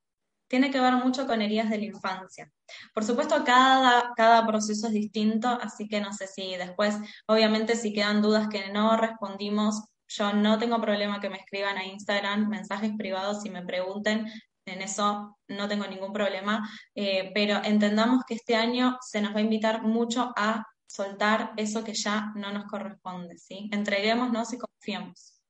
Tiene 0.55 0.71
que 0.71 0.79
ver 0.79 0.95
mucho 0.95 1.27
con 1.27 1.43
heridas 1.43 1.69
de 1.69 1.79
la 1.79 1.87
infancia. 1.87 2.49
Por 2.95 3.03
supuesto, 3.03 3.43
cada, 3.45 4.47
proceso 4.47 4.87
es 4.87 4.93
distinto, 4.93 5.49
así 5.49 5.89
que 5.89 6.01
no 6.01 6.13
sé 6.13 6.29
si 6.29 6.55
después, 6.55 6.95
obviamente, 7.27 7.75
si 7.75 7.93
quedan 7.93 8.23
dudas 8.23 8.47
que 8.49 8.71
no 8.71 8.97
respondimos, 8.97 9.83
yo 10.07 10.33
no 10.33 10.57
tengo 10.57 10.81
problema 10.81 11.19
que 11.19 11.29
me 11.29 11.39
escriban 11.39 11.77
a 11.77 11.85
Instagram 11.85 12.49
mensajes 12.49 12.93
privados 12.97 13.45
y 13.45 13.51
me 13.51 13.65
pregunten. 13.65 14.31
En 14.65 14.81
eso 14.81 15.37
no 15.49 15.67
tengo 15.67 15.89
ningún 15.89 16.13
problema, 16.13 16.71
eh, 16.95 17.33
pero 17.35 17.61
entendamos 17.65 18.23
que 18.25 18.35
este 18.35 18.55
año 18.55 18.97
se 19.01 19.21
nos 19.21 19.35
va 19.35 19.39
a 19.39 19.43
invitar 19.43 19.83
mucho 19.83 20.33
a 20.37 20.65
soltar 20.87 21.53
eso 21.57 21.83
que 21.83 21.95
ya 21.95 22.33
no 22.37 22.53
nos 22.53 22.67
corresponde, 22.67 23.39
¿sí? 23.39 23.69
Entreguémonos 23.73 24.53
y 24.53 24.59
confiemos. 24.59 25.41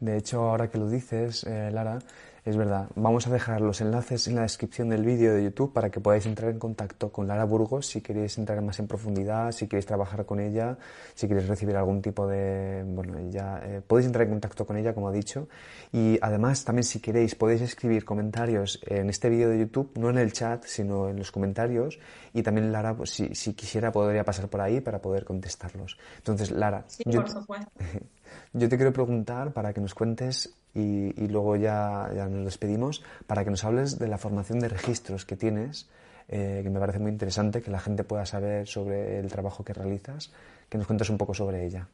De 0.00 0.16
hecho, 0.16 0.40
ahora 0.40 0.70
que 0.70 0.78
lo 0.78 0.88
dices, 0.88 1.44
eh, 1.44 1.70
Lara, 1.70 1.98
es 2.46 2.56
verdad. 2.56 2.88
Vamos 2.94 3.26
a 3.26 3.30
dejar 3.30 3.60
los 3.60 3.80
enlaces 3.80 4.28
en 4.28 4.36
la 4.36 4.42
descripción 4.42 4.88
del 4.88 5.04
vídeo 5.04 5.34
de 5.34 5.42
YouTube 5.42 5.72
para 5.72 5.90
que 5.90 5.98
podáis 5.98 6.26
entrar 6.26 6.52
en 6.52 6.60
contacto 6.60 7.10
con 7.10 7.26
Lara 7.26 7.44
Burgos 7.44 7.88
si 7.88 8.00
queréis 8.00 8.38
entrar 8.38 8.62
más 8.62 8.78
en 8.78 8.86
profundidad, 8.86 9.50
si 9.50 9.66
queréis 9.66 9.84
trabajar 9.84 10.24
con 10.24 10.38
ella, 10.38 10.78
si 11.16 11.26
queréis 11.26 11.48
recibir 11.48 11.76
algún 11.76 12.00
tipo 12.00 12.24
de... 12.28 12.84
Bueno, 12.86 13.18
ya 13.30 13.60
eh, 13.64 13.82
podéis 13.84 14.06
entrar 14.06 14.26
en 14.26 14.30
contacto 14.30 14.64
con 14.64 14.76
ella, 14.76 14.94
como 14.94 15.08
ha 15.08 15.12
dicho. 15.12 15.48
Y 15.92 16.20
además, 16.22 16.64
también 16.64 16.84
si 16.84 17.00
queréis, 17.00 17.34
podéis 17.34 17.62
escribir 17.62 18.04
comentarios 18.04 18.80
en 18.86 19.10
este 19.10 19.28
vídeo 19.28 19.48
de 19.50 19.58
YouTube, 19.58 19.90
no 19.98 20.08
en 20.10 20.18
el 20.18 20.32
chat, 20.32 20.64
sino 20.66 21.08
en 21.08 21.16
los 21.16 21.32
comentarios. 21.32 21.98
Y 22.32 22.44
también 22.44 22.70
Lara, 22.70 22.96
pues, 22.96 23.10
si, 23.10 23.34
si 23.34 23.54
quisiera, 23.54 23.90
podría 23.90 24.22
pasar 24.22 24.48
por 24.48 24.60
ahí 24.60 24.80
para 24.80 25.02
poder 25.02 25.24
contestarlos. 25.24 25.98
Entonces, 26.18 26.52
Lara... 26.52 26.84
Sí, 26.86 27.02
por 27.02 27.28
supuesto. 27.28 27.72
Yo 28.52 28.68
te 28.68 28.76
quiero 28.76 28.92
preguntar 28.92 29.52
para 29.52 29.72
que 29.72 29.80
nos 29.80 29.94
cuentes 29.94 30.54
y, 30.76 31.28
luego 31.28 31.56
ya, 31.56 32.10
ya, 32.14 32.26
nos 32.26 32.44
despedimos, 32.44 33.02
para 33.26 33.44
que 33.44 33.50
nos 33.50 33.64
hables 33.64 33.98
de 33.98 34.08
la 34.08 34.18
formación 34.18 34.60
de 34.60 34.68
registros 34.68 35.24
que 35.24 35.36
tienes, 35.36 35.88
eh, 36.28 36.60
que 36.62 36.70
me 36.70 36.80
parece 36.80 36.98
muy 36.98 37.10
interesante, 37.10 37.62
que 37.62 37.70
la 37.70 37.80
gente 37.80 38.04
pueda 38.04 38.26
saber 38.26 38.66
sobre 38.66 39.18
el 39.18 39.30
trabajo 39.30 39.64
que 39.64 39.72
realizas, 39.72 40.32
que 40.68 40.76
nos 40.76 40.86
cuentes 40.86 41.08
un 41.08 41.18
poco 41.18 41.34
sobre 41.34 41.64
ella. 41.64 41.88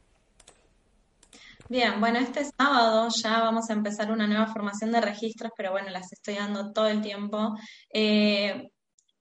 Bien, 1.69 2.01
bueno, 2.01 2.19
este 2.19 2.45
sábado 2.45 3.09
ya 3.23 3.41
vamos 3.41 3.71
a 3.71 3.73
empezar 3.73 4.11
una 4.11 4.27
nueva 4.27 4.47
formación 4.47 4.91
de 4.91 5.01
registros, 5.01 5.53
pero 5.57 5.71
bueno, 5.71 5.89
las 5.91 6.13
estoy 6.13 6.35
dando 6.35 6.73
todo 6.73 6.89
el 6.89 7.01
tiempo. 7.01 7.57
Eh, 7.93 8.69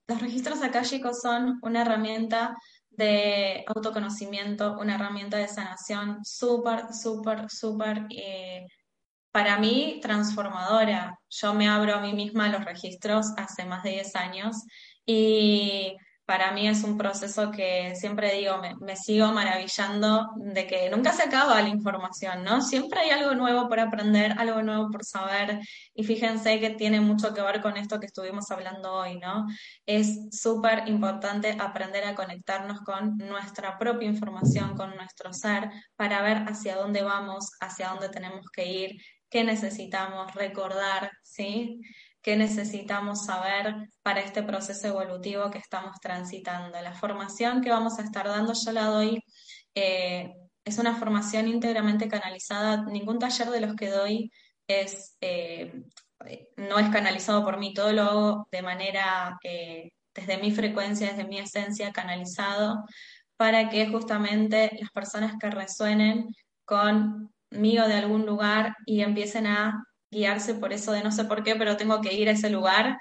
los 0.08 0.22
registros 0.22 0.62
acálicos 0.62 1.22
son 1.22 1.60
una 1.62 1.84
herramienta 1.84 2.56
de 2.90 3.64
autoconocimiento, 3.68 4.78
una 4.80 4.96
herramienta 4.96 5.38
de 5.38 5.48
sanación 5.48 6.20
súper, 6.24 6.94
súper, 6.94 7.46
súper, 7.50 8.06
eh, 8.10 8.66
para 9.32 9.58
mí, 9.58 10.00
transformadora. 10.02 11.18
Yo 11.30 11.54
me 11.54 11.68
abro 11.70 11.96
a 11.96 12.02
mí 12.02 12.14
misma 12.14 12.50
los 12.50 12.66
registros 12.66 13.28
hace 13.38 13.66
más 13.66 13.84
de 13.84 13.92
10 13.92 14.16
años 14.16 14.64
y 15.06 15.96
para 16.32 16.54
mí 16.54 16.66
es 16.66 16.86
un 16.86 16.98
proceso 16.98 17.52
que 17.52 17.94
siempre 17.98 18.34
digo, 18.36 18.56
me, 18.80 18.96
sigo 18.96 19.34
maravillando 19.34 20.30
de 20.38 20.66
que 20.66 20.90
nunca 20.90 21.12
se 21.12 21.24
acaba 21.24 21.62
la 21.62 21.68
información, 21.68 22.46
¿no? 22.46 22.62
Siempre 22.62 23.02
hay 23.02 23.10
algo 23.10 23.36
nuevo 23.36 23.68
por 23.68 23.82
aprender, 23.82 24.36
algo 24.38 24.64
nuevo 24.64 24.90
por 24.90 25.04
saber, 25.04 25.60
y 25.94 26.06
fíjense 26.06 26.62
que 26.62 26.70
tiene 26.70 27.02
mucho 27.02 27.34
que 27.34 27.42
ver 27.42 27.62
con 27.62 27.76
esto 27.76 28.00
que 28.00 28.06
estuvimos 28.06 28.50
hablando 28.50 28.94
hoy, 28.94 29.20
¿no? 29.20 29.46
Es 29.86 30.30
súper 30.32 30.88
importante 30.88 31.58
aprender 31.60 32.06
a 32.06 32.16
conectarnos 32.16 32.80
con 32.80 33.18
nuestra 33.18 33.78
propia 33.78 34.08
información, 34.08 34.78
con 34.78 34.96
nuestro 34.96 35.34
ser, 35.34 35.70
para 35.98 36.22
ver 36.22 36.46
hacia 36.48 36.78
dónde 36.78 37.04
vamos, 37.04 37.52
hacia 37.60 37.90
dónde 37.90 38.08
tenemos 38.08 38.50
que 38.52 38.72
ir, 38.72 39.02
qué 39.32 39.44
necesitamos 39.44 40.36
recordar, 40.36 41.10
¿sí? 41.24 41.82
qué 42.22 42.36
necesitamos 42.36 43.26
saber 43.26 43.90
para 44.04 44.22
este 44.22 44.44
proceso 44.44 44.88
evolutivo 44.88 45.50
que 45.50 45.58
estamos 45.58 46.00
transitando. 46.00 46.80
La 46.82 46.94
formación 46.94 47.62
que 47.62 47.72
vamos 47.72 47.98
a 47.98 48.04
estar 48.04 48.28
dando, 48.28 48.54
yo 48.54 48.72
la 48.72 48.86
doy, 48.86 49.24
eh, 49.74 50.32
es 50.64 50.78
una 50.78 50.96
formación 50.96 51.48
íntegramente 51.48 52.08
canalizada. 52.08 52.84
Ningún 52.86 53.20
taller 53.20 53.50
de 53.50 53.62
los 53.62 53.76
que 53.76 53.90
doy 53.90 54.32
es, 54.68 55.18
eh, 55.22 55.84
no 56.58 56.78
es 56.78 56.90
canalizado 56.90 57.44
por 57.44 57.58
mí, 57.58 57.74
todo 57.74 57.92
lo 57.94 58.04
hago 58.04 58.48
de 58.52 58.62
manera, 58.62 59.38
eh, 59.44 59.92
desde 60.14 60.38
mi 60.38 60.52
frecuencia, 60.52 61.08
desde 61.08 61.28
mi 61.28 61.40
esencia, 61.40 61.92
canalizado, 61.92 62.84
para 63.38 63.70
que 63.70 63.88
justamente 63.88 64.78
las 64.80 64.92
personas 64.92 65.34
que 65.40 65.50
resuenen 65.50 66.28
conmigo 67.52 67.88
de 67.88 67.96
algún 67.96 68.26
lugar 68.26 68.76
y 68.86 69.02
empiecen 69.02 69.48
a 69.48 69.84
guiarse 70.10 70.56
por 70.56 70.74
eso 70.74 70.92
de 70.92 71.04
no 71.04 71.12
sé 71.12 71.26
por 71.26 71.44
qué, 71.44 71.56
pero 71.56 71.78
tengo 71.78 72.02
que 72.02 72.14
ir 72.14 72.30
a 72.30 72.34
ese 72.34 72.50
lugar, 72.50 72.98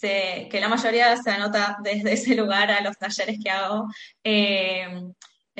que 0.00 0.58
la 0.60 0.68
mayoría 0.68 1.16
se 1.16 1.30
anota 1.30 1.76
desde 1.82 2.12
ese 2.14 2.34
lugar 2.34 2.70
a 2.70 2.80
los 2.80 2.96
talleres 2.96 3.38
que 3.42 3.50
hago. 3.50 3.86
Eh, 4.24 4.88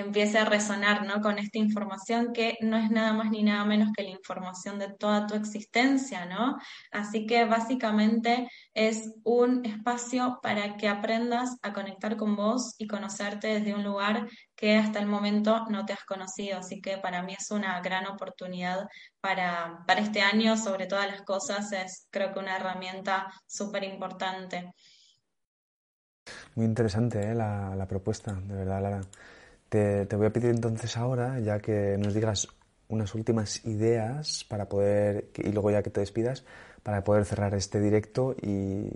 empiece 0.01 0.39
a 0.39 0.45
resonar 0.45 1.07
¿no? 1.07 1.21
con 1.21 1.39
esta 1.39 1.59
información 1.59 2.33
que 2.33 2.57
no 2.61 2.77
es 2.77 2.91
nada 2.91 3.13
más 3.13 3.31
ni 3.31 3.43
nada 3.43 3.65
menos 3.65 3.91
que 3.97 4.03
la 4.03 4.11
información 4.11 4.79
de 4.79 4.93
toda 4.93 5.27
tu 5.27 5.35
existencia, 5.35 6.27
¿no? 6.27 6.59
Así 6.91 7.27
que 7.27 7.45
básicamente 7.45 8.51
es 8.75 9.15
un 9.25 9.65
espacio 9.65 10.39
para 10.43 10.77
que 10.77 10.89
aprendas 10.89 11.57
a 11.63 11.73
conectar 11.73 12.17
con 12.17 12.37
vos 12.37 12.75
y 12.79 12.87
conocerte 12.87 13.49
desde 13.49 13.75
un 13.75 13.85
lugar 13.85 14.29
que 14.57 14.77
hasta 14.77 14.99
el 14.99 15.07
momento 15.07 15.67
no 15.69 15.87
te 15.87 15.93
has 15.93 16.05
conocido. 16.05 16.59
Así 16.59 16.81
que 16.81 16.99
para 16.99 17.23
mí 17.23 17.35
es 17.39 17.51
una 17.51 17.81
gran 17.81 18.07
oportunidad 18.07 18.87
para, 19.21 19.85
para 19.87 20.01
este 20.01 20.21
año, 20.21 20.57
sobre 20.57 20.87
todas 20.87 21.07
las 21.07 21.23
cosas, 21.23 21.73
es 21.73 22.07
creo 22.11 22.33
que 22.33 22.39
una 22.39 22.57
herramienta 22.57 23.33
súper 23.47 23.85
importante. 23.85 24.73
Muy 26.55 26.67
interesante 26.67 27.21
¿eh? 27.31 27.35
la, 27.35 27.75
la 27.75 27.87
propuesta, 27.87 28.35
de 28.35 28.55
verdad, 28.55 28.83
Lara. 28.83 29.01
Te, 29.71 30.05
voy 30.17 30.27
a 30.27 30.33
pedir 30.33 30.51
entonces 30.51 30.97
ahora, 30.97 31.39
ya 31.39 31.61
que 31.61 31.97
nos 31.97 32.13
digas 32.13 32.49
unas 32.89 33.15
últimas 33.15 33.65
ideas 33.65 34.45
para 34.49 34.69
poder, 34.69 35.31
y 35.37 35.53
luego 35.53 35.71
ya 35.71 35.83
que 35.83 35.91
te 35.91 36.01
despidas, 36.01 36.45
para 36.83 37.05
poder 37.05 37.25
cerrar 37.25 37.55
este 37.55 37.81
directo 37.81 38.35
y, 38.43 38.91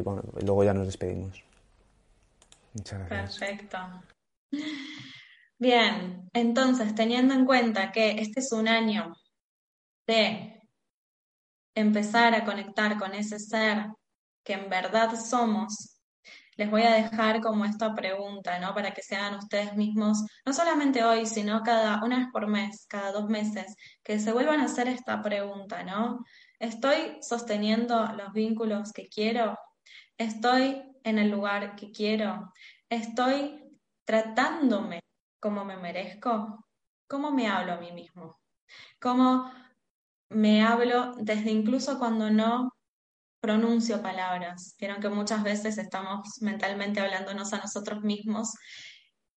bueno, 0.00 0.22
luego 0.42 0.64
ya 0.64 0.72
nos 0.72 0.86
despedimos. 0.86 1.44
Muchas 2.72 3.06
gracias. 3.06 3.38
Perfecto. 3.38 3.78
Bien, 5.58 6.28
entonces, 6.32 6.94
teniendo 6.94 7.34
en 7.34 7.44
cuenta 7.44 7.92
que 7.92 8.12
este 8.12 8.40
es 8.40 8.52
un 8.52 8.68
año 8.68 9.14
de 10.06 10.62
empezar 11.74 12.34
a 12.34 12.44
conectar 12.46 12.98
con 12.98 13.14
ese 13.14 13.38
ser 13.38 13.88
que 14.42 14.54
en 14.54 14.70
verdad 14.70 15.14
somos 15.20 15.95
les 16.56 16.70
voy 16.70 16.82
a 16.82 16.94
dejar 16.94 17.40
como 17.40 17.64
esta 17.64 17.94
pregunta, 17.94 18.58
¿no? 18.58 18.74
Para 18.74 18.92
que 18.92 19.02
se 19.02 19.16
hagan 19.16 19.36
ustedes 19.36 19.74
mismos, 19.76 20.24
no 20.44 20.52
solamente 20.52 21.04
hoy, 21.04 21.26
sino 21.26 21.62
cada 21.62 22.02
una 22.04 22.18
vez 22.18 22.28
por 22.32 22.46
mes, 22.46 22.86
cada 22.88 23.12
dos 23.12 23.28
meses, 23.28 23.76
que 24.02 24.18
se 24.18 24.32
vuelvan 24.32 24.60
a 24.60 24.64
hacer 24.64 24.88
esta 24.88 25.22
pregunta, 25.22 25.82
¿no? 25.82 26.24
¿Estoy 26.58 27.18
sosteniendo 27.20 28.06
los 28.12 28.32
vínculos 28.32 28.92
que 28.92 29.08
quiero? 29.08 29.58
¿Estoy 30.16 30.82
en 31.04 31.18
el 31.18 31.30
lugar 31.30 31.76
que 31.76 31.92
quiero? 31.92 32.52
¿Estoy 32.88 33.62
tratándome 34.04 35.00
como 35.40 35.64
me 35.64 35.76
merezco? 35.76 36.64
¿Cómo 37.06 37.30
me 37.30 37.48
hablo 37.48 37.74
a 37.74 37.76
mí 37.78 37.92
mismo? 37.92 38.40
¿Cómo 39.00 39.50
me 40.30 40.62
hablo 40.64 41.14
desde 41.18 41.50
incluso 41.50 41.98
cuando 41.98 42.30
no 42.30 42.75
pronuncio 43.46 44.02
palabras. 44.02 44.74
Vieron 44.76 45.00
que 45.00 45.08
muchas 45.08 45.44
veces 45.44 45.78
estamos 45.78 46.42
mentalmente 46.42 46.98
hablándonos 46.98 47.52
a 47.52 47.58
nosotros 47.58 48.02
mismos 48.02 48.54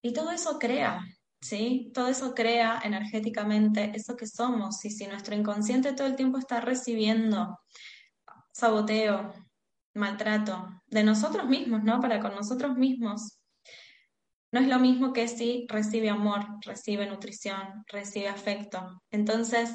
y 0.01 0.13
todo 0.13 0.31
eso 0.31 0.57
crea, 0.57 1.05
¿sí? 1.39 1.91
Todo 1.93 2.07
eso 2.07 2.33
crea 2.33 2.81
energéticamente 2.83 3.91
eso 3.93 4.15
que 4.15 4.25
somos 4.25 4.83
y 4.83 4.89
si 4.89 5.05
nuestro 5.05 5.35
inconsciente 5.35 5.93
todo 5.93 6.07
el 6.07 6.15
tiempo 6.15 6.39
está 6.39 6.59
recibiendo 6.59 7.59
saboteo, 8.51 9.31
maltrato 9.93 10.67
de 10.87 11.03
nosotros 11.03 11.47
mismos, 11.47 11.83
¿no? 11.83 11.99
Para 11.99 12.19
con 12.19 12.33
nosotros 12.33 12.75
mismos. 12.77 13.39
No 14.51 14.59
es 14.59 14.67
lo 14.67 14.79
mismo 14.79 15.13
que 15.13 15.27
si 15.27 15.67
recibe 15.69 16.09
amor, 16.09 16.47
recibe 16.65 17.05
nutrición, 17.05 17.85
recibe 17.85 18.27
afecto. 18.27 19.03
Entonces, 19.11 19.69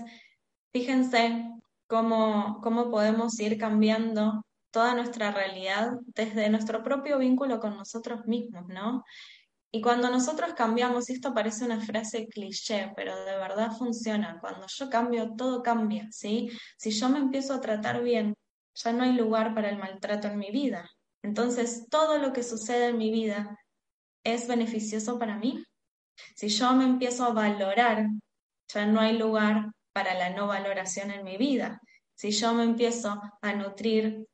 fíjense 0.73 1.55
cómo, 1.87 2.61
cómo 2.63 2.91
podemos 2.91 3.39
ir 3.41 3.59
cambiando 3.59 4.45
toda 4.71 4.95
nuestra 4.95 5.31
realidad 5.31 5.93
desde 6.07 6.51
nuestro 6.51 6.83
propio 6.83 7.19
vínculo 7.19 7.61
con 7.61 7.77
nosotros 7.77 8.27
mismos, 8.27 8.67
¿no? 8.67 9.05
Y 9.71 9.81
cuando 9.81 10.09
nosotros 10.09 10.55
cambiamos, 10.55 11.11
esto 11.11 11.35
parece 11.35 11.65
una 11.65 11.81
frase 11.81 12.29
cliché, 12.29 12.93
pero 12.95 13.17
de 13.25 13.37
verdad 13.37 13.73
funciona, 13.77 14.39
cuando 14.41 14.67
yo 14.69 14.89
cambio, 14.89 15.35
todo 15.37 15.63
cambia, 15.63 16.09
¿sí? 16.13 16.51
Si 16.77 16.91
yo 16.91 17.09
me 17.09 17.19
empiezo 17.19 17.55
a 17.55 17.61
tratar 17.61 18.03
bien, 18.03 18.35
ya 18.75 18.93
no 18.93 19.03
hay 19.03 19.13
lugar 19.13 19.55
para 19.55 19.71
el 19.71 19.79
maltrato 19.79 20.29
en 20.29 20.39
mi 20.39 20.51
vida. 20.51 20.89
Entonces, 21.23 21.89
todo 21.91 22.19
lo 22.19 22.33
que 22.33 22.43
sucede 22.43 22.89
en 22.89 22.99
mi 22.99 23.11
vida 23.11 23.59
es 24.25 24.47
beneficioso 24.47 25.19
para 25.19 25.39
mí. 25.39 25.65
Si 26.37 26.49
yo 26.49 26.73
me 26.75 26.85
empiezo 26.85 27.25
a 27.25 27.33
valorar, 27.33 28.07
ya 28.73 28.87
no 28.87 29.01
hay 29.01 29.19
lugar 29.19 29.73
para 29.95 30.15
la 30.15 30.31
no 30.31 30.49
valoración 30.49 31.11
en 31.13 31.25
mi 31.25 31.39
vida. 31.39 31.81
Si 32.15 32.33
yo 32.33 32.53
me 32.53 32.65
empiezo 32.65 33.21
a 33.41 33.53
nutrir 33.55 34.27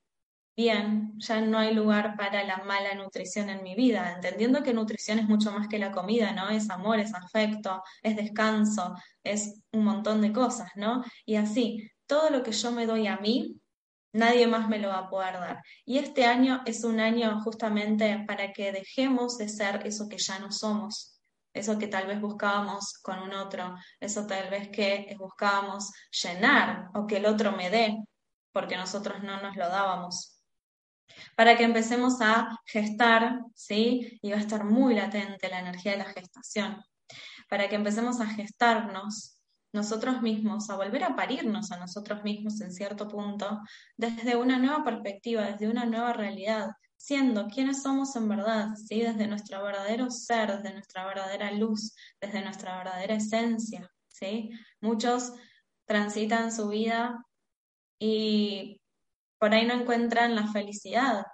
bien, 0.57 1.13
ya 1.19 1.41
no 1.41 1.59
hay 1.59 1.75
lugar 1.75 2.17
para 2.17 2.43
la 2.45 2.59
mala 2.65 2.95
nutrición 2.95 3.51
en 3.51 3.63
mi 3.63 3.75
vida, 3.75 4.13
entendiendo 4.15 4.63
que 4.63 4.75
nutrición 4.75 5.19
es 5.19 5.29
mucho 5.29 5.53
más 5.53 5.69
que 5.69 5.79
la 5.79 5.93
comida, 5.93 6.33
¿no? 6.33 6.49
Es 6.49 6.69
amor, 6.71 6.99
es 6.99 7.15
afecto, 7.15 7.83
es 8.03 8.17
descanso, 8.17 8.95
es 9.23 9.63
un 9.73 9.85
montón 9.85 10.21
de 10.23 10.33
cosas, 10.33 10.71
¿no? 10.77 11.05
Y 11.25 11.37
así, 11.37 11.91
todo 12.07 12.31
lo 12.31 12.43
que 12.43 12.53
yo 12.53 12.73
me 12.73 12.87
doy 12.87 13.07
a 13.07 13.19
mí, 13.19 13.61
nadie 14.13 14.47
más 14.47 14.69
me 14.69 14.79
lo 14.79 14.89
va 14.89 14.99
a 14.99 15.11
poder 15.11 15.35
dar. 15.35 15.63
Y 15.85 15.99
este 15.99 16.25
año 16.25 16.63
es 16.67 16.85
un 16.85 17.01
año 17.01 17.41
justamente 17.43 18.25
para 18.27 18.53
que 18.53 18.73
dejemos 18.73 19.39
de 19.39 19.49
ser 19.49 19.87
eso 19.87 20.09
que 20.09 20.19
ya 20.19 20.39
no 20.39 20.51
somos 20.51 21.20
eso 21.53 21.78
que 21.78 21.88
tal 21.88 22.07
vez 22.07 22.20
buscábamos 22.20 22.94
con 23.03 23.18
un 23.20 23.32
otro, 23.34 23.74
eso 23.98 24.26
tal 24.26 24.51
vez 24.51 24.68
que 24.68 25.14
buscábamos 25.18 25.92
llenar 26.22 26.90
o 26.94 27.07
que 27.07 27.16
el 27.16 27.26
otro 27.26 27.53
me 27.53 27.70
dé, 27.70 27.96
porque 28.53 28.76
nosotros 28.76 29.22
no 29.22 29.40
nos 29.42 29.57
lo 29.57 29.68
dábamos. 29.68 30.36
Para 31.36 31.57
que 31.57 31.64
empecemos 31.64 32.20
a 32.20 32.57
gestar, 32.66 33.40
¿sí? 33.55 34.18
Y 34.22 34.30
va 34.30 34.36
a 34.36 34.40
estar 34.40 34.64
muy 34.64 34.94
latente 34.94 35.48
la 35.48 35.61
energía 35.61 35.92
de 35.92 35.98
la 35.98 36.05
gestación. 36.05 36.82
Para 37.48 37.68
que 37.68 37.74
empecemos 37.74 38.20
a 38.20 38.26
gestarnos 38.26 39.40
nosotros 39.72 40.22
mismos, 40.22 40.68
a 40.70 40.76
volver 40.76 41.05
a 41.05 41.16
parirnos 41.16 41.70
a 41.72 41.78
nosotros 41.78 42.22
mismos 42.22 42.61
en 42.61 42.72
cierto 42.72 43.09
punto, 43.09 43.61
desde 43.96 44.36
una 44.36 44.59
nueva 44.59 44.84
perspectiva, 44.84 45.42
desde 45.42 45.68
una 45.68 45.84
nueva 45.84 46.12
realidad, 46.12 46.70
siendo 47.01 47.48
quienes 47.48 47.82
somos 47.82 48.14
en 48.14 48.28
verdad, 48.28 48.74
¿sí? 48.76 49.01
desde 49.01 49.26
nuestro 49.26 49.62
verdadero 49.64 50.11
ser, 50.11 50.59
desde 50.59 50.74
nuestra 50.74 51.07
verdadera 51.07 51.51
luz, 51.51 51.94
desde 52.20 52.42
nuestra 52.42 52.76
verdadera 52.76 53.14
esencia. 53.14 53.90
¿sí? 54.09 54.51
Muchos 54.82 55.32
transitan 55.86 56.53
su 56.53 56.68
vida 56.68 57.24
y 57.98 58.82
por 59.38 59.55
ahí 59.55 59.66
no 59.66 59.72
encuentran 59.72 60.34
la 60.34 60.48
felicidad, 60.48 61.24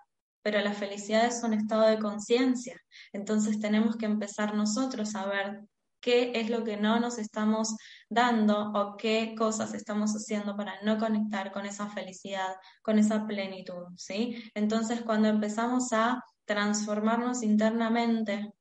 pero 0.41 0.61
la 0.61 0.73
felicidad 0.73 1.27
es 1.27 1.43
un 1.43 1.53
estado 1.53 1.83
de 1.83 1.99
conciencia. 1.99 2.81
Entonces 3.13 3.59
tenemos 3.59 3.97
que 3.97 4.07
empezar 4.07 4.55
nosotros 4.55 5.17
a 5.17 5.27
ver 5.27 5.63
qué 6.01 6.33
es 6.35 6.51
lo 6.51 6.65
que 6.65 6.77
no 6.77 7.01
nos 7.01 7.19
estamos 7.19 7.77
dando 8.09 8.73
o 8.73 8.97
qué 8.97 9.35
cosas 9.37 9.75
estamos 9.75 10.13
haciendo 10.13 10.57
para 10.57 10.81
no 10.83 10.99
conectar 10.99 11.53
con 11.53 11.67
esa 11.67 11.89
felicidad, 11.89 12.57
con 12.83 12.99
esa 12.99 13.27
plenitud, 13.27 13.85
¿sí? 13.97 14.51
Entonces, 14.55 15.03
cuando 15.03 15.29
empezamos 15.29 15.93
a 15.93 16.23
transformarnos 16.45 17.43
internamente, 17.43 18.53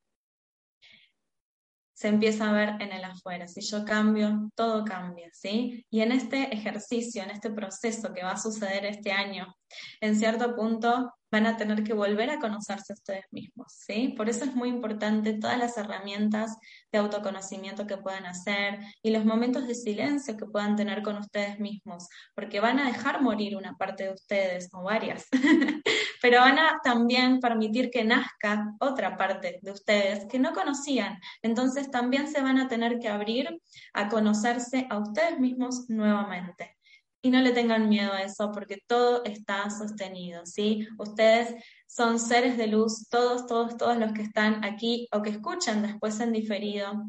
se 1.96 2.10
empieza 2.10 2.50
a 2.50 2.54
ver 2.54 2.70
en 2.82 2.92
el 2.92 3.04
afuera. 3.06 3.48
Si 3.48 3.62
yo 3.62 3.86
cambio, 3.86 4.52
todo 4.54 4.84
cambia, 4.84 5.30
¿sí? 5.32 5.86
Y 5.90 6.02
en 6.02 6.12
este 6.12 6.54
ejercicio, 6.54 7.24
en 7.24 7.32
este 7.32 7.50
proceso 7.50 8.14
que 8.14 8.24
va 8.24 8.32
a 8.32 8.38
suceder 8.38 8.86
este 8.86 9.14
año, 9.14 9.56
en 10.02 10.16
cierto 10.18 10.56
punto 10.56 11.14
van 11.32 11.48
a 11.48 11.58
tener 11.58 11.84
que 11.84 11.94
volver 11.94 12.30
a 12.30 12.40
conocerse 12.40 12.94
ustedes 12.94 13.26
mismos, 13.32 13.68
¿sí? 13.70 14.14
Por 14.16 14.30
eso 14.30 14.46
es 14.46 14.56
muy 14.56 14.70
importante 14.70 15.34
todas 15.34 15.58
las 15.58 15.78
herramientas 15.78 16.56
de 16.92 17.00
autoconocimiento 17.00 17.88
que 17.88 17.98
puedan 17.98 18.26
hacer 18.26 18.80
y 19.02 19.12
los 19.12 19.26
momentos 19.26 19.68
de 19.68 19.76
silencio 19.76 20.38
que 20.38 20.46
puedan 20.46 20.76
tener 20.76 21.02
con 21.02 21.18
ustedes 21.18 21.60
mismos, 21.60 22.08
porque 22.36 22.60
van 22.60 22.80
a 22.80 22.88
dejar 22.88 23.22
morir 23.22 23.58
una 23.58 23.76
parte 23.76 24.06
de 24.06 24.14
ustedes 24.14 24.70
o 24.74 24.84
varias, 24.84 25.26
pero 26.26 26.40
van 26.40 26.58
a 26.58 26.80
también 26.84 27.40
permitir 27.40 27.92
que 27.92 28.04
nazca 28.04 28.74
otra 28.80 29.16
parte 29.16 29.60
de 29.62 29.72
ustedes 29.72 30.26
que 30.26 30.40
no 30.40 30.54
conocían. 30.54 31.20
Entonces 31.44 31.92
también 31.92 32.28
se 32.28 32.42
van 32.42 32.58
a 32.58 32.68
tener 32.68 32.98
que 32.98 33.10
abrir 33.10 33.62
a 33.94 34.10
conocerse 34.10 34.88
a 34.90 34.98
ustedes 34.98 35.40
mismos 35.40 35.88
nuevamente 35.88 36.78
y 37.22 37.30
no 37.30 37.42
le 37.42 37.52
tengan 37.52 37.90
miedo 37.90 38.12
a 38.12 38.24
eso 38.24 38.52
porque 38.52 38.80
todo 38.88 39.24
está 39.24 39.70
sostenido, 39.70 40.48
¿sí? 40.48 40.88
Ustedes 40.98 41.64
son 41.86 42.18
seres 42.18 42.58
de 42.58 42.66
luz, 42.66 43.08
todos, 43.08 43.46
todos, 43.46 43.78
todos 43.78 43.96
los 43.98 44.12
que 44.14 44.24
están 44.24 44.66
aquí 44.66 45.08
o 45.12 45.22
que 45.22 45.30
escuchan 45.30 45.84
después 45.84 46.20
en 46.22 46.32
diferido. 46.32 47.04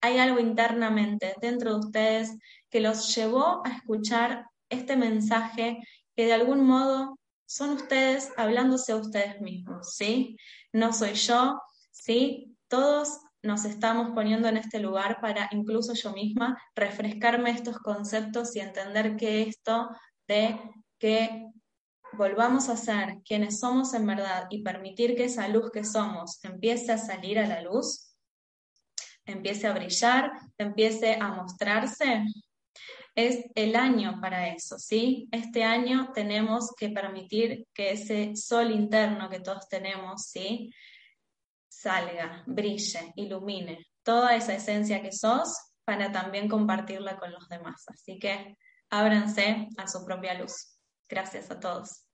Hay 0.00 0.16
algo 0.16 0.40
internamente 0.40 1.34
dentro 1.42 1.74
de 1.74 1.80
ustedes 1.80 2.38
que 2.70 2.80
los 2.80 3.14
llevó 3.14 3.60
a 3.66 3.68
escuchar 3.68 4.46
este 4.70 4.96
mensaje 4.96 5.76
que 6.16 6.24
de 6.24 6.32
algún 6.32 6.66
modo 6.66 7.18
son 7.52 7.72
ustedes 7.72 8.32
hablándose 8.38 8.92
a 8.92 8.96
ustedes 8.96 9.38
mismos, 9.42 9.94
¿sí? 9.94 10.38
No 10.72 10.94
soy 10.94 11.12
yo, 11.12 11.60
¿sí? 11.90 12.56
Todos 12.66 13.20
nos 13.42 13.66
estamos 13.66 14.12
poniendo 14.14 14.48
en 14.48 14.56
este 14.56 14.78
lugar 14.78 15.20
para 15.20 15.50
incluso 15.52 15.92
yo 15.92 16.12
misma 16.14 16.56
refrescarme 16.74 17.50
estos 17.50 17.76
conceptos 17.76 18.56
y 18.56 18.60
entender 18.60 19.16
que 19.16 19.42
esto 19.42 19.90
de 20.26 20.58
que 20.98 21.46
volvamos 22.14 22.70
a 22.70 22.76
ser 22.78 23.18
quienes 23.22 23.60
somos 23.60 23.92
en 23.92 24.06
verdad 24.06 24.46
y 24.48 24.62
permitir 24.62 25.14
que 25.14 25.24
esa 25.24 25.46
luz 25.48 25.70
que 25.70 25.84
somos 25.84 26.42
empiece 26.44 26.90
a 26.90 26.96
salir 26.96 27.38
a 27.38 27.46
la 27.46 27.60
luz, 27.60 28.16
empiece 29.26 29.66
a 29.66 29.74
brillar, 29.74 30.32
empiece 30.56 31.18
a 31.20 31.28
mostrarse, 31.28 32.24
es 33.14 33.44
el 33.54 33.76
año 33.76 34.18
para 34.20 34.48
eso, 34.48 34.78
¿sí? 34.78 35.28
Este 35.32 35.64
año 35.64 36.12
tenemos 36.14 36.72
que 36.78 36.88
permitir 36.88 37.66
que 37.74 37.92
ese 37.92 38.34
sol 38.36 38.70
interno 38.70 39.28
que 39.28 39.40
todos 39.40 39.68
tenemos, 39.68 40.22
¿sí? 40.26 40.72
salga, 41.82 42.44
brille, 42.46 43.12
ilumine 43.16 43.86
toda 44.02 44.36
esa 44.36 44.54
esencia 44.54 45.02
que 45.02 45.10
sos 45.10 45.56
para 45.84 46.12
también 46.12 46.48
compartirla 46.48 47.18
con 47.18 47.32
los 47.32 47.48
demás. 47.48 47.84
Así 47.88 48.18
que 48.18 48.56
ábranse 48.90 49.68
a 49.76 49.88
su 49.88 50.04
propia 50.04 50.34
luz. 50.34 50.76
Gracias 51.08 51.50
a 51.50 51.58
todos. 51.58 52.06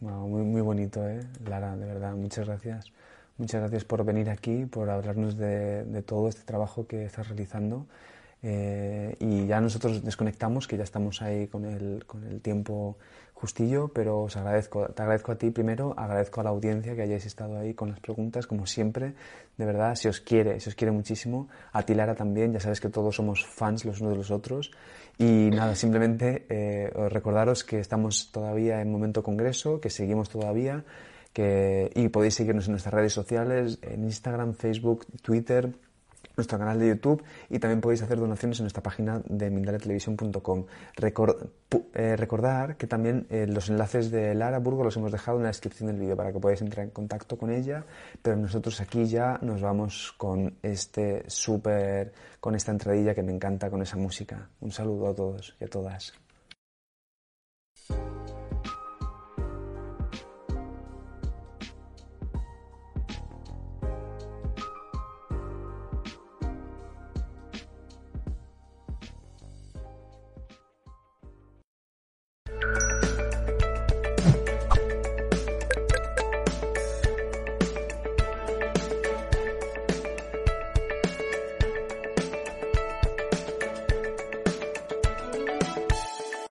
muy, 0.00 0.42
muy 0.42 0.60
bonito, 0.60 1.06
¿eh? 1.08 1.20
Lara, 1.44 1.76
de 1.76 1.86
verdad, 1.86 2.14
muchas 2.14 2.46
gracias. 2.46 2.92
Muchas 3.38 3.60
gracias 3.60 3.84
por 3.84 4.04
venir 4.04 4.30
aquí, 4.30 4.66
por 4.66 4.88
hablarnos 4.88 5.36
de, 5.36 5.84
de 5.84 6.02
todo 6.02 6.28
este 6.28 6.42
trabajo 6.44 6.86
que 6.86 7.04
estás 7.04 7.28
realizando. 7.28 7.86
Eh, 8.48 9.16
y 9.18 9.44
ya 9.48 9.60
nosotros 9.60 10.04
desconectamos, 10.04 10.68
que 10.68 10.76
ya 10.76 10.84
estamos 10.84 11.20
ahí 11.20 11.48
con 11.48 11.64
el, 11.64 12.04
con 12.06 12.22
el 12.22 12.40
tiempo 12.40 12.96
justillo, 13.34 13.88
pero 13.88 14.22
os 14.22 14.36
agradezco, 14.36 14.86
te 14.86 15.02
agradezco 15.02 15.32
a 15.32 15.34
ti 15.34 15.50
primero, 15.50 15.94
agradezco 15.96 16.40
a 16.40 16.44
la 16.44 16.50
audiencia 16.50 16.94
que 16.94 17.02
hayáis 17.02 17.26
estado 17.26 17.58
ahí 17.58 17.74
con 17.74 17.90
las 17.90 17.98
preguntas, 17.98 18.46
como 18.46 18.64
siempre, 18.64 19.14
de 19.56 19.64
verdad, 19.64 19.96
si 19.96 20.06
os 20.06 20.20
quiere, 20.20 20.60
si 20.60 20.68
os 20.68 20.76
quiere 20.76 20.92
muchísimo, 20.92 21.48
a 21.72 21.82
ti 21.82 21.94
Lara 21.94 22.14
también, 22.14 22.52
ya 22.52 22.60
sabes 22.60 22.80
que 22.80 22.88
todos 22.88 23.16
somos 23.16 23.44
fans 23.44 23.84
los 23.84 24.00
unos 24.00 24.12
de 24.12 24.18
los 24.18 24.30
otros, 24.30 24.70
y 25.18 25.50
nada, 25.50 25.74
simplemente 25.74 26.46
eh, 26.48 26.88
recordaros 27.10 27.64
que 27.64 27.80
estamos 27.80 28.30
todavía 28.30 28.80
en 28.80 28.92
momento 28.92 29.24
congreso, 29.24 29.80
que 29.80 29.90
seguimos 29.90 30.28
todavía, 30.30 30.84
que, 31.32 31.90
y 31.96 32.08
podéis 32.10 32.34
seguirnos 32.34 32.66
en 32.66 32.74
nuestras 32.74 32.94
redes 32.94 33.12
sociales, 33.12 33.80
en 33.82 34.04
Instagram, 34.04 34.54
Facebook, 34.54 35.04
Twitter, 35.20 35.74
nuestro 36.36 36.58
canal 36.58 36.78
de 36.78 36.88
YouTube 36.88 37.22
y 37.48 37.58
también 37.58 37.80
podéis 37.80 38.02
hacer 38.02 38.18
donaciones 38.18 38.58
en 38.58 38.64
nuestra 38.64 38.82
página 38.82 39.22
de 39.26 39.50
mindaletelevisión.com. 39.50 40.66
Eh, 41.94 42.16
recordar 42.16 42.76
que 42.76 42.86
también 42.86 43.26
eh, 43.30 43.46
los 43.46 43.68
enlaces 43.68 44.10
de 44.10 44.34
Lara 44.34 44.58
Burgo 44.58 44.84
los 44.84 44.96
hemos 44.96 45.12
dejado 45.12 45.38
en 45.38 45.44
la 45.44 45.48
descripción 45.48 45.88
del 45.88 45.98
vídeo 45.98 46.16
para 46.16 46.32
que 46.32 46.38
podáis 46.38 46.60
entrar 46.60 46.84
en 46.84 46.90
contacto 46.90 47.36
con 47.38 47.50
ella, 47.50 47.84
pero 48.22 48.36
nosotros 48.36 48.80
aquí 48.80 49.06
ya 49.06 49.38
nos 49.42 49.60
vamos 49.60 50.14
con 50.16 50.56
este 50.62 51.24
súper, 51.28 52.12
con 52.40 52.54
esta 52.54 52.72
entradilla 52.72 53.14
que 53.14 53.22
me 53.22 53.32
encanta, 53.32 53.70
con 53.70 53.82
esa 53.82 53.96
música. 53.96 54.48
Un 54.60 54.72
saludo 54.72 55.08
a 55.08 55.14
todos 55.14 55.56
y 55.60 55.64
a 55.64 55.68
todas. 55.68 56.25